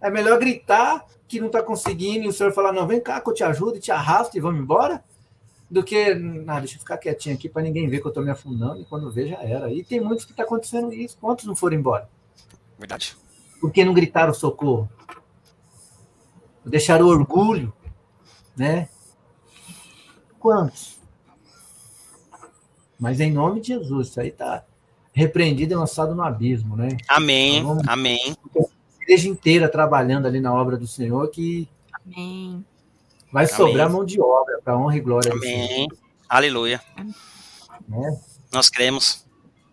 É 0.01 0.09
melhor 0.09 0.39
gritar 0.39 1.05
que 1.27 1.39
não 1.39 1.47
está 1.47 1.61
conseguindo 1.61 2.25
e 2.25 2.29
o 2.29 2.33
Senhor 2.33 2.51
falar, 2.51 2.73
não, 2.73 2.87
vem 2.87 2.99
cá 2.99 3.21
que 3.21 3.29
eu 3.29 3.33
te 3.33 3.43
ajudo 3.43 3.77
e 3.77 3.79
te 3.79 3.91
arrasto 3.91 4.35
e 4.35 4.41
vamos 4.41 4.61
embora 4.61 5.03
do 5.71 5.81
que, 5.81 5.95
ah, 6.47 6.59
deixa 6.59 6.75
eu 6.75 6.79
ficar 6.79 6.97
quietinho 6.97 7.33
aqui 7.33 7.47
para 7.47 7.61
ninguém 7.61 7.87
ver 7.87 8.01
que 8.01 8.05
eu 8.05 8.09
estou 8.09 8.23
me 8.23 8.29
afundando 8.29 8.81
e 8.81 8.85
quando 8.85 9.09
ver 9.09 9.29
já 9.29 9.41
era. 9.41 9.71
E 9.71 9.83
tem 9.83 10.01
muitos 10.01 10.25
que 10.25 10.31
está 10.31 10.43
acontecendo 10.43 10.93
isso. 10.93 11.17
Quantos 11.19 11.45
não 11.45 11.55
foram 11.55 11.77
embora? 11.77 12.09
Verdade. 12.77 13.15
Por 13.59 13.71
que 13.71 13.85
não 13.85 13.93
gritaram 13.93 14.33
socorro? 14.33 14.89
deixar 16.65 17.01
o 17.01 17.07
orgulho, 17.07 17.73
né? 18.55 18.87
Quantos? 20.39 20.99
Mas 22.99 23.19
em 23.19 23.31
nome 23.31 23.61
de 23.61 23.69
Jesus, 23.69 24.09
isso 24.09 24.19
aí 24.19 24.27
está 24.27 24.63
repreendido 25.11 25.73
e 25.73 25.75
lançado 25.75 26.13
no 26.13 26.21
abismo, 26.21 26.75
né? 26.75 26.89
Amém, 27.07 27.57
então, 27.57 27.69
vamos... 27.69 27.87
amém. 27.87 28.35
A 28.55 29.03
igreja 29.03 29.27
inteira 29.27 29.67
trabalhando 29.67 30.27
ali 30.27 30.39
na 30.39 30.53
obra 30.53 30.77
do 30.77 30.87
Senhor 30.87 31.27
que 31.29 31.67
amém. 32.05 32.63
Vai 33.31 33.45
amém. 33.45 33.55
sobrar 33.55 33.89
mão 33.89 34.05
de 34.05 34.21
obra 34.21 34.59
para 34.63 34.77
honra 34.77 34.97
e 34.97 34.99
glória 34.99 35.31
Amém. 35.31 35.87
Aleluia. 36.27 36.81
Né? 37.87 38.21
Nós 38.51 38.69
cremos. 38.69 39.25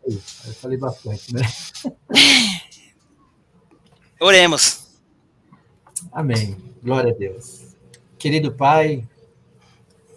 Eu 0.06 0.18
falei 0.54 0.78
bastante, 0.78 1.34
né? 1.34 1.42
Oremos. 4.20 4.88
Amém. 6.10 6.56
Glória 6.82 7.12
a 7.12 7.14
Deus. 7.14 7.76
Querido 8.18 8.52
Pai, 8.52 9.06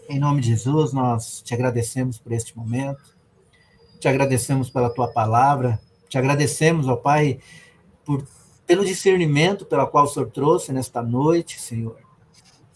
em 0.09 0.19
nome 0.19 0.41
de 0.41 0.49
Jesus, 0.49 0.93
nós 0.93 1.41
te 1.41 1.53
agradecemos 1.53 2.17
por 2.17 2.31
este 2.31 2.57
momento, 2.57 3.15
te 3.99 4.07
agradecemos 4.07 4.69
pela 4.69 4.89
tua 4.89 5.07
palavra, 5.07 5.79
te 6.09 6.17
agradecemos, 6.17 6.87
ó 6.87 6.95
Pai, 6.95 7.39
por, 8.03 8.25
pelo 8.65 8.83
discernimento 8.83 9.65
pela 9.65 9.85
qual 9.85 10.05
o 10.05 10.07
Senhor 10.07 10.29
trouxe 10.29 10.73
nesta 10.73 11.01
noite, 11.01 11.61
Senhor. 11.61 11.97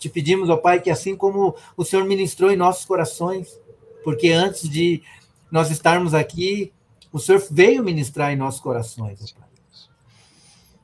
Te 0.06 0.10
pedimos, 0.10 0.52
ó 0.52 0.58
Pai, 0.58 0.80
que 0.80 0.92
assim 0.92 1.16
como 1.16 1.56
o 1.76 1.84
Senhor 1.84 2.06
ministrou 2.06 2.52
em 2.52 2.56
nossos 2.56 2.86
corações, 2.86 3.60
porque 4.04 4.30
antes 4.30 4.70
de 4.70 5.02
nós 5.50 5.72
estarmos 5.72 6.14
aqui, 6.14 6.72
o 7.12 7.18
Senhor 7.18 7.44
veio 7.50 7.84
ministrar 7.84 8.32
em 8.32 8.36
nossos 8.36 8.62
corações, 8.62 9.20
ó 9.20 9.40
Pai, 9.40 9.50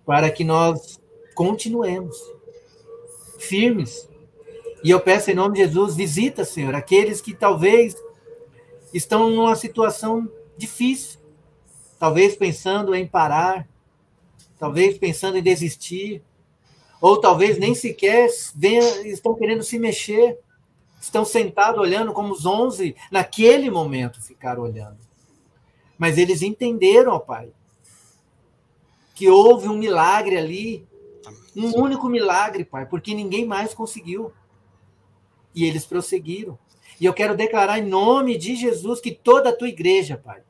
para 0.03 0.31
que 0.31 0.43
nós 0.43 0.99
continuemos 1.35 2.17
firmes. 3.37 4.09
E 4.83 4.89
eu 4.89 4.99
peço 4.99 5.29
em 5.29 5.35
nome 5.35 5.53
de 5.53 5.65
Jesus, 5.67 5.95
visita, 5.95 6.43
Senhor, 6.43 6.73
aqueles 6.73 7.21
que 7.21 7.35
talvez 7.35 7.95
estão 8.91 9.29
numa 9.29 9.55
situação 9.55 10.27
difícil, 10.57 11.19
talvez 11.99 12.35
pensando 12.35 12.95
em 12.95 13.05
parar, 13.05 13.69
talvez 14.57 14.97
pensando 14.97 15.37
em 15.37 15.43
desistir, 15.43 16.23
ou 17.01 17.19
talvez 17.19 17.57
nem 17.57 17.73
sequer 17.73 18.29
venha, 18.55 18.83
estão 19.07 19.33
querendo 19.33 19.63
se 19.63 19.79
mexer, 19.79 20.37
estão 21.01 21.25
sentados 21.25 21.81
olhando 21.81 22.13
como 22.13 22.31
os 22.31 22.45
onze 22.45 22.95
naquele 23.11 23.71
momento 23.71 24.21
ficaram 24.21 24.61
olhando. 24.61 24.99
Mas 25.97 26.17
eles 26.17 26.43
entenderam, 26.43 27.13
ó 27.13 27.19
Pai, 27.19 27.51
que 29.15 29.27
houve 29.29 29.67
um 29.67 29.77
milagre 29.77 30.37
ali, 30.37 30.87
um 31.55 31.75
único 31.75 32.07
milagre, 32.07 32.63
Pai, 32.63 32.85
porque 32.85 33.13
ninguém 33.13 33.45
mais 33.45 33.73
conseguiu. 33.73 34.31
E 35.53 35.65
eles 35.65 35.85
prosseguiram. 35.85 36.57
E 36.99 37.05
eu 37.05 37.13
quero 37.13 37.35
declarar 37.35 37.79
em 37.79 37.87
nome 37.87 38.37
de 38.37 38.55
Jesus 38.55 39.01
que 39.01 39.11
toda 39.11 39.49
a 39.49 39.55
tua 39.55 39.67
igreja, 39.67 40.21
Pai, 40.23 40.41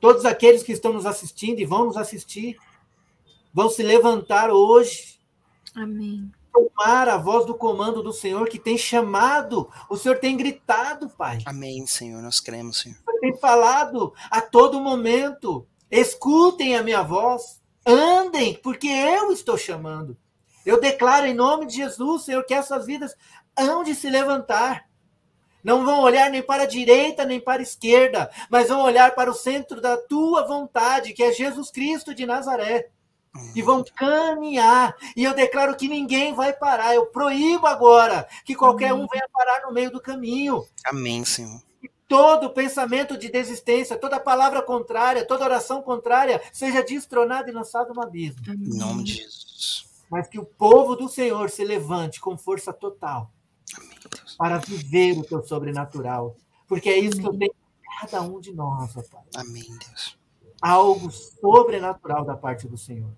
todos 0.00 0.24
aqueles 0.24 0.62
que 0.62 0.72
estão 0.72 0.92
nos 0.92 1.06
assistindo 1.06 1.60
e 1.60 1.64
vão 1.64 1.86
nos 1.86 1.96
assistir, 1.96 2.56
vão 3.54 3.68
se 3.70 3.82
levantar 3.82 4.50
hoje. 4.50 5.15
Amém. 5.76 6.32
Tomar 6.50 7.06
a 7.06 7.18
voz 7.18 7.44
do 7.44 7.54
comando 7.54 8.02
do 8.02 8.10
Senhor 8.10 8.48
que 8.48 8.58
tem 8.58 8.78
chamado, 8.78 9.70
o 9.90 9.96
Senhor 9.96 10.18
tem 10.18 10.34
gritado, 10.34 11.10
Pai. 11.10 11.40
Amém, 11.44 11.86
Senhor, 11.86 12.22
nós 12.22 12.40
cremos, 12.40 12.78
Senhor. 12.78 12.96
O 12.96 13.10
Senhor 13.10 13.20
tem 13.20 13.36
falado 13.36 14.14
a 14.30 14.40
todo 14.40 14.80
momento. 14.80 15.66
Escutem 15.90 16.76
a 16.76 16.82
minha 16.82 17.02
voz, 17.02 17.60
andem, 17.86 18.54
porque 18.54 18.88
eu 18.88 19.30
estou 19.30 19.58
chamando. 19.58 20.16
Eu 20.64 20.80
declaro 20.80 21.26
em 21.26 21.34
nome 21.34 21.66
de 21.66 21.76
Jesus, 21.76 22.22
Senhor, 22.22 22.42
que 22.44 22.54
essas 22.54 22.86
vidas 22.86 23.14
hão 23.54 23.84
de 23.84 23.94
se 23.94 24.08
levantar. 24.08 24.86
Não 25.62 25.84
vão 25.84 26.00
olhar 26.00 26.30
nem 26.30 26.42
para 26.42 26.62
a 26.62 26.66
direita 26.66 27.24
nem 27.26 27.38
para 27.38 27.60
a 27.60 27.62
esquerda, 27.62 28.30
mas 28.48 28.68
vão 28.68 28.80
olhar 28.80 29.14
para 29.14 29.30
o 29.30 29.34
centro 29.34 29.78
da 29.80 29.96
tua 29.96 30.46
vontade, 30.46 31.12
que 31.12 31.22
é 31.22 31.32
Jesus 31.32 31.70
Cristo 31.70 32.14
de 32.14 32.24
Nazaré. 32.24 32.88
E 33.54 33.62
vão 33.62 33.84
caminhar. 33.84 34.94
E 35.16 35.24
eu 35.24 35.34
declaro 35.34 35.76
que 35.76 35.88
ninguém 35.88 36.34
vai 36.34 36.52
parar. 36.52 36.94
Eu 36.94 37.06
proíbo 37.06 37.66
agora 37.66 38.28
que 38.44 38.54
qualquer 38.54 38.92
um 38.92 39.06
venha 39.06 39.28
parar 39.32 39.62
no 39.66 39.72
meio 39.72 39.90
do 39.90 40.00
caminho. 40.00 40.64
Amém, 40.84 41.24
Senhor. 41.24 41.60
E 41.82 41.90
todo 42.08 42.50
pensamento 42.50 43.16
de 43.16 43.28
desistência, 43.28 43.96
toda 43.96 44.20
palavra 44.20 44.62
contrária, 44.62 45.26
toda 45.26 45.44
oração 45.44 45.82
contrária, 45.82 46.42
seja 46.52 46.82
destronada 46.82 47.50
e 47.50 47.52
lançada 47.52 47.92
no 47.92 48.02
abismo. 48.02 48.42
Em 48.48 48.78
nome 48.78 49.04
de 49.04 49.14
Jesus. 49.14 49.86
Mas 50.10 50.28
que 50.28 50.38
o 50.38 50.44
povo 50.44 50.94
do 50.94 51.08
Senhor 51.08 51.50
se 51.50 51.64
levante 51.64 52.20
com 52.20 52.36
força 52.38 52.72
total 52.72 53.30
para 54.38 54.58
viver 54.58 55.18
o 55.18 55.24
teu 55.24 55.42
sobrenatural. 55.42 56.36
Porque 56.68 56.88
é 56.88 56.98
isso 56.98 57.18
Amém. 57.18 57.22
que 57.22 57.28
eu 57.28 57.38
tenho 57.38 57.54
cada 58.00 58.22
um 58.22 58.40
de 58.40 58.52
nós, 58.52 58.96
ó 58.96 59.02
Pai. 59.02 59.22
Amém, 59.36 59.64
Deus. 59.64 60.18
Algo 60.60 61.10
sobrenatural 61.10 62.24
da 62.24 62.36
parte 62.36 62.66
do 62.68 62.76
Senhor. 62.76 63.10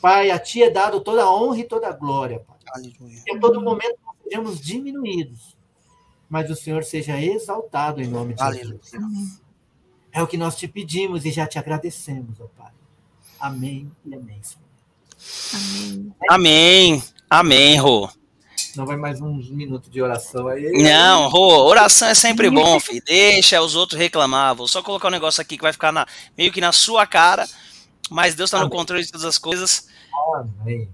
Pai, 0.00 0.30
a 0.30 0.38
Ti 0.38 0.62
é 0.62 0.70
dado 0.70 1.00
toda 1.00 1.24
a 1.24 1.32
honra 1.32 1.58
e 1.58 1.64
toda 1.64 1.88
a 1.88 1.92
glória, 1.92 2.40
Pai. 2.40 2.56
Aleluia. 2.72 3.22
Que 3.24 3.32
a 3.32 3.40
todo 3.40 3.60
momento 3.60 3.98
nós 4.04 4.16
sejamos 4.22 4.60
diminuídos, 4.60 5.56
mas 6.28 6.50
o 6.50 6.56
Senhor 6.56 6.84
seja 6.84 7.20
exaltado 7.20 8.00
em 8.00 8.06
nome 8.06 8.34
de 8.34 8.42
Aleluia. 8.42 8.80
Jesus. 8.82 9.40
É 10.12 10.22
o 10.22 10.26
que 10.26 10.36
nós 10.36 10.56
te 10.56 10.66
pedimos 10.68 11.24
e 11.24 11.30
já 11.30 11.46
te 11.46 11.58
agradecemos, 11.58 12.40
ó 12.40 12.46
Pai. 12.56 12.72
Amém 13.38 13.90
e 14.04 14.14
amém, 14.14 14.40
Senhor. 14.42 14.68
Amém. 15.54 16.14
Amém. 16.28 17.02
Amém, 17.30 17.76
Rô. 17.76 18.08
Não 18.76 18.86
vai 18.86 18.96
mais 18.96 19.20
uns 19.20 19.50
minutos 19.50 19.90
de 19.90 20.00
oração 20.00 20.48
aí. 20.48 20.70
Não, 20.82 21.28
Rô, 21.28 21.64
oração 21.64 22.08
é 22.08 22.14
sempre 22.14 22.48
bom, 22.50 22.78
filho. 22.80 23.02
Deixa 23.04 23.60
os 23.60 23.74
outros 23.74 23.98
reclamar. 23.98 24.54
Vou 24.54 24.68
só 24.68 24.82
colocar 24.82 25.08
um 25.08 25.12
negócio 25.12 25.40
aqui 25.40 25.56
que 25.56 25.62
vai 25.62 25.72
ficar 25.72 25.92
na, 25.92 26.06
meio 26.36 26.52
que 26.52 26.60
na 26.60 26.72
sua 26.72 27.06
cara, 27.06 27.48
mas 28.10 28.34
Deus 28.34 28.48
está 28.48 28.60
no 28.62 28.70
controle 28.70 29.04
de 29.04 29.10
todas 29.10 29.24
as 29.24 29.38
coisas. 29.38 29.88
Amém. 30.34 30.88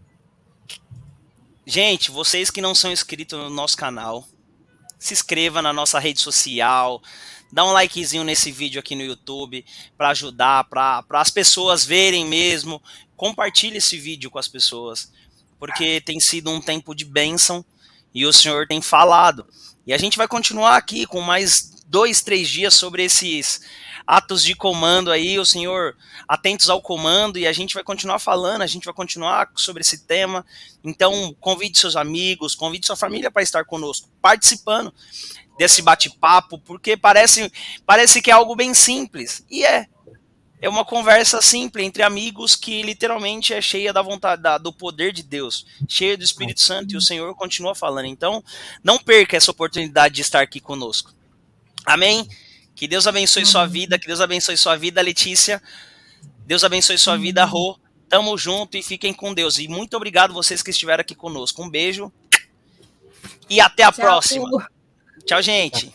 Gente, 1.66 2.10
vocês 2.10 2.50
que 2.50 2.60
não 2.60 2.74
são 2.74 2.92
inscritos 2.92 3.38
no 3.38 3.48
nosso 3.48 3.76
canal, 3.76 4.26
se 4.98 5.14
inscreva 5.14 5.62
na 5.62 5.72
nossa 5.72 5.98
rede 5.98 6.20
social, 6.20 7.02
dá 7.50 7.64
um 7.64 7.72
likezinho 7.72 8.24
nesse 8.24 8.50
vídeo 8.50 8.78
aqui 8.78 8.94
no 8.94 9.02
YouTube 9.02 9.64
para 9.96 10.10
ajudar, 10.10 10.64
para 10.64 11.04
as 11.10 11.30
pessoas 11.30 11.84
verem 11.84 12.26
mesmo. 12.26 12.82
Compartilhe 13.16 13.78
esse 13.78 13.96
vídeo 13.96 14.30
com 14.30 14.38
as 14.38 14.48
pessoas, 14.48 15.10
porque 15.58 16.00
tem 16.00 16.20
sido 16.20 16.50
um 16.50 16.60
tempo 16.60 16.94
de 16.94 17.04
bênção 17.04 17.64
e 18.14 18.26
o 18.26 18.32
Senhor 18.32 18.66
tem 18.66 18.82
falado. 18.82 19.46
E 19.86 19.92
a 19.92 19.98
gente 19.98 20.18
vai 20.18 20.28
continuar 20.28 20.76
aqui 20.76 21.06
com 21.06 21.20
mais 21.20 21.82
dois, 21.86 22.22
três 22.22 22.48
dias 22.48 22.74
sobre 22.74 23.04
esses 23.04 23.60
atos 24.06 24.44
de 24.44 24.54
comando 24.54 25.10
aí, 25.10 25.38
o 25.38 25.44
Senhor 25.44 25.96
atentos 26.28 26.68
ao 26.68 26.82
comando, 26.82 27.38
e 27.38 27.46
a 27.46 27.52
gente 27.52 27.74
vai 27.74 27.82
continuar 27.82 28.18
falando, 28.18 28.62
a 28.62 28.66
gente 28.66 28.84
vai 28.84 28.94
continuar 28.94 29.50
sobre 29.56 29.80
esse 29.80 30.06
tema. 30.06 30.44
Então, 30.82 31.34
convide 31.40 31.78
seus 31.78 31.96
amigos, 31.96 32.54
convide 32.54 32.86
sua 32.86 32.96
família 32.96 33.30
para 33.30 33.42
estar 33.42 33.64
conosco, 33.64 34.08
participando 34.20 34.92
desse 35.58 35.82
bate-papo, 35.82 36.58
porque 36.58 36.96
parece, 36.96 37.50
parece 37.86 38.20
que 38.20 38.30
é 38.30 38.34
algo 38.34 38.54
bem 38.56 38.74
simples, 38.74 39.44
e 39.50 39.64
é 39.64 39.86
é 40.64 40.68
uma 40.68 40.84
conversa 40.84 41.42
simples 41.42 41.84
entre 41.84 42.02
amigos 42.02 42.56
que 42.56 42.80
literalmente 42.82 43.52
é 43.52 43.60
cheia 43.60 43.92
da 43.92 44.00
vontade, 44.00 44.40
da, 44.40 44.56
do 44.56 44.72
poder 44.72 45.12
de 45.12 45.22
Deus, 45.22 45.66
cheia 45.86 46.16
do 46.16 46.24
Espírito 46.24 46.62
Santo 46.62 46.94
e 46.94 46.96
o 46.96 47.02
Senhor 47.02 47.34
continua 47.34 47.74
falando. 47.74 48.06
Então, 48.06 48.42
não 48.82 48.98
perca 48.98 49.36
essa 49.36 49.50
oportunidade 49.50 50.14
de 50.14 50.22
estar 50.22 50.40
aqui 50.40 50.60
conosco. 50.60 51.12
Amém? 51.84 52.26
Que 52.74 52.88
Deus 52.88 53.06
abençoe 53.06 53.46
sua 53.46 53.66
vida, 53.66 53.98
que 53.98 54.06
Deus 54.06 54.20
abençoe 54.20 54.56
sua 54.56 54.76
vida, 54.76 55.00
Letícia. 55.00 55.62
Deus 56.46 56.64
abençoe 56.64 56.98
sua 56.98 57.16
vida, 57.16 57.44
Rô. 57.44 57.78
Tamo 58.08 58.36
junto 58.36 58.76
e 58.76 58.82
fiquem 58.82 59.14
com 59.14 59.32
Deus. 59.32 59.58
E 59.58 59.68
muito 59.68 59.96
obrigado 59.96 60.34
vocês 60.34 60.62
que 60.62 60.70
estiveram 60.70 61.00
aqui 61.00 61.14
conosco. 61.14 61.62
Um 61.62 61.70
beijo 61.70 62.12
e 63.48 63.60
até 63.60 63.82
a 63.84 63.92
Tchau. 63.92 64.04
próxima. 64.04 64.68
Tchau, 65.26 65.42
gente. 65.42 65.92